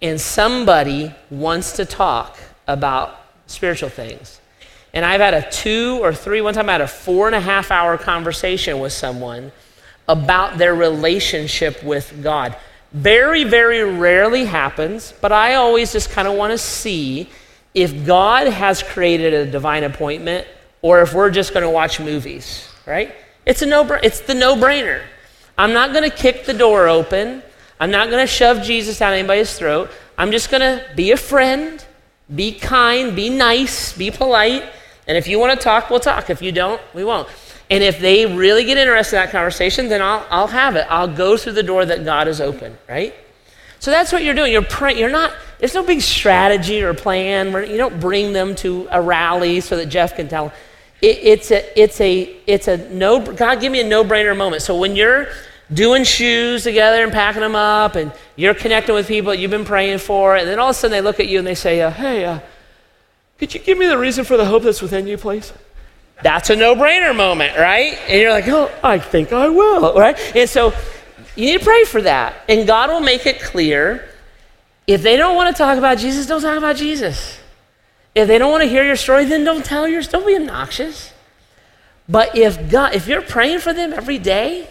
and 0.02 0.20
somebody 0.20 1.14
wants 1.30 1.76
to 1.76 1.86
talk 1.86 2.38
about 2.68 3.18
spiritual 3.46 3.88
things. 3.88 4.38
And 4.92 5.02
I've 5.02 5.22
had 5.22 5.32
a 5.32 5.50
two 5.50 6.00
or 6.02 6.12
three, 6.12 6.42
one 6.42 6.52
time 6.52 6.68
I 6.68 6.72
had 6.72 6.82
a 6.82 6.86
four 6.86 7.26
and 7.26 7.34
a 7.34 7.40
half 7.40 7.70
hour 7.70 7.96
conversation 7.96 8.80
with 8.80 8.92
someone 8.92 9.50
about 10.06 10.58
their 10.58 10.74
relationship 10.74 11.82
with 11.82 12.22
God. 12.22 12.54
Very, 12.92 13.44
very 13.44 13.82
rarely 13.82 14.44
happens, 14.44 15.14
but 15.22 15.32
I 15.32 15.54
always 15.54 15.90
just 15.90 16.10
kind 16.10 16.28
of 16.28 16.34
want 16.34 16.50
to 16.50 16.58
see 16.58 17.30
if 17.72 18.04
God 18.04 18.46
has 18.48 18.82
created 18.82 19.32
a 19.32 19.50
divine 19.50 19.84
appointment 19.84 20.46
or 20.82 21.00
if 21.00 21.14
we're 21.14 21.30
just 21.30 21.54
going 21.54 21.64
to 21.64 21.70
watch 21.70 21.98
movies, 21.98 22.68
right? 22.84 23.14
It's, 23.46 23.62
a 23.62 23.66
no, 23.66 23.90
it's 24.02 24.20
the 24.20 24.34
no 24.34 24.54
brainer. 24.54 25.00
I'm 25.56 25.72
not 25.72 25.92
going 25.92 26.08
to 26.08 26.14
kick 26.14 26.46
the 26.46 26.54
door 26.54 26.88
open. 26.88 27.42
I'm 27.78 27.90
not 27.90 28.10
going 28.10 28.22
to 28.22 28.26
shove 28.26 28.62
Jesus 28.62 28.98
down 28.98 29.12
anybody's 29.12 29.56
throat. 29.56 29.90
I'm 30.16 30.30
just 30.30 30.50
going 30.50 30.60
to 30.60 30.84
be 30.94 31.10
a 31.12 31.16
friend, 31.16 31.84
be 32.34 32.52
kind, 32.52 33.14
be 33.14 33.28
nice, 33.30 33.96
be 33.96 34.10
polite. 34.10 34.64
And 35.06 35.16
if 35.16 35.28
you 35.28 35.38
want 35.38 35.58
to 35.58 35.62
talk, 35.62 35.90
we'll 35.90 36.00
talk. 36.00 36.30
If 36.30 36.40
you 36.40 36.52
don't, 36.52 36.80
we 36.94 37.04
won't. 37.04 37.28
And 37.70 37.82
if 37.82 37.98
they 37.98 38.26
really 38.26 38.64
get 38.64 38.78
interested 38.78 39.16
in 39.16 39.24
that 39.24 39.32
conversation, 39.32 39.88
then 39.88 40.02
I'll, 40.02 40.26
I'll 40.30 40.46
have 40.46 40.76
it. 40.76 40.86
I'll 40.90 41.08
go 41.08 41.36
through 41.36 41.52
the 41.54 41.62
door 41.62 41.84
that 41.84 42.04
God 42.04 42.26
has 42.26 42.40
opened, 42.40 42.76
right? 42.88 43.14
So 43.78 43.90
that's 43.90 44.12
what 44.12 44.22
you're 44.22 44.34
doing. 44.34 44.52
You're 44.52 44.62
praying. 44.62 44.98
You're 44.98 45.10
not, 45.10 45.34
there's 45.58 45.74
no 45.74 45.82
big 45.82 46.00
strategy 46.00 46.82
or 46.82 46.94
plan. 46.94 47.52
Where 47.52 47.64
you 47.64 47.76
don't 47.76 48.00
bring 48.00 48.32
them 48.32 48.54
to 48.56 48.88
a 48.90 49.00
rally 49.00 49.60
so 49.60 49.76
that 49.76 49.86
Jeff 49.86 50.16
can 50.16 50.28
tell. 50.28 50.52
It, 51.04 51.18
it's 51.22 51.50
a, 51.50 51.80
it's 51.82 52.00
a, 52.00 52.36
it's 52.46 52.66
a 52.66 52.76
no, 52.90 53.20
God 53.20 53.60
give 53.60 53.70
me 53.70 53.80
a 53.80 53.84
no-brainer 53.84 54.34
moment. 54.34 54.62
So 54.62 54.78
when 54.78 54.96
you're 54.96 55.26
doing 55.70 56.02
shoes 56.02 56.62
together 56.62 57.02
and 57.02 57.12
packing 57.12 57.42
them 57.42 57.54
up 57.54 57.94
and 57.94 58.10
you're 58.36 58.54
connecting 58.54 58.94
with 58.94 59.06
people 59.06 59.32
that 59.32 59.38
you've 59.38 59.50
been 59.50 59.66
praying 59.66 59.98
for, 59.98 60.34
and 60.34 60.48
then 60.48 60.58
all 60.58 60.70
of 60.70 60.76
a 60.76 60.78
sudden 60.78 60.92
they 60.92 61.02
look 61.02 61.20
at 61.20 61.28
you 61.28 61.38
and 61.38 61.46
they 61.46 61.54
say, 61.54 61.82
uh, 61.82 61.90
hey, 61.90 62.24
uh, 62.24 62.40
could 63.38 63.52
you 63.52 63.60
give 63.60 63.76
me 63.76 63.86
the 63.86 63.98
reason 63.98 64.24
for 64.24 64.38
the 64.38 64.46
hope 64.46 64.62
that's 64.62 64.80
within 64.80 65.06
you, 65.06 65.18
please? 65.18 65.52
That's 66.22 66.48
a 66.48 66.56
no 66.56 66.74
brainer 66.74 67.14
moment, 67.14 67.58
right? 67.58 67.98
And 68.08 68.20
you're 68.20 68.30
like, 68.30 68.48
oh, 68.48 68.70
I 68.82 68.98
think 68.98 69.30
I 69.32 69.50
will, 69.50 69.92
right? 69.94 70.18
And 70.34 70.48
so 70.48 70.72
you 71.36 71.46
need 71.46 71.58
to 71.58 71.64
pray 71.64 71.84
for 71.84 72.00
that. 72.00 72.34
And 72.48 72.66
God 72.66 72.88
will 72.88 73.00
make 73.00 73.26
it 73.26 73.42
clear 73.42 74.08
if 74.86 75.02
they 75.02 75.16
don't 75.16 75.36
want 75.36 75.54
to 75.54 75.62
talk 75.62 75.76
about 75.76 75.98
Jesus, 75.98 76.26
don't 76.26 76.40
talk 76.40 76.56
about 76.56 76.76
Jesus. 76.76 77.38
If 78.14 78.28
they 78.28 78.38
don't 78.38 78.50
want 78.50 78.62
to 78.62 78.68
hear 78.68 78.84
your 78.84 78.96
story, 78.96 79.24
then 79.24 79.44
don't 79.44 79.64
tell 79.64 79.88
yours. 79.88 80.08
Don't 80.08 80.26
be 80.26 80.36
obnoxious. 80.36 81.12
But 82.08 82.36
if 82.36 82.70
God, 82.70 82.94
if 82.94 83.08
you're 83.08 83.22
praying 83.22 83.60
for 83.60 83.72
them 83.72 83.92
every 83.92 84.18
day, 84.18 84.68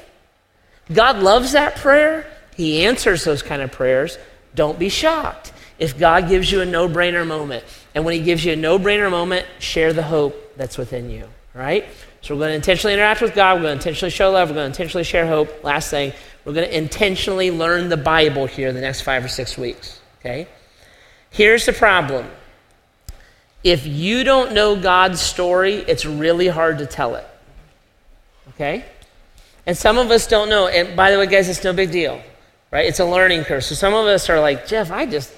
God 0.92 1.20
loves 1.20 1.54
that 1.54 1.76
prayer. 1.76 2.26
He 2.56 2.86
answers 2.86 3.24
those 3.24 3.42
kind 3.42 3.62
of 3.62 3.72
prayers. 3.72 4.18
Don't 4.56 4.78
be 4.78 4.90
shocked 4.90 5.52
if 5.80 5.98
God 5.98 6.30
gives 6.30 6.52
you 6.52 6.62
a 6.62 6.66
no-brainer 6.66 7.26
moment. 7.26 7.66
And 7.96 8.06
when 8.06 8.14
he 8.14 8.22
gives 8.22 8.46
you 8.46 8.54
a 8.54 8.56
no-brainer 8.56 9.10
moment, 9.10 9.46
share 9.60 9.94
the 9.94 10.04
hope 10.04 10.56
that's 10.56 10.78
within 10.78 11.10
you 11.10 11.28
right? 11.54 11.86
So 12.22 12.34
we're 12.34 12.40
going 12.40 12.52
to 12.52 12.56
intentionally 12.56 12.94
interact 12.94 13.22
with 13.22 13.36
God. 13.36 13.56
We're 13.56 13.64
going 13.64 13.78
to 13.78 13.82
intentionally 13.82 14.12
show 14.12 14.32
love. 14.32 14.50
We're 14.50 14.56
going 14.56 14.72
to 14.72 14.74
intentionally 14.74 15.04
share 15.04 15.28
hope. 15.28 15.64
Last 15.64 15.90
thing, 15.90 16.14
we're 16.46 16.54
going 16.54 16.68
to 16.68 16.78
intentionally 16.78 17.52
learn 17.52 17.90
the 17.90 17.98
Bible 17.98 18.46
here 18.46 18.70
in 18.70 18.76
the 18.76 18.82
next 18.82 19.02
five 19.02 19.24
or 19.24 19.28
six 19.28 19.58
weeks, 19.58 20.00
okay? 20.20 20.48
Here's 21.30 21.66
the 21.66 21.74
problem. 21.74 22.30
If 23.64 23.88
you 23.88 24.24
don't 24.24 24.54
know 24.54 24.76
God's 24.76 25.22
story, 25.22 25.76
it's 25.76 26.06
really 26.06 26.48
hard 26.48 26.80
to 26.80 26.86
tell 26.86 27.16
it, 27.16 27.26
okay? 28.50 28.86
And 29.66 29.78
some 29.78 29.98
of 29.98 30.12
us 30.12 30.28
don't 30.28 30.50
know. 30.50 30.68
And 30.68 30.96
by 30.96 31.12
the 31.12 31.18
way, 31.18 31.28
guys, 31.28 31.48
it's 31.48 31.64
no 31.64 31.72
big 31.72 31.92
deal, 31.92 32.22
right? 32.72 32.86
It's 32.86 33.00
a 33.00 33.06
learning 33.06 33.46
curve. 33.46 33.64
So 33.64 33.76
some 33.76 33.94
of 33.94 34.06
us 34.06 34.30
are 34.30 34.40
like, 34.40 34.68
Jeff, 34.68 34.92
I 34.92 35.06
just, 35.06 35.34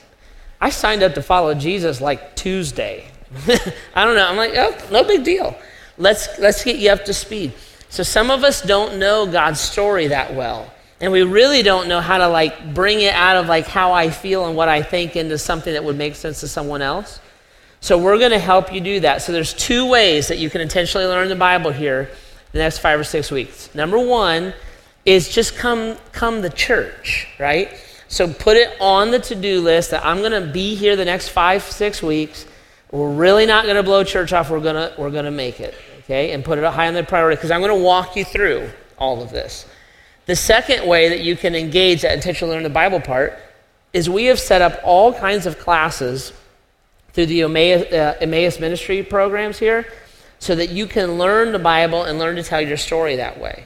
I 0.59 0.71
signed 0.71 1.03
up 1.03 1.13
to 1.13 1.21
follow 1.21 1.53
Jesus 1.53 2.01
like 2.01 2.35
Tuesday. 2.35 3.05
I 3.95 4.05
don't 4.05 4.15
know. 4.15 4.27
I'm 4.27 4.37
like, 4.37 4.53
oh, 4.55 4.75
no 4.91 5.03
big 5.03 5.23
deal. 5.23 5.55
Let's, 5.97 6.39
let's 6.39 6.63
get 6.63 6.77
you 6.77 6.89
up 6.89 7.05
to 7.05 7.13
speed. 7.13 7.53
So 7.89 8.01
some 8.03 8.31
of 8.31 8.43
us 8.43 8.61
don't 8.61 8.97
know 8.97 9.25
God's 9.27 9.59
story 9.59 10.07
that 10.07 10.33
well. 10.33 10.71
And 10.99 11.11
we 11.11 11.21
really 11.21 11.61
don't 11.61 11.87
know 11.87 12.01
how 12.01 12.17
to 12.17 12.27
like 12.27 12.73
bring 12.73 13.01
it 13.01 13.13
out 13.13 13.37
of 13.37 13.47
like 13.47 13.67
how 13.67 13.91
I 13.91 14.09
feel 14.09 14.47
and 14.47 14.55
what 14.55 14.69
I 14.69 14.81
think 14.81 15.15
into 15.15 15.37
something 15.37 15.73
that 15.73 15.83
would 15.83 15.97
make 15.97 16.15
sense 16.15 16.39
to 16.39 16.47
someone 16.47 16.81
else. 16.81 17.19
So 17.85 17.99
we're 17.99 18.17
going 18.17 18.31
to 18.31 18.39
help 18.39 18.73
you 18.73 18.81
do 18.81 19.01
that. 19.01 19.21
So 19.21 19.31
there's 19.31 19.53
two 19.53 19.85
ways 19.87 20.29
that 20.29 20.39
you 20.39 20.49
can 20.49 20.59
intentionally 20.59 21.05
learn 21.05 21.29
the 21.29 21.35
Bible 21.35 21.69
here 21.69 22.09
the 22.51 22.57
next 22.57 22.79
5 22.79 23.01
or 23.01 23.03
6 23.03 23.29
weeks. 23.29 23.75
Number 23.75 23.99
1 23.99 24.55
is 25.05 25.29
just 25.29 25.55
come 25.55 25.95
come 26.11 26.41
to 26.41 26.49
church, 26.49 27.27
right? 27.37 27.69
So 28.07 28.33
put 28.33 28.57
it 28.57 28.75
on 28.81 29.11
the 29.11 29.19
to-do 29.19 29.61
list 29.61 29.91
that 29.91 30.03
I'm 30.03 30.17
going 30.21 30.31
to 30.31 30.51
be 30.51 30.73
here 30.73 30.95
the 30.95 31.05
next 31.05 31.29
5 31.29 31.61
6 31.61 32.01
weeks 32.01 32.47
we're 32.91 33.11
really 33.11 33.45
not 33.45 33.65
going 33.65 33.75
to 33.75 33.83
blow 33.83 34.03
church 34.03 34.33
off. 34.33 34.49
We're 34.49 34.61
going 34.61 34.73
to 34.73 34.99
we're 34.99 35.11
going 35.11 35.25
to 35.25 35.31
make 35.31 35.59
it, 35.59 35.75
okay? 35.99 36.31
And 36.31 36.43
put 36.43 36.57
it 36.57 36.63
high 36.63 36.87
on 36.87 36.95
the 36.95 37.03
priority 37.03 37.35
because 37.35 37.51
I'm 37.51 37.61
going 37.61 37.77
to 37.77 37.83
walk 37.83 38.15
you 38.15 38.25
through 38.25 38.67
all 38.97 39.21
of 39.21 39.29
this. 39.29 39.67
The 40.25 40.35
second 40.35 40.87
way 40.87 41.09
that 41.09 41.21
you 41.21 41.37
can 41.37 41.53
engage 41.53 42.01
that 42.01 42.13
intentionally 42.15 42.55
learn 42.55 42.63
the 42.63 42.69
Bible 42.71 42.99
part 42.99 43.37
is 43.93 44.09
we 44.09 44.25
have 44.25 44.39
set 44.39 44.63
up 44.63 44.79
all 44.83 45.13
kinds 45.13 45.45
of 45.45 45.59
classes 45.59 46.33
through 47.15 47.27
the 47.27 47.43
Emmaus, 47.43 47.91
uh, 47.93 48.17
Emmaus 48.19 48.59
ministry 48.59 49.01
programs 49.01 49.57
here 49.57 49.87
so 50.39 50.53
that 50.53 50.69
you 50.69 50.85
can 50.85 51.17
learn 51.17 51.53
the 51.53 51.59
Bible 51.59 52.03
and 52.03 52.19
learn 52.19 52.35
to 52.35 52.43
tell 52.43 52.59
your 52.59 52.75
story 52.75 53.15
that 53.15 53.39
way, 53.39 53.63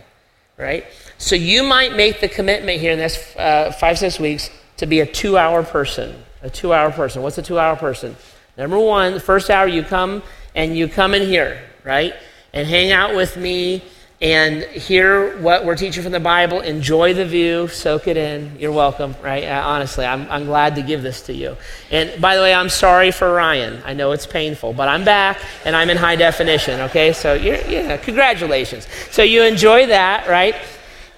right? 0.55 0.85
So 1.17 1.35
you 1.35 1.63
might 1.63 1.95
make 1.95 2.21
the 2.21 2.29
commitment 2.29 2.79
here 2.79 2.91
in 2.91 2.99
this 2.99 3.35
uh, 3.35 3.71
five, 3.71 3.97
six 3.97 4.19
weeks 4.19 4.51
to 4.77 4.85
be 4.85 4.99
a 4.99 5.05
two 5.05 5.35
hour 5.35 5.63
person. 5.63 6.23
A 6.43 6.49
two 6.49 6.73
hour 6.73 6.91
person. 6.91 7.23
What's 7.23 7.39
a 7.39 7.41
two 7.41 7.57
hour 7.57 7.75
person? 7.75 8.15
Number 8.55 8.77
one, 8.77 9.13
the 9.13 9.19
first 9.19 9.49
hour 9.49 9.67
you 9.67 9.81
come 9.81 10.21
and 10.53 10.77
you 10.77 10.88
come 10.88 11.15
in 11.15 11.27
here, 11.27 11.59
right? 11.83 12.13
And 12.53 12.67
hang 12.67 12.91
out 12.91 13.15
with 13.15 13.35
me 13.35 13.83
and 14.21 14.63
hear 14.63 15.38
what 15.39 15.63
we're 15.63 15.77
teaching 15.77 16.03
from 16.03 16.12
the 16.12 16.19
Bible. 16.19 16.60
Enjoy 16.60 17.13
the 17.13 17.25
view, 17.25 17.69
soak 17.69 18.08
it 18.08 18.17
in. 18.17 18.58
You're 18.60 18.73
welcome, 18.73 19.15
right? 19.23 19.45
Uh, 19.45 19.62
honestly, 19.65 20.05
I'm, 20.05 20.29
I'm 20.29 20.45
glad 20.45 20.75
to 20.75 20.82
give 20.82 21.01
this 21.03 21.21
to 21.23 21.34
you. 21.34 21.55
And 21.89 22.21
by 22.21 22.36
the 22.36 22.41
way, 22.41 22.53
I'm 22.53 22.67
sorry 22.67 23.12
for 23.12 23.34
Ryan. 23.34 23.82
I 23.86 23.93
know 23.93 24.12
it's 24.12 24.25
painful, 24.25 24.73
but 24.73 24.89
I'm 24.89 25.05
back 25.05 25.39
and 25.63 25.73
I'm 25.73 25.89
in 25.89 25.95
high 25.95 26.17
definition, 26.17 26.82
okay? 26.82 27.13
So, 27.13 27.34
yeah, 27.34 27.95
congratulations. 27.95 28.88
So, 29.10 29.23
you 29.23 29.43
enjoy 29.43 29.88
that, 29.88 30.27
right? 30.27 30.55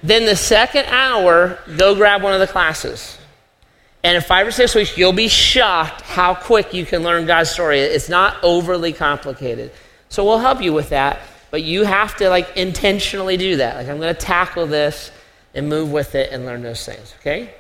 Then 0.04 0.26
the 0.26 0.36
second 0.36 0.86
hour, 0.86 1.58
go 1.78 1.96
grab 1.96 2.22
one 2.22 2.34
of 2.34 2.40
the 2.40 2.48
classes. 2.48 3.18
And 4.04 4.16
in 4.16 4.22
five 4.22 4.48
or 4.48 4.52
six 4.52 4.74
weeks, 4.74 4.98
you'll 4.98 5.14
be 5.14 5.28
shocked 5.28 6.02
how 6.02 6.34
quick 6.34 6.74
you 6.74 6.86
can 6.86 7.04
learn 7.04 7.26
God's 7.26 7.52
story. 7.52 7.80
It's 7.80 8.10
not 8.10 8.36
overly 8.44 8.94
complicated. 8.94 9.72
So 10.10 10.26
we'll 10.26 10.40
help 10.40 10.62
you 10.62 10.74
with 10.74 10.90
that, 10.90 11.22
but 11.52 11.62
you 11.62 11.84
have 11.84 12.16
to 12.18 12.30
like 12.30 12.58
intentionally 12.58 13.38
do 13.38 13.58
that. 13.58 13.76
Like 13.76 13.88
I'm 13.88 14.00
going 14.00 14.14
to 14.14 14.20
tackle 14.20 14.66
this 14.66 15.12
and 15.54 15.70
move 15.70 15.92
with 15.92 16.16
it 16.16 16.32
and 16.32 16.46
learn 16.46 16.64
those 16.64 16.86
things, 16.86 17.14
okay? 17.20 17.54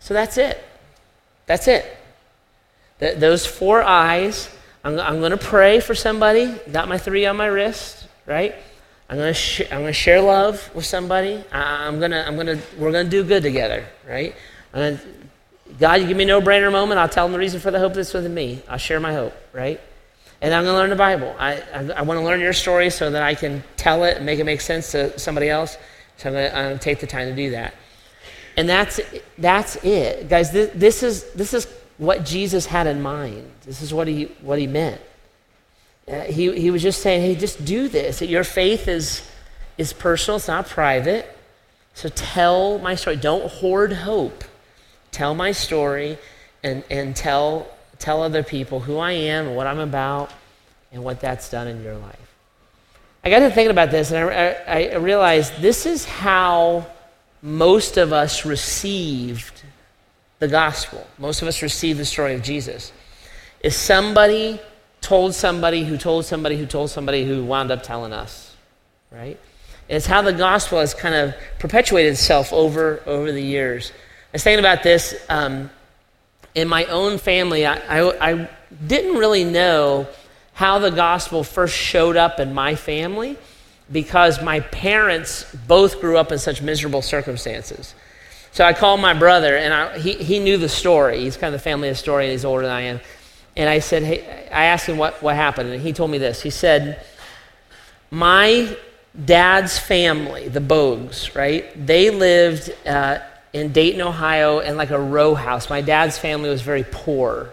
So 0.00 0.14
that's 0.14 0.38
it. 0.38 0.62
That's 1.46 1.68
it. 1.68 1.84
Th- 2.98 3.16
those 3.16 3.46
four 3.46 3.82
eyes. 3.82 4.48
I'm, 4.82 4.98
I'm 4.98 5.20
going 5.20 5.32
to 5.32 5.36
pray 5.36 5.80
for 5.80 5.94
somebody. 5.94 6.54
Got 6.72 6.88
my 6.88 6.96
three 6.96 7.26
on 7.26 7.36
my 7.36 7.46
wrist, 7.46 8.08
right? 8.24 8.54
I'm 9.10 9.16
going 9.16 9.28
to 9.28 9.38
sh- 9.38 9.62
I'm 9.70 9.80
going 9.80 9.86
to 9.86 9.92
share 9.92 10.20
love 10.22 10.74
with 10.74 10.86
somebody. 10.86 11.44
I- 11.52 11.86
I'm 11.86 11.98
going 11.98 12.12
to 12.12 12.26
I'm 12.26 12.34
going 12.34 12.46
to 12.46 12.58
we're 12.78 12.92
going 12.92 13.04
to 13.04 13.10
do 13.10 13.22
good 13.22 13.42
together, 13.42 13.84
right? 14.08 14.34
I'm 14.72 14.96
to 14.96 15.04
God, 15.78 16.00
you 16.00 16.06
give 16.06 16.16
me 16.16 16.24
a 16.24 16.26
no 16.26 16.40
brainer 16.40 16.70
moment, 16.72 16.98
I'll 16.98 17.08
tell 17.08 17.26
them 17.26 17.32
the 17.32 17.38
reason 17.38 17.60
for 17.60 17.70
the 17.70 17.78
hope 17.78 17.94
that's 17.94 18.12
within 18.12 18.34
me. 18.34 18.62
I'll 18.68 18.78
share 18.78 19.00
my 19.00 19.12
hope, 19.12 19.34
right? 19.52 19.80
And 20.42 20.54
I'm 20.54 20.64
going 20.64 20.74
to 20.74 20.78
learn 20.78 20.90
the 20.90 20.96
Bible. 20.96 21.34
I, 21.38 21.62
I, 21.74 21.90
I 21.96 22.02
want 22.02 22.18
to 22.18 22.24
learn 22.24 22.40
your 22.40 22.52
story 22.52 22.90
so 22.90 23.10
that 23.10 23.22
I 23.22 23.34
can 23.34 23.62
tell 23.76 24.04
it 24.04 24.16
and 24.16 24.26
make 24.26 24.38
it 24.38 24.44
make 24.44 24.60
sense 24.60 24.92
to 24.92 25.18
somebody 25.18 25.50
else. 25.50 25.76
So 26.16 26.28
I'm 26.28 26.34
going 26.34 26.78
to, 26.78 26.82
take 26.82 27.00
the 27.00 27.06
time 27.06 27.28
to 27.28 27.34
do 27.34 27.50
that. 27.50 27.74
And 28.56 28.68
that's, 28.68 29.00
that's 29.38 29.76
it. 29.84 30.28
Guys, 30.28 30.50
this, 30.50 30.70
this, 30.74 31.02
is, 31.02 31.32
this 31.32 31.54
is 31.54 31.66
what 31.98 32.24
Jesus 32.24 32.66
had 32.66 32.86
in 32.86 33.00
mind. 33.02 33.50
This 33.64 33.82
is 33.82 33.92
what 33.92 34.08
he, 34.08 34.24
what 34.40 34.58
he 34.58 34.66
meant. 34.66 35.00
Uh, 36.08 36.22
he, 36.22 36.58
he 36.58 36.70
was 36.70 36.82
just 36.82 37.02
saying, 37.02 37.22
hey, 37.22 37.34
just 37.34 37.64
do 37.64 37.88
this. 37.88 38.20
Your 38.22 38.44
faith 38.44 38.88
is, 38.88 39.26
is 39.78 39.92
personal, 39.92 40.36
it's 40.36 40.48
not 40.48 40.66
private. 40.66 41.36
So 41.94 42.08
tell 42.08 42.78
my 42.78 42.94
story. 42.94 43.16
Don't 43.16 43.50
hoard 43.50 43.92
hope 43.92 44.44
tell 45.10 45.34
my 45.34 45.52
story 45.52 46.18
and, 46.62 46.84
and 46.90 47.14
tell, 47.14 47.66
tell 48.00 48.22
other 48.22 48.42
people 48.42 48.80
who 48.80 48.98
I 48.98 49.12
am 49.12 49.46
and 49.46 49.56
what 49.56 49.68
I'm 49.68 49.78
about 49.78 50.32
and 50.90 51.04
what 51.04 51.20
that's 51.20 51.48
done 51.50 51.68
in 51.68 51.82
your 51.84 51.96
life. 51.96 52.16
I 53.22 53.30
got 53.30 53.40
to 53.40 53.50
thinking 53.50 53.70
about 53.70 53.90
this, 53.90 54.10
and 54.10 54.30
I, 54.30 54.56
I, 54.66 54.84
I 54.88 54.96
realized 54.96 55.60
this 55.60 55.86
is 55.86 56.04
how 56.06 56.86
most 57.42 57.98
of 57.98 58.12
us 58.12 58.44
received 58.44 59.62
the 60.38 60.48
gospel. 60.48 61.06
Most 61.18 61.42
of 61.42 61.48
us 61.48 61.62
received 61.62 62.00
the 62.00 62.04
story 62.04 62.34
of 62.34 62.42
Jesus. 62.42 62.92
Is 63.62 63.76
somebody 63.76 64.58
told 65.02 65.34
somebody 65.34 65.84
who 65.84 65.98
told 65.98 66.24
somebody 66.24 66.56
who 66.56 66.66
told 66.66 66.90
somebody 66.90 67.24
who 67.24 67.44
wound 67.44 67.70
up 67.70 67.82
telling 67.82 68.12
us, 68.12 68.56
right? 69.10 69.38
And 69.88 69.96
it's 69.96 70.06
how 70.06 70.22
the 70.22 70.32
gospel 70.32 70.80
has 70.80 70.94
kind 70.94 71.14
of 71.14 71.34
perpetuated 71.58 72.12
itself 72.12 72.52
over, 72.52 73.02
over 73.04 73.32
the 73.32 73.42
years. 73.42 73.92
I 73.92 74.34
was 74.34 74.44
thinking 74.44 74.60
about 74.60 74.82
this 74.82 75.14
um, 75.28 75.70
in 76.54 76.68
my 76.68 76.84
own 76.86 77.18
family. 77.18 77.66
I, 77.66 77.76
I, 78.00 78.30
I 78.32 78.48
didn't 78.86 79.16
really 79.16 79.44
know 79.44 80.06
how 80.52 80.78
the 80.78 80.90
gospel 80.90 81.44
first 81.44 81.74
showed 81.74 82.16
up 82.16 82.40
in 82.40 82.52
my 82.52 82.74
family 82.74 83.36
because 83.90 84.42
my 84.42 84.60
parents 84.60 85.44
both 85.66 86.00
grew 86.00 86.16
up 86.16 86.30
in 86.32 86.38
such 86.38 86.62
miserable 86.62 87.02
circumstances. 87.02 87.94
So 88.52 88.64
I 88.64 88.72
called 88.72 89.00
my 89.00 89.14
brother, 89.14 89.56
and 89.56 89.72
I, 89.72 89.98
he, 89.98 90.14
he 90.14 90.38
knew 90.38 90.56
the 90.56 90.68
story. 90.68 91.20
He's 91.20 91.36
kind 91.36 91.54
of 91.54 91.60
the 91.60 91.62
family 91.62 91.88
and 91.88 91.96
he's 92.30 92.44
older 92.44 92.62
than 92.62 92.72
I 92.72 92.82
am. 92.82 93.00
And 93.56 93.68
I 93.68 93.78
said, 93.78 94.02
hey, 94.02 94.48
I 94.50 94.66
asked 94.66 94.86
him 94.86 94.96
what, 94.96 95.22
what 95.22 95.36
happened, 95.36 95.70
and 95.70 95.82
he 95.82 95.92
told 95.92 96.10
me 96.10 96.18
this. 96.18 96.42
He 96.42 96.50
said, 96.50 97.04
My 98.10 98.76
dad's 99.24 99.78
family, 99.78 100.48
the 100.48 100.60
Bogues, 100.60 101.34
right? 101.34 101.64
They 101.86 102.10
lived 102.10 102.70
uh, 102.86 103.20
in 103.52 103.72
Dayton, 103.72 104.00
Ohio, 104.00 104.60
in 104.60 104.76
like 104.76 104.90
a 104.90 105.00
row 105.00 105.34
house. 105.34 105.68
My 105.68 105.80
dad's 105.80 106.18
family 106.18 106.48
was 106.48 106.62
very 106.62 106.84
poor. 106.84 107.50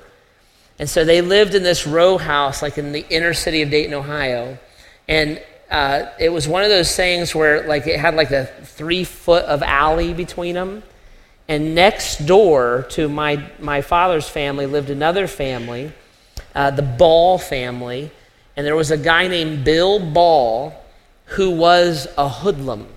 And 0.79 0.89
so 0.89 1.03
they 1.03 1.21
lived 1.21 1.55
in 1.55 1.63
this 1.63 1.87
row 1.87 2.17
house, 2.17 2.61
like 2.61 2.77
in 2.77 2.91
the 2.91 3.05
inner 3.09 3.33
city 3.33 3.61
of 3.63 3.71
Dayton, 3.71 3.93
Ohio. 3.93 4.57
And 5.07 5.41
uh, 5.71 6.05
it 6.19 6.29
was 6.29 6.47
one 6.47 6.63
of 6.63 6.69
those 6.69 6.95
things 6.95 7.33
where 7.33 7.67
like 7.67 7.87
it 7.87 7.99
had 7.99 8.15
like 8.15 8.31
a 8.31 8.45
three 8.45 9.03
foot 9.03 9.43
of 9.45 9.63
alley 9.63 10.13
between 10.13 10.55
them. 10.55 10.83
And 11.47 11.73
next 11.73 12.25
door 12.25 12.85
to 12.91 13.07
my, 13.07 13.49
my 13.59 13.81
father's 13.81 14.27
family 14.27 14.65
lived 14.65 14.89
another 14.89 15.27
family, 15.27 15.93
uh, 16.53 16.71
the 16.71 16.81
Ball 16.81 17.37
family. 17.37 18.11
And 18.55 18.65
there 18.65 18.75
was 18.75 18.91
a 18.91 18.97
guy 18.97 19.27
named 19.27 19.63
Bill 19.63 19.99
Ball 19.99 20.75
who 21.25 21.51
was 21.51 22.07
a 22.17 22.27
hoodlum. 22.27 22.87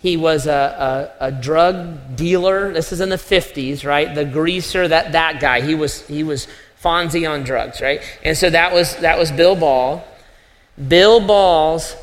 He 0.00 0.16
was 0.16 0.46
a, 0.46 1.12
a, 1.20 1.26
a, 1.26 1.32
drug 1.32 2.16
dealer. 2.16 2.72
This 2.72 2.90
is 2.90 3.02
in 3.02 3.10
the 3.10 3.16
50s, 3.16 3.84
right? 3.84 4.14
The 4.14 4.24
greaser, 4.24 4.88
that, 4.88 5.12
that 5.12 5.40
guy. 5.40 5.60
He 5.60 5.74
was, 5.74 6.06
he 6.06 6.22
was 6.22 6.48
Fonzie 6.82 7.30
on 7.30 7.42
drugs, 7.42 7.82
right? 7.82 8.00
And 8.24 8.36
so 8.36 8.48
that 8.48 8.72
was, 8.72 8.96
that 8.96 9.18
was 9.18 9.30
Bill 9.30 9.54
Ball. 9.54 10.02
Bill 10.88 11.20
Ball's 11.20 11.94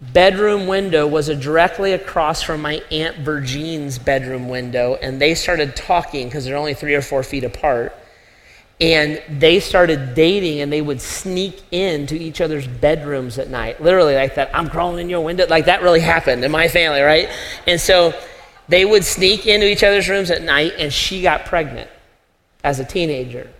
bedroom 0.00 0.66
window 0.66 1.06
was 1.06 1.28
directly 1.28 1.94
across 1.94 2.42
from 2.42 2.60
my 2.60 2.82
Aunt 2.90 3.16
Virgine's 3.18 3.98
bedroom 3.98 4.50
window, 4.50 4.96
and 4.96 5.18
they 5.18 5.34
started 5.34 5.74
talking 5.74 6.28
because 6.28 6.44
they're 6.44 6.56
only 6.56 6.74
three 6.74 6.94
or 6.94 7.02
four 7.02 7.22
feet 7.22 7.44
apart. 7.44 7.96
And 8.78 9.22
they 9.40 9.60
started 9.60 10.14
dating, 10.14 10.60
and 10.60 10.70
they 10.70 10.82
would 10.82 11.00
sneak 11.00 11.62
into 11.72 12.14
each 12.14 12.42
other's 12.42 12.66
bedrooms 12.66 13.38
at 13.38 13.48
night. 13.48 13.82
Literally, 13.82 14.14
like 14.14 14.34
that, 14.34 14.50
I'm 14.54 14.68
crawling 14.68 15.00
in 15.00 15.08
your 15.08 15.22
window. 15.22 15.46
Like 15.46 15.64
that 15.64 15.82
really 15.82 16.00
happened 16.00 16.44
in 16.44 16.50
my 16.50 16.68
family, 16.68 17.00
right? 17.00 17.30
And 17.66 17.80
so 17.80 18.12
they 18.68 18.84
would 18.84 19.04
sneak 19.04 19.46
into 19.46 19.66
each 19.66 19.82
other's 19.82 20.08
rooms 20.08 20.30
at 20.30 20.42
night, 20.42 20.74
and 20.78 20.92
she 20.92 21.22
got 21.22 21.46
pregnant 21.46 21.88
as 22.62 22.78
a 22.78 22.84
teenager. 22.84 23.50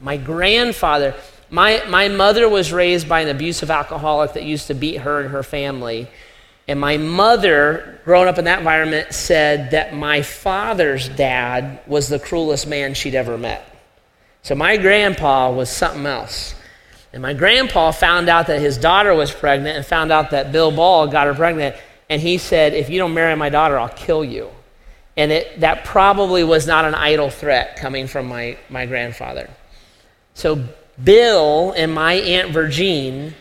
My 0.00 0.16
grandfather, 0.16 1.14
my, 1.50 1.84
my 1.88 2.08
mother 2.08 2.48
was 2.48 2.72
raised 2.72 3.08
by 3.08 3.20
an 3.20 3.28
abusive 3.28 3.70
alcoholic 3.70 4.32
that 4.32 4.42
used 4.42 4.66
to 4.66 4.74
beat 4.74 4.96
her 4.96 5.20
and 5.20 5.30
her 5.30 5.42
family. 5.42 6.08
And 6.66 6.80
my 6.80 6.96
mother, 6.96 8.00
growing 8.04 8.26
up 8.26 8.38
in 8.38 8.46
that 8.46 8.58
environment, 8.58 9.12
said 9.12 9.70
that 9.70 9.94
my 9.94 10.22
father's 10.22 11.08
dad 11.10 11.78
was 11.86 12.08
the 12.08 12.18
cruelest 12.18 12.66
man 12.66 12.94
she'd 12.94 13.14
ever 13.14 13.38
met. 13.38 13.75
So 14.46 14.54
my 14.54 14.76
grandpa 14.76 15.50
was 15.50 15.68
something 15.68 16.06
else. 16.06 16.54
And 17.12 17.20
my 17.20 17.34
grandpa 17.34 17.90
found 17.90 18.28
out 18.28 18.46
that 18.46 18.60
his 18.60 18.78
daughter 18.78 19.12
was 19.12 19.32
pregnant 19.32 19.76
and 19.76 19.84
found 19.84 20.12
out 20.12 20.30
that 20.30 20.52
Bill 20.52 20.70
Ball 20.70 21.08
got 21.08 21.26
her 21.26 21.34
pregnant. 21.34 21.74
And 22.08 22.22
he 22.22 22.38
said, 22.38 22.72
If 22.72 22.88
you 22.88 23.00
don't 23.00 23.12
marry 23.12 23.34
my 23.34 23.48
daughter, 23.48 23.76
I'll 23.76 23.88
kill 23.88 24.24
you. 24.24 24.48
And 25.16 25.32
it, 25.32 25.58
that 25.58 25.84
probably 25.84 26.44
was 26.44 26.64
not 26.64 26.84
an 26.84 26.94
idle 26.94 27.28
threat 27.28 27.74
coming 27.74 28.06
from 28.06 28.28
my, 28.28 28.56
my 28.68 28.86
grandfather. 28.86 29.50
So 30.34 30.62
Bill 31.02 31.72
and 31.72 31.92
my 31.92 32.12
Aunt 32.12 32.52
Virgine, 32.52 33.34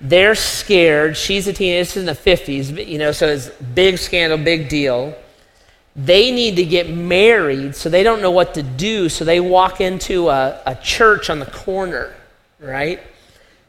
they're 0.00 0.36
scared. 0.36 1.16
She's 1.16 1.48
a 1.48 1.52
teenager. 1.52 1.80
This 1.80 1.96
is 1.96 2.02
in 2.02 2.06
the 2.06 2.12
50s, 2.12 2.86
you 2.86 2.98
know, 2.98 3.10
so 3.10 3.26
it's 3.26 3.48
big 3.48 3.98
scandal, 3.98 4.38
big 4.38 4.68
deal. 4.68 5.16
They 5.98 6.30
need 6.30 6.54
to 6.56 6.64
get 6.64 6.88
married, 6.88 7.74
so 7.74 7.88
they 7.88 8.04
don't 8.04 8.22
know 8.22 8.30
what 8.30 8.54
to 8.54 8.62
do. 8.62 9.08
So 9.08 9.24
they 9.24 9.40
walk 9.40 9.80
into 9.80 10.28
a, 10.28 10.62
a 10.64 10.76
church 10.76 11.28
on 11.28 11.40
the 11.40 11.46
corner, 11.46 12.14
right? 12.60 13.00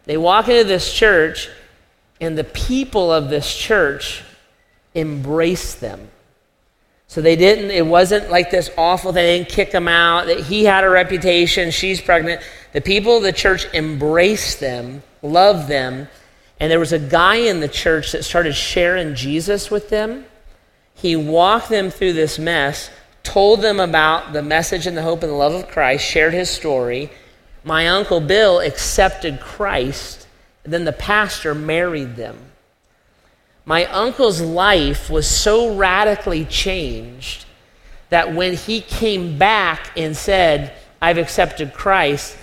They 0.05 0.15
walk 0.15 0.47
into 0.47 0.63
this 0.63 0.93
church, 0.93 1.49
and 2.21 2.38
the 2.38 2.43
people 2.43 3.11
of 3.11 3.32
this 3.32 3.55
church 3.55 4.21
embrace 4.93 5.73
them. 5.73 6.09
So 7.07 7.19
they 7.19 7.36
didn't, 7.36 7.71
it 7.71 7.88
wasn't 7.88 8.30
like 8.30 8.51
this 8.51 8.69
awful, 8.77 9.11
they 9.11 9.39
didn't 9.39 9.49
kick 9.49 9.71
him 9.71 9.88
out. 9.88 10.27
That 10.27 10.41
He 10.41 10.65
had 10.65 10.84
a 10.84 10.89
reputation, 10.89 11.71
she's 11.71 11.99
pregnant. 11.99 12.43
The 12.73 12.82
people 12.82 13.17
of 13.17 13.23
the 13.23 13.34
church 13.34 13.65
embraced 13.73 14.59
them, 14.59 15.01
loved 15.23 15.67
them, 15.67 16.07
and 16.59 16.71
there 16.71 16.80
was 16.80 16.93
a 16.93 16.99
guy 16.99 17.38
in 17.38 17.59
the 17.59 17.67
church 17.67 18.11
that 18.11 18.23
started 18.23 18.53
sharing 18.53 19.15
Jesus 19.15 19.71
with 19.71 19.89
them. 19.89 20.25
He 21.02 21.16
walked 21.16 21.70
them 21.70 21.89
through 21.89 22.14
this 22.14 22.38
mess, 22.39 22.89
told 23.24 23.62
them 23.62 23.80
about 23.80 24.34
the 24.34 24.41
message 24.41 24.86
and 24.88 24.97
the 24.97 25.02
hope 25.02 25.24
and 25.24 25.32
the 25.32 25.38
love 25.38 25.54
of 25.54 25.68
Christ, 25.68 26.06
shared 26.06 26.34
his 26.34 26.50
story. 26.50 27.10
My 27.64 27.88
uncle 27.88 28.20
Bill 28.20 28.60
accepted 28.60 29.39
Christ, 29.39 30.28
and 30.64 30.74
then 30.74 30.86
the 30.86 30.91
pastor 30.91 31.54
married 31.54 32.16
them 32.16 32.50
my 33.70 33.86
uncle's 33.86 34.41
life 34.41 35.12
was 35.12 35.28
so 35.28 35.76
radically 35.76 36.43
changed 36.43 37.45
that 38.10 38.34
when 38.34 38.56
he 38.56 38.82
came 38.82 39.38
back 39.38 39.91
and 39.95 40.18
said, 40.18 40.74
I've 41.00 41.20
accepted 41.20 41.76
Christ, 41.76 42.36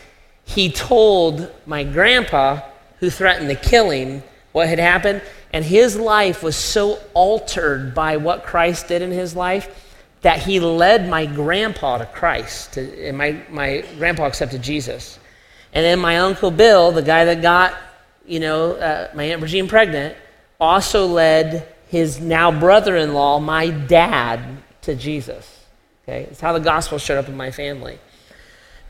he 0.45 0.71
told 0.71 1.53
my 1.67 1.83
grandpa, 1.83 2.61
who 3.01 3.11
threatened 3.11 3.49
to 3.49 3.57
kill 3.57 3.91
him, 3.91 4.23
what 4.53 4.69
had 4.69 4.79
happened. 4.79 5.21
And 5.57 5.65
his 5.65 5.97
life 5.97 6.43
was 6.43 6.55
so 6.55 6.99
altered 7.15 7.95
by 7.95 8.19
what 8.19 8.45
Christ 8.45 8.89
did 8.89 9.01
in 9.01 9.11
his 9.11 9.35
life 9.35 9.95
that 10.21 10.41
he 10.41 10.61
led 10.61 11.09
my 11.09 11.25
grandpa 11.25 11.97
to 11.97 12.05
Christ. 12.05 12.75
To, 12.75 13.09
and 13.09 13.17
my, 13.17 13.41
my 13.49 13.83
grandpa 13.97 14.27
accepted 14.27 14.61
Jesus. 14.61 15.19
And 15.73 15.83
then 15.83 15.99
my 15.99 16.19
uncle 16.19 16.51
Bill, 16.51 16.93
the 16.93 17.01
guy 17.01 17.25
that 17.25 17.41
got, 17.41 17.73
you 18.27 18.39
know, 18.39 18.73
uh, 18.73 19.11
my 19.15 19.23
Aunt 19.23 19.41
Virginia 19.41 19.67
pregnant, 19.67 20.15
also 20.61 21.07
led 21.07 21.67
his 21.89 22.21
now 22.21 22.53
brother 22.53 22.95
in 22.95 23.15
law, 23.15 23.41
my 23.41 23.71
dad, 23.71 24.59
to 24.83 24.95
Jesus. 24.95 25.65
Okay? 26.03 26.25
It's 26.25 26.43
how 26.43 26.53
the 26.53 26.61
gospel 26.61 26.99
showed 26.99 27.17
up 27.17 27.31
in 27.31 27.37
my 27.39 27.51
family. 27.51 27.99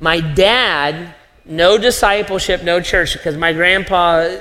My 0.00 0.18
dad, 0.18 1.14
no 1.44 1.78
discipleship, 1.78 2.64
no 2.64 2.80
church, 2.80 3.12
because 3.12 3.36
my 3.36 3.52
grandpa 3.52 4.38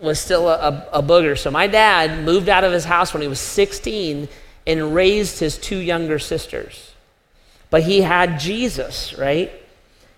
was 0.00 0.20
still 0.20 0.48
a, 0.48 0.88
a, 0.92 1.02
booger. 1.02 1.38
So 1.38 1.50
my 1.50 1.66
dad 1.66 2.24
moved 2.24 2.48
out 2.48 2.64
of 2.64 2.72
his 2.72 2.84
house 2.84 3.12
when 3.12 3.22
he 3.22 3.28
was 3.28 3.40
16 3.40 4.28
and 4.66 4.94
raised 4.94 5.38
his 5.38 5.58
two 5.58 5.78
younger 5.78 6.18
sisters. 6.18 6.92
But 7.70 7.82
he 7.82 8.02
had 8.02 8.38
Jesus, 8.38 9.14
right? 9.14 9.52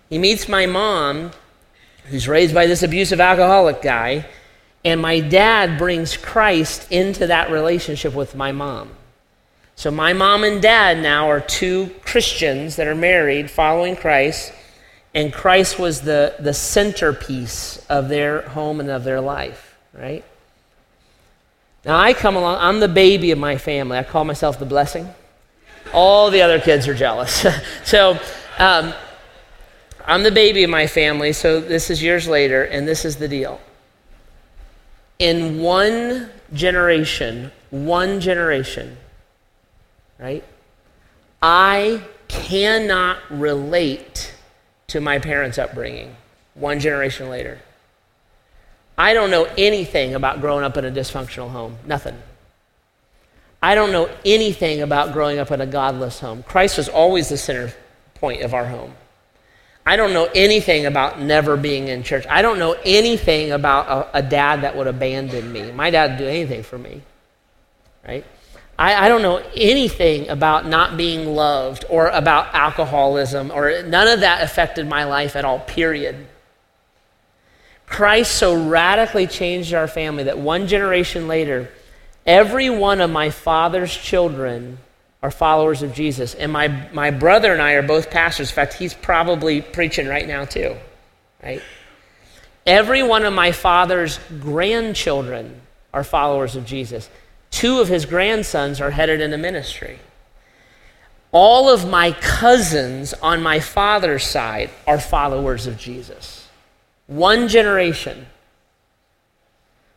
He 0.09 0.17
meets 0.17 0.47
my 0.47 0.65
mom, 0.65 1.31
who's 2.05 2.27
raised 2.27 2.53
by 2.53 2.67
this 2.67 2.83
abusive 2.83 3.19
alcoholic 3.19 3.81
guy, 3.81 4.25
and 4.85 5.01
my 5.01 5.19
dad 5.19 5.77
brings 5.77 6.15
Christ 6.15 6.91
into 6.91 7.27
that 7.27 7.51
relationship 7.51 8.13
with 8.13 8.35
my 8.35 8.51
mom. 8.51 8.91
So 9.75 9.91
my 9.91 10.13
mom 10.13 10.43
and 10.43 10.61
dad 10.61 10.99
now 10.99 11.29
are 11.29 11.39
two 11.39 11.91
Christians 12.03 12.77
that 12.77 12.87
are 12.87 12.95
married, 12.95 13.51
following 13.51 13.95
Christ, 13.95 14.53
and 15.13 15.33
Christ 15.33 15.77
was 15.77 16.01
the, 16.01 16.35
the 16.39 16.53
centerpiece 16.53 17.85
of 17.89 18.07
their 18.07 18.41
home 18.41 18.79
and 18.79 18.89
of 18.89 19.03
their 19.03 19.19
life, 19.19 19.66
right? 19.97 20.23
Now 21.85 21.97
I 21.97 22.13
come 22.13 22.35
along, 22.35 22.57
I'm 22.59 22.79
the 22.79 22.87
baby 22.87 23.31
of 23.31 23.39
my 23.39 23.57
family. 23.57 23.97
I 23.97 24.03
call 24.03 24.25
myself 24.25 24.59
the 24.59 24.65
blessing. 24.65 25.09
All 25.93 26.29
the 26.29 26.41
other 26.41 26.59
kids 26.59 26.87
are 26.87 26.93
jealous. 26.93 27.45
so 27.85 28.19
um, 28.59 28.93
I'm 30.05 30.23
the 30.23 30.31
baby 30.31 30.63
of 30.63 30.69
my 30.69 30.87
family, 30.87 31.33
so 31.33 31.59
this 31.59 31.89
is 31.89 32.03
years 32.03 32.27
later, 32.27 32.63
and 32.63 32.87
this 32.87 33.05
is 33.05 33.17
the 33.17 33.27
deal 33.27 33.59
in 35.19 35.59
one 35.59 36.29
generation, 36.53 37.51
one 37.69 38.19
generation, 38.19 38.97
right? 40.19 40.43
I 41.41 42.03
cannot 42.27 43.17
relate 43.29 44.35
to 44.87 45.01
my 45.01 45.19
parents' 45.19 45.57
upbringing 45.57 46.15
one 46.53 46.79
generation 46.79 47.29
later. 47.29 47.59
I 48.97 49.13
don't 49.13 49.29
know 49.29 49.45
anything 49.57 50.15
about 50.15 50.41
growing 50.41 50.63
up 50.63 50.75
in 50.77 50.85
a 50.85 50.91
dysfunctional 50.91 51.51
home. 51.51 51.77
Nothing. 51.85 52.17
I 53.61 53.75
don't 53.75 53.91
know 53.91 54.09
anything 54.25 54.81
about 54.81 55.13
growing 55.13 55.39
up 55.39 55.51
in 55.51 55.61
a 55.61 55.65
godless 55.65 56.19
home. 56.19 56.43
Christ 56.43 56.77
was 56.77 56.89
always 56.89 57.29
the 57.29 57.37
center 57.37 57.73
point 58.15 58.41
of 58.41 58.53
our 58.53 58.65
home. 58.65 58.93
I 59.85 59.95
don't 59.95 60.13
know 60.13 60.29
anything 60.35 60.85
about 60.85 61.21
never 61.21 61.55
being 61.55 61.87
in 61.87 62.03
church. 62.03 62.25
I 62.29 62.41
don't 62.41 62.59
know 62.59 62.75
anything 62.83 63.51
about 63.51 63.87
a, 64.13 64.17
a 64.17 64.21
dad 64.21 64.61
that 64.63 64.75
would 64.75 64.87
abandon 64.87 65.51
me. 65.51 65.71
My 65.71 65.89
dad 65.91 66.11
would 66.11 66.17
do 66.19 66.27
anything 66.27 66.63
for 66.63 66.77
me, 66.77 67.01
right? 68.05 68.25
I, 68.77 69.05
I, 69.05 69.07
don't 69.07 69.21
know 69.21 69.41
anything 69.55 70.29
about 70.29 70.67
not 70.67 70.97
being 70.97 71.33
loved 71.33 71.85
or 71.89 72.09
about 72.09 72.53
alcoholism, 72.53 73.49
or 73.49 73.81
none 73.83 74.07
of 74.07 74.19
that 74.19 74.43
affected 74.43 74.87
my 74.87 75.05
life 75.05 75.35
at 75.35 75.45
all, 75.45 75.59
period. 75.59 76.27
Christ 77.87 78.35
so 78.35 78.67
radically 78.67 79.25
changed 79.25 79.73
our 79.73 79.87
family 79.87 80.25
that 80.25 80.37
one 80.37 80.67
generation 80.67 81.27
later, 81.27 81.71
every 82.25 82.69
one 82.69 83.01
of 83.01 83.09
my 83.09 83.31
father's 83.31 83.95
children 83.95 84.77
are 85.23 85.31
followers 85.31 85.81
of 85.81 85.93
Jesus. 85.93 86.35
And 86.35 86.51
my, 86.51 86.67
my 86.93 87.11
brother 87.11 87.51
and 87.51 87.61
I 87.61 87.73
are 87.73 87.81
both 87.81 88.11
pastors. 88.11 88.49
In 88.49 88.55
fact, 88.55 88.73
he's 88.73 88.93
probably 88.93 89.61
preaching 89.61 90.07
right 90.07 90.27
now, 90.27 90.45
too, 90.45 90.75
right? 91.41 91.61
Every 92.65 93.01
one 93.01 93.23
of 93.23 93.33
my 93.33 93.53
father's 93.53 94.19
grandchildren 94.41 95.61
are 95.93 96.03
followers 96.03 96.55
of 96.55 96.65
Jesus. 96.65 97.09
Two 97.49 97.79
of 97.79 97.87
his 97.87 98.05
grandsons 98.05 98.81
are 98.81 98.91
headed 98.91 99.21
into 99.21 99.37
ministry. 99.37 99.99
All 101.31 101.69
of 101.69 101.89
my 101.89 102.11
cousins 102.11 103.13
on 103.13 103.41
my 103.41 103.61
father's 103.61 104.25
side 104.25 104.69
are 104.85 104.99
followers 104.99 105.65
of 105.65 105.77
Jesus. 105.77 106.36
One 107.07 107.47
generation. 107.47 108.27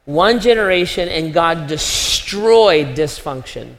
One 0.06 0.40
generation, 0.40 1.08
and 1.08 1.32
God 1.32 1.66
destroyed 1.66 2.96
dysfunction 2.96 3.74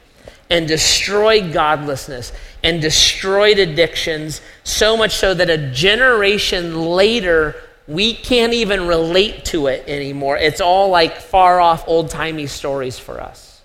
and 0.48 0.68
destroyed 0.68 1.52
godlessness 1.52 2.32
and 2.62 2.80
destroyed 2.80 3.58
addictions, 3.58 4.40
so 4.64 4.96
much 4.96 5.16
so 5.16 5.34
that 5.34 5.50
a 5.50 5.70
generation 5.72 6.90
later, 6.90 7.56
we 7.88 8.14
can't 8.14 8.52
even 8.52 8.86
relate 8.86 9.44
to 9.46 9.66
it 9.66 9.84
anymore. 9.88 10.36
It's 10.36 10.60
all 10.60 10.90
like 10.90 11.16
far 11.16 11.60
off 11.60 11.88
old 11.88 12.10
timey 12.10 12.46
stories 12.46 12.98
for 12.98 13.20
us. 13.20 13.62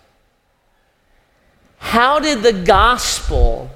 How 1.77 2.19
did 2.19 2.41
the 2.41 2.53
gospel 2.53 3.69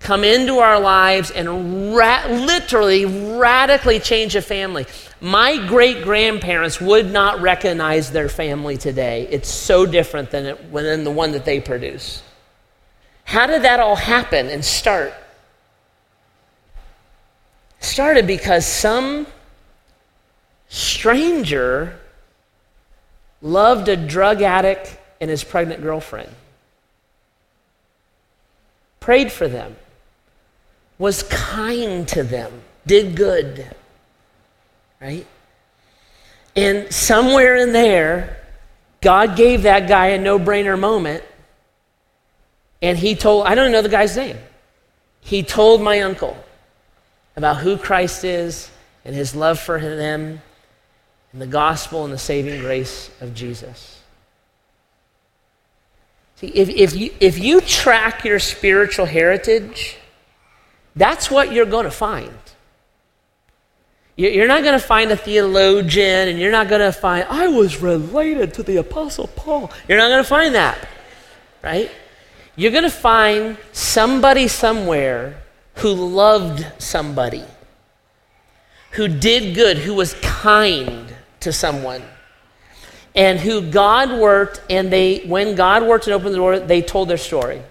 come 0.00 0.24
into 0.24 0.58
our 0.58 0.80
lives 0.80 1.30
and 1.30 1.94
ra- 1.94 2.26
literally 2.28 3.04
radically 3.04 4.00
change 4.00 4.36
a 4.36 4.42
family? 4.42 4.86
My 5.20 5.66
great 5.66 6.02
grandparents 6.04 6.80
would 6.80 7.10
not 7.10 7.40
recognize 7.40 8.12
their 8.12 8.28
family 8.28 8.76
today. 8.76 9.26
It's 9.30 9.48
so 9.48 9.86
different 9.86 10.30
than, 10.30 10.46
it, 10.46 10.72
than 10.72 11.04
the 11.04 11.10
one 11.10 11.32
that 11.32 11.44
they 11.44 11.60
produce. 11.60 12.22
How 13.24 13.46
did 13.46 13.62
that 13.62 13.80
all 13.80 13.96
happen 13.96 14.48
and 14.48 14.64
start? 14.64 15.12
Started 17.80 18.26
because 18.26 18.66
some 18.66 19.26
stranger 20.68 21.98
loved 23.42 23.88
a 23.88 23.96
drug 23.96 24.42
addict 24.42 24.96
and 25.20 25.30
his 25.30 25.44
pregnant 25.44 25.82
girlfriend 25.82 26.30
prayed 29.00 29.32
for 29.32 29.48
them, 29.48 29.74
was 30.98 31.22
kind 31.24 32.06
to 32.08 32.22
them, 32.22 32.52
did 32.86 33.14
good. 33.14 33.66
Right? 35.00 35.26
And 36.56 36.92
somewhere 36.92 37.56
in 37.56 37.72
there, 37.72 38.44
God 39.00 39.36
gave 39.36 39.62
that 39.62 39.88
guy 39.88 40.08
a 40.08 40.18
no 40.18 40.38
brainer 40.38 40.78
moment. 40.78 41.22
And 42.82 42.98
he 42.98 43.14
told, 43.14 43.46
I 43.46 43.54
don't 43.54 43.70
know 43.70 43.82
the 43.82 43.88
guy's 43.88 44.16
name. 44.16 44.36
He 45.20 45.42
told 45.42 45.80
my 45.80 46.00
uncle 46.00 46.36
about 47.36 47.58
who 47.58 47.76
Christ 47.76 48.24
is 48.24 48.70
and 49.04 49.14
his 49.14 49.34
love 49.34 49.58
for 49.58 49.80
them 49.80 50.42
and 51.32 51.42
the 51.42 51.46
gospel 51.46 52.04
and 52.04 52.12
the 52.12 52.18
saving 52.18 52.60
grace 52.60 53.10
of 53.20 53.34
Jesus. 53.34 54.00
See, 56.36 56.48
if, 56.48 56.68
if, 56.68 56.96
you, 56.96 57.12
if 57.20 57.38
you 57.38 57.60
track 57.60 58.24
your 58.24 58.38
spiritual 58.38 59.06
heritage, 59.06 59.96
that's 60.96 61.30
what 61.30 61.52
you're 61.52 61.66
going 61.66 61.84
to 61.84 61.90
find. 61.90 62.32
You're 64.16 64.48
not 64.48 64.64
going 64.64 64.78
to 64.78 64.84
find 64.84 65.12
a 65.12 65.16
theologian 65.16 66.28
and 66.28 66.40
you're 66.40 66.50
not 66.50 66.68
going 66.68 66.80
to 66.80 66.90
find, 66.90 67.24
I 67.30 67.46
was 67.46 67.80
related 67.80 68.52
to 68.54 68.64
the 68.64 68.78
Apostle 68.78 69.28
Paul. 69.28 69.70
You're 69.86 69.98
not 69.98 70.08
going 70.08 70.24
to 70.24 70.28
find 70.28 70.56
that, 70.56 70.88
right? 71.62 71.88
You're 72.56 72.72
going 72.72 72.82
to 72.82 72.90
find 72.90 73.56
somebody 73.72 74.48
somewhere 74.48 75.40
who 75.76 75.92
loved 75.92 76.66
somebody, 76.78 77.44
who 78.92 79.06
did 79.06 79.54
good, 79.54 79.78
who 79.78 79.94
was 79.94 80.14
kind 80.14 81.14
to 81.38 81.52
someone 81.52 82.02
and 83.14 83.38
who 83.40 83.60
God 83.60 84.20
worked, 84.20 84.62
and 84.70 84.92
they, 84.92 85.24
when 85.26 85.56
God 85.56 85.82
worked 85.82 86.06
and 86.06 86.14
opened 86.14 86.34
the 86.34 86.38
door, 86.38 86.58
they 86.60 86.82
told 86.82 87.08
their 87.08 87.16
story. 87.16 87.62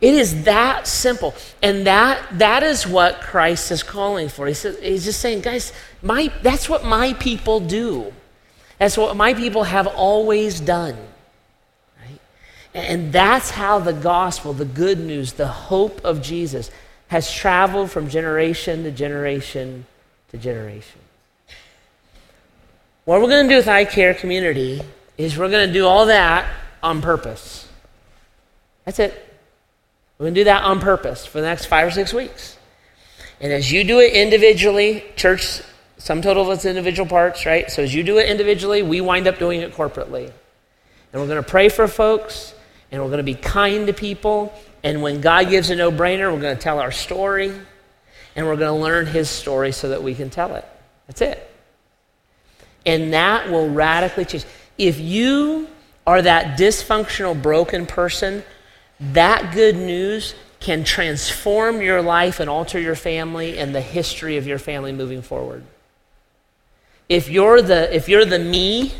It 0.00 0.14
is 0.14 0.44
that 0.44 0.86
simple. 0.86 1.34
And 1.62 1.86
that, 1.86 2.38
that 2.38 2.62
is 2.62 2.86
what 2.86 3.20
Christ 3.20 3.70
is 3.72 3.82
calling 3.82 4.28
for. 4.28 4.46
He 4.46 4.54
says, 4.54 4.78
he's 4.78 5.04
just 5.04 5.20
saying, 5.20 5.40
guys, 5.40 5.72
my, 6.02 6.32
that's 6.42 6.68
what 6.68 6.84
my 6.84 7.14
people 7.14 7.58
do. 7.58 8.12
That's 8.78 8.96
what 8.96 9.16
my 9.16 9.34
people 9.34 9.64
have 9.64 9.88
always 9.88 10.60
done. 10.60 10.96
Right? 12.00 12.20
And 12.74 13.12
that's 13.12 13.50
how 13.50 13.80
the 13.80 13.92
gospel, 13.92 14.52
the 14.52 14.64
good 14.64 15.00
news, 15.00 15.32
the 15.32 15.48
hope 15.48 16.04
of 16.04 16.22
Jesus 16.22 16.70
has 17.08 17.32
traveled 17.32 17.90
from 17.90 18.08
generation 18.08 18.84
to 18.84 18.92
generation 18.92 19.86
to 20.30 20.38
generation. 20.38 21.00
What 23.04 23.20
we're 23.20 23.28
going 23.28 23.46
to 23.46 23.48
do 23.48 23.56
with 23.56 23.68
I 23.68 23.84
Care 23.84 24.14
Community 24.14 24.82
is 25.16 25.36
we're 25.36 25.48
going 25.48 25.66
to 25.66 25.72
do 25.72 25.86
all 25.86 26.06
that 26.06 26.46
on 26.82 27.02
purpose. 27.02 27.66
That's 28.84 29.00
it. 29.00 29.27
We're 30.18 30.24
going 30.24 30.34
to 30.34 30.40
do 30.40 30.44
that 30.44 30.64
on 30.64 30.80
purpose 30.80 31.24
for 31.24 31.40
the 31.40 31.46
next 31.46 31.66
five 31.66 31.86
or 31.86 31.92
six 31.92 32.12
weeks. 32.12 32.58
And 33.40 33.52
as 33.52 33.70
you 33.70 33.84
do 33.84 34.00
it 34.00 34.14
individually, 34.14 35.04
church, 35.14 35.62
sum 35.96 36.22
total 36.22 36.50
of 36.50 36.58
its 36.58 36.64
individual 36.64 37.08
parts, 37.08 37.46
right? 37.46 37.70
So 37.70 37.84
as 37.84 37.94
you 37.94 38.02
do 38.02 38.18
it 38.18 38.28
individually, 38.28 38.82
we 38.82 39.00
wind 39.00 39.28
up 39.28 39.38
doing 39.38 39.60
it 39.60 39.74
corporately. 39.74 40.32
And 41.12 41.22
we're 41.22 41.28
going 41.28 41.42
to 41.42 41.48
pray 41.48 41.68
for 41.68 41.86
folks, 41.86 42.52
and 42.90 43.00
we're 43.00 43.08
going 43.08 43.18
to 43.18 43.22
be 43.22 43.34
kind 43.34 43.86
to 43.86 43.92
people. 43.92 44.52
And 44.82 45.02
when 45.02 45.20
God 45.20 45.50
gives 45.50 45.70
a 45.70 45.76
no 45.76 45.92
brainer, 45.92 46.32
we're 46.32 46.40
going 46.40 46.56
to 46.56 46.62
tell 46.62 46.80
our 46.80 46.90
story, 46.92 47.52
and 48.34 48.46
we're 48.46 48.56
going 48.56 48.76
to 48.76 48.84
learn 48.84 49.06
His 49.06 49.30
story 49.30 49.70
so 49.70 49.90
that 49.90 50.02
we 50.02 50.16
can 50.16 50.30
tell 50.30 50.56
it. 50.56 50.64
That's 51.06 51.20
it. 51.20 51.48
And 52.84 53.12
that 53.12 53.50
will 53.50 53.70
radically 53.70 54.24
change. 54.24 54.44
If 54.78 54.98
you 54.98 55.68
are 56.08 56.20
that 56.22 56.58
dysfunctional, 56.58 57.40
broken 57.40 57.86
person, 57.86 58.42
that 59.00 59.54
good 59.54 59.76
news 59.76 60.34
can 60.60 60.84
transform 60.84 61.80
your 61.80 62.02
life 62.02 62.40
and 62.40 62.50
alter 62.50 62.80
your 62.80 62.96
family 62.96 63.58
and 63.58 63.74
the 63.74 63.80
history 63.80 64.36
of 64.36 64.46
your 64.46 64.58
family 64.58 64.92
moving 64.92 65.22
forward. 65.22 65.62
If 67.08 67.28
you're 67.28 67.62
the, 67.62 67.94
if 67.94 68.08
you're 68.08 68.24
the 68.24 68.38
me, 68.38 68.92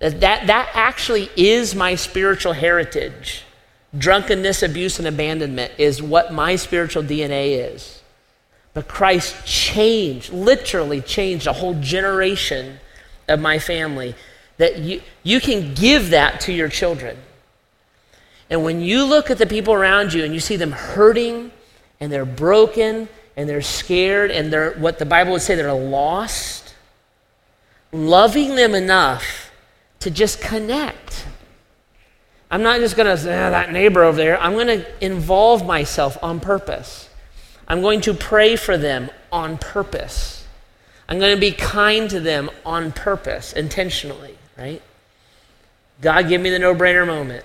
that, 0.00 0.20
that, 0.20 0.46
that 0.46 0.70
actually 0.74 1.30
is 1.36 1.74
my 1.74 1.94
spiritual 1.94 2.52
heritage. 2.52 3.44
Drunkenness, 3.96 4.62
abuse, 4.62 4.98
and 4.98 5.08
abandonment 5.08 5.72
is 5.78 6.02
what 6.02 6.32
my 6.32 6.56
spiritual 6.56 7.02
DNA 7.02 7.72
is. 7.74 8.02
But 8.74 8.86
Christ 8.86 9.46
changed, 9.46 10.32
literally 10.32 11.00
changed 11.00 11.46
a 11.46 11.52
whole 11.52 11.74
generation 11.80 12.78
of 13.26 13.40
my 13.40 13.58
family. 13.58 14.14
That 14.58 14.78
you, 14.78 15.00
you 15.22 15.40
can 15.40 15.74
give 15.74 16.10
that 16.10 16.40
to 16.42 16.52
your 16.52 16.68
children. 16.68 17.16
And 18.50 18.64
when 18.64 18.80
you 18.80 19.04
look 19.04 19.30
at 19.30 19.38
the 19.38 19.46
people 19.46 19.74
around 19.74 20.12
you 20.12 20.24
and 20.24 20.32
you 20.32 20.40
see 20.40 20.56
them 20.56 20.72
hurting 20.72 21.50
and 22.00 22.10
they're 22.10 22.24
broken 22.24 23.08
and 23.36 23.48
they're 23.48 23.62
scared 23.62 24.30
and 24.30 24.52
they're 24.52 24.72
what 24.72 24.98
the 24.98 25.04
Bible 25.04 25.32
would 25.32 25.42
say 25.42 25.54
they're 25.54 25.72
lost, 25.72 26.74
loving 27.92 28.54
them 28.56 28.74
enough 28.74 29.50
to 30.00 30.10
just 30.10 30.40
connect. 30.40 31.26
I'm 32.50 32.62
not 32.62 32.80
just 32.80 32.96
going 32.96 33.06
to 33.06 33.18
say, 33.18 33.30
oh, 33.30 33.50
that 33.50 33.72
neighbor 33.72 34.02
over 34.02 34.16
there. 34.16 34.40
I'm 34.40 34.54
going 34.54 34.68
to 34.68 35.04
involve 35.04 35.66
myself 35.66 36.16
on 36.22 36.40
purpose. 36.40 37.10
I'm 37.66 37.82
going 37.82 38.00
to 38.02 38.14
pray 38.14 38.56
for 38.56 38.78
them 38.78 39.10
on 39.30 39.58
purpose. 39.58 40.46
I'm 41.08 41.18
going 41.18 41.34
to 41.34 41.40
be 41.40 41.52
kind 41.52 42.08
to 42.10 42.20
them 42.20 42.50
on 42.64 42.92
purpose, 42.92 43.52
intentionally, 43.52 44.36
right? 44.56 44.82
God, 46.00 46.28
give 46.28 46.40
me 46.40 46.50
the 46.50 46.58
no 46.58 46.74
brainer 46.74 47.06
moment, 47.06 47.44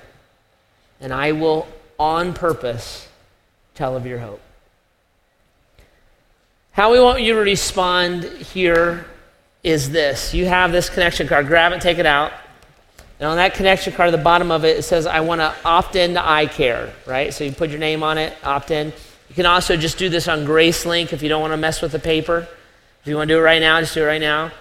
and 1.03 1.13
I 1.13 1.33
will, 1.33 1.67
on 1.99 2.33
purpose, 2.33 3.07
tell 3.75 3.95
of 3.95 4.07
your 4.07 4.19
hope. 4.19 4.41
How 6.71 6.91
we 6.91 6.99
want 6.99 7.21
you 7.21 7.33
to 7.33 7.39
respond 7.39 8.23
here 8.23 9.05
is 9.63 9.91
this 9.91 10.33
you 10.33 10.45
have 10.45 10.71
this 10.71 10.89
connection 10.89 11.27
card, 11.27 11.45
grab 11.45 11.73
it, 11.73 11.81
take 11.81 11.99
it 11.99 12.05
out. 12.05 12.31
And 13.19 13.29
on 13.29 13.37
that 13.37 13.53
connection 13.53 13.93
card, 13.93 14.07
at 14.13 14.17
the 14.17 14.23
bottom 14.23 14.49
of 14.49 14.65
it, 14.65 14.77
it 14.77 14.83
says, 14.83 15.05
I 15.05 15.19
want 15.19 15.39
to 15.39 15.53
opt 15.63 15.95
in 15.95 16.15
to 16.15 16.27
I 16.27 16.47
Care, 16.47 16.91
right? 17.05 17.33
So 17.33 17.43
you 17.43 17.51
put 17.51 17.69
your 17.69 17.79
name 17.79 18.01
on 18.01 18.17
it, 18.17 18.35
opt 18.43 18.71
in. 18.71 18.87
You 18.87 19.35
can 19.35 19.45
also 19.45 19.77
just 19.77 19.97
do 19.97 20.09
this 20.09 20.27
on 20.27 20.45
Grace 20.45 20.85
Link 20.85 21.13
if 21.13 21.21
you 21.21 21.29
don't 21.29 21.41
want 21.41 21.53
to 21.53 21.57
mess 21.57 21.81
with 21.81 21.91
the 21.91 21.99
paper. 21.99 22.47
If 23.01 23.07
you 23.07 23.15
want 23.15 23.27
to 23.27 23.35
do 23.35 23.39
it 23.39 23.43
right 23.43 23.61
now, 23.61 23.79
just 23.81 23.93
do 23.93 24.03
it 24.03 24.07
right 24.07 24.21
now. 24.21 24.51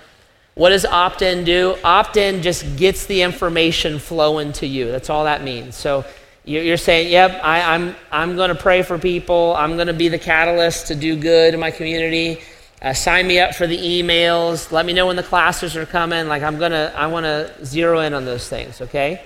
What 0.54 0.70
does 0.70 0.84
opt 0.84 1.22
in 1.22 1.44
do? 1.44 1.76
Opt 1.82 2.16
in 2.18 2.42
just 2.42 2.76
gets 2.76 3.06
the 3.06 3.22
information 3.22 3.98
flowing 3.98 4.52
to 4.54 4.66
you. 4.66 4.90
That's 4.90 5.08
all 5.08 5.24
that 5.24 5.42
means. 5.42 5.76
So 5.76 6.04
you're 6.44 6.76
saying, 6.76 7.12
yep, 7.12 7.40
I, 7.44 7.58
am 7.74 7.88
I'm, 7.88 7.96
I'm 8.30 8.36
going 8.36 8.48
to 8.48 8.60
pray 8.60 8.82
for 8.82 8.98
people. 8.98 9.54
I'm 9.56 9.74
going 9.74 9.86
to 9.86 9.92
be 9.92 10.08
the 10.08 10.18
catalyst 10.18 10.88
to 10.88 10.94
do 10.94 11.16
good 11.16 11.54
in 11.54 11.60
my 11.60 11.70
community. 11.70 12.40
Uh, 12.80 12.92
sign 12.92 13.28
me 13.28 13.38
up 13.38 13.54
for 13.54 13.68
the 13.68 13.78
emails. 13.78 14.72
Let 14.72 14.84
me 14.84 14.92
know 14.92 15.06
when 15.06 15.14
the 15.14 15.22
classes 15.22 15.76
are 15.76 15.86
coming. 15.86 16.26
Like 16.26 16.42
I'm 16.42 16.58
going 16.58 16.72
to, 16.72 16.92
I 16.96 17.06
want 17.06 17.24
to 17.24 17.64
zero 17.64 18.00
in 18.00 18.12
on 18.12 18.24
those 18.24 18.48
things, 18.48 18.80
okay? 18.80 19.22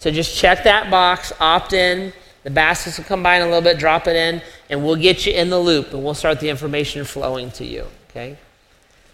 So 0.00 0.10
just 0.10 0.36
check 0.36 0.64
that 0.64 0.90
box, 0.90 1.32
opt 1.38 1.72
in. 1.72 2.12
The 2.42 2.50
baskets 2.50 2.98
will 2.98 3.04
come 3.04 3.22
by 3.22 3.36
in 3.36 3.42
a 3.42 3.46
little 3.46 3.62
bit, 3.62 3.78
drop 3.78 4.08
it 4.08 4.16
in, 4.16 4.42
and 4.68 4.84
we'll 4.84 4.96
get 4.96 5.26
you 5.26 5.32
in 5.32 5.50
the 5.50 5.58
loop 5.58 5.92
and 5.92 6.02
we'll 6.02 6.14
start 6.14 6.40
the 6.40 6.48
information 6.48 7.04
flowing 7.04 7.52
to 7.52 7.64
you, 7.64 7.86
okay? 8.10 8.36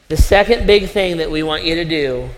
The 0.09 0.17
second 0.17 0.67
big 0.67 0.89
thing 0.89 1.19
that 1.19 1.31
we 1.31 1.43
want 1.43 1.65
you 1.65 1.75
to 1.75 1.85
do 1.85 2.31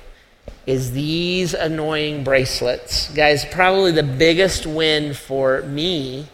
is 0.66 0.92
these 0.92 1.55
annoying 1.55 2.24
bracelets. 2.24 3.12
Guys, 3.14 3.44
probably 3.44 3.92
the 3.92 4.03
biggest 4.03 4.66
win 4.66 5.14
for 5.14 5.62
me 5.62 6.26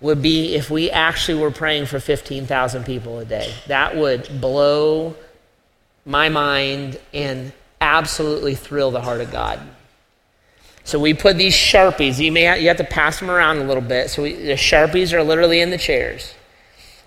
would 0.00 0.22
be 0.22 0.54
if 0.54 0.70
we 0.70 0.90
actually 0.90 1.40
were 1.40 1.50
praying 1.50 1.86
for 1.86 2.00
15,000 2.00 2.84
people 2.84 3.18
a 3.18 3.24
day. 3.24 3.52
That 3.66 3.96
would 3.96 4.40
blow 4.40 5.14
my 6.04 6.28
mind 6.28 6.98
and 7.12 7.52
absolutely 7.80 8.54
thrill 8.54 8.90
the 8.90 9.00
heart 9.00 9.20
of 9.20 9.30
God. 9.30 9.60
So 10.84 10.98
we 10.98 11.14
put 11.14 11.36
these 11.36 11.54
sharpies. 11.54 12.18
You 12.18 12.32
may 12.32 12.42
have, 12.42 12.60
you 12.60 12.68
have 12.68 12.78
to 12.78 12.84
pass 12.84 13.20
them 13.20 13.30
around 13.30 13.58
a 13.58 13.64
little 13.64 13.82
bit. 13.82 14.10
So 14.10 14.22
we, 14.22 14.32
the 14.32 14.54
sharpies 14.54 15.12
are 15.12 15.22
literally 15.22 15.60
in 15.60 15.70
the 15.70 15.78
chairs. 15.78 16.34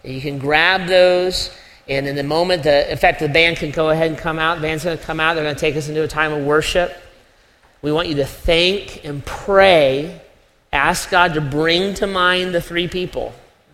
You 0.04 0.22
can 0.22 0.38
grab 0.38 0.88
those 0.88 1.50
and 1.88 2.08
in 2.08 2.16
the 2.16 2.24
moment, 2.24 2.64
the, 2.64 2.92
in 2.92 2.98
fact, 2.98 3.20
the 3.20 3.28
band 3.28 3.58
can 3.58 3.72
go 3.72 3.90
ahead 3.90 4.10
and 4.10 4.18
come 4.18 4.40
out. 4.40 4.56
The 4.56 4.62
band's 4.62 4.84
going 4.84 4.98
to 4.98 5.04
come 5.04 5.20
out. 5.20 5.34
They're 5.34 5.44
going 5.44 5.56
to 5.56 5.60
take 5.60 5.76
us 5.76 5.90
into 5.90 6.04
a 6.04 6.08
time 6.08 6.32
of 6.32 6.46
worship. 6.46 6.96
We 7.82 7.92
want 7.92 8.08
you 8.08 8.16
to 8.16 8.26
thank 8.26 9.04
and 9.04 9.26
pray. 9.26 10.22
Ask 10.72 11.10
God 11.10 11.34
to 11.34 11.42
bring 11.42 11.94
to 11.96 12.08
mind 12.08 12.56
the 12.56 12.62
three 12.62 12.88
people. 12.88 13.34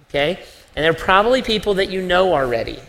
Okay? 0.09 0.39
And 0.75 0.83
they're 0.83 0.93
probably 0.93 1.41
people 1.41 1.75
that 1.75 1.89
you 1.89 2.01
know 2.01 2.33
already. 2.33 2.79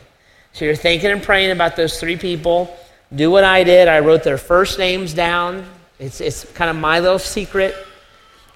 So 0.53 0.65
you're 0.65 0.75
thinking 0.75 1.11
and 1.11 1.23
praying 1.23 1.51
about 1.51 1.77
those 1.77 2.01
three 2.01 2.17
people. 2.17 2.75
Do 3.15 3.31
what 3.31 3.45
I 3.45 3.63
did. 3.63 3.89
I 3.89 4.01
wrote 4.01 4.23
their 4.23 4.39
first 4.39 4.79
names 4.79 5.13
down. 5.13 5.67
It's, 5.99 6.21
it's 6.21 6.51
kind 6.53 6.71
of 6.71 6.77
my 6.77 7.01
little 7.01 7.19
secret. 7.19 7.75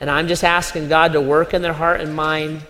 And 0.01 0.11
I'm 0.11 0.29
just 0.29 0.45
asking 0.45 0.89
God 0.89 1.13
to 1.13 1.21
work 1.21 1.55
in 1.55 1.63
their 1.63 1.73
heart 1.73 2.01
and 2.01 2.15
mind 2.15 2.63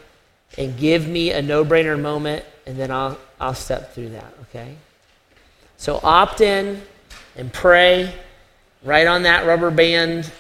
and 0.59 0.77
give 0.79 1.09
me 1.09 1.31
a 1.31 1.43
no 1.43 1.65
brainer 1.65 2.01
moment, 2.01 2.45
and 2.67 2.79
then 2.79 2.91
I'll, 2.91 3.19
I'll 3.41 3.55
step 3.55 3.95
through 3.95 4.11
that, 4.11 4.33
okay? 4.43 4.77
So 5.77 6.01
opt 6.03 6.41
in 6.41 6.81
and 7.37 7.53
pray. 7.53 8.15
Right 8.83 9.07
on 9.07 9.23
that 9.23 9.47
rubber 9.47 9.71
band. 9.71 10.31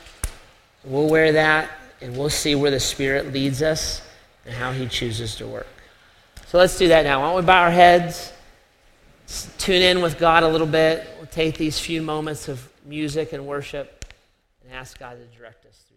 We'll 0.84 1.08
wear 1.08 1.32
that, 1.32 1.70
and 2.02 2.14
we'll 2.16 2.28
see 2.28 2.54
where 2.54 2.70
the 2.70 2.80
Spirit 2.80 3.32
leads 3.32 3.62
us 3.62 4.02
and 4.44 4.54
how 4.54 4.70
He 4.72 4.86
chooses 4.86 5.34
to 5.36 5.46
work. 5.46 5.66
So 6.46 6.58
let's 6.58 6.76
do 6.76 6.88
that 6.88 7.04
now. 7.04 7.20
Why 7.20 7.28
don't 7.28 7.36
we 7.36 7.42
bow 7.46 7.62
our 7.62 7.70
heads, 7.70 8.32
tune 9.58 9.82
in 9.82 10.02
with 10.02 10.18
God 10.18 10.42
a 10.42 10.48
little 10.48 10.66
bit. 10.66 11.08
We'll 11.16 11.26
take 11.26 11.56
these 11.56 11.80
few 11.80 12.02
moments 12.02 12.48
of 12.48 12.68
music 12.84 13.32
and 13.32 13.46
worship 13.46 14.04
and 14.62 14.72
ask 14.74 14.98
God 14.98 15.16
to 15.16 15.38
direct 15.38 15.64
us 15.66 15.82
through. 15.88 15.93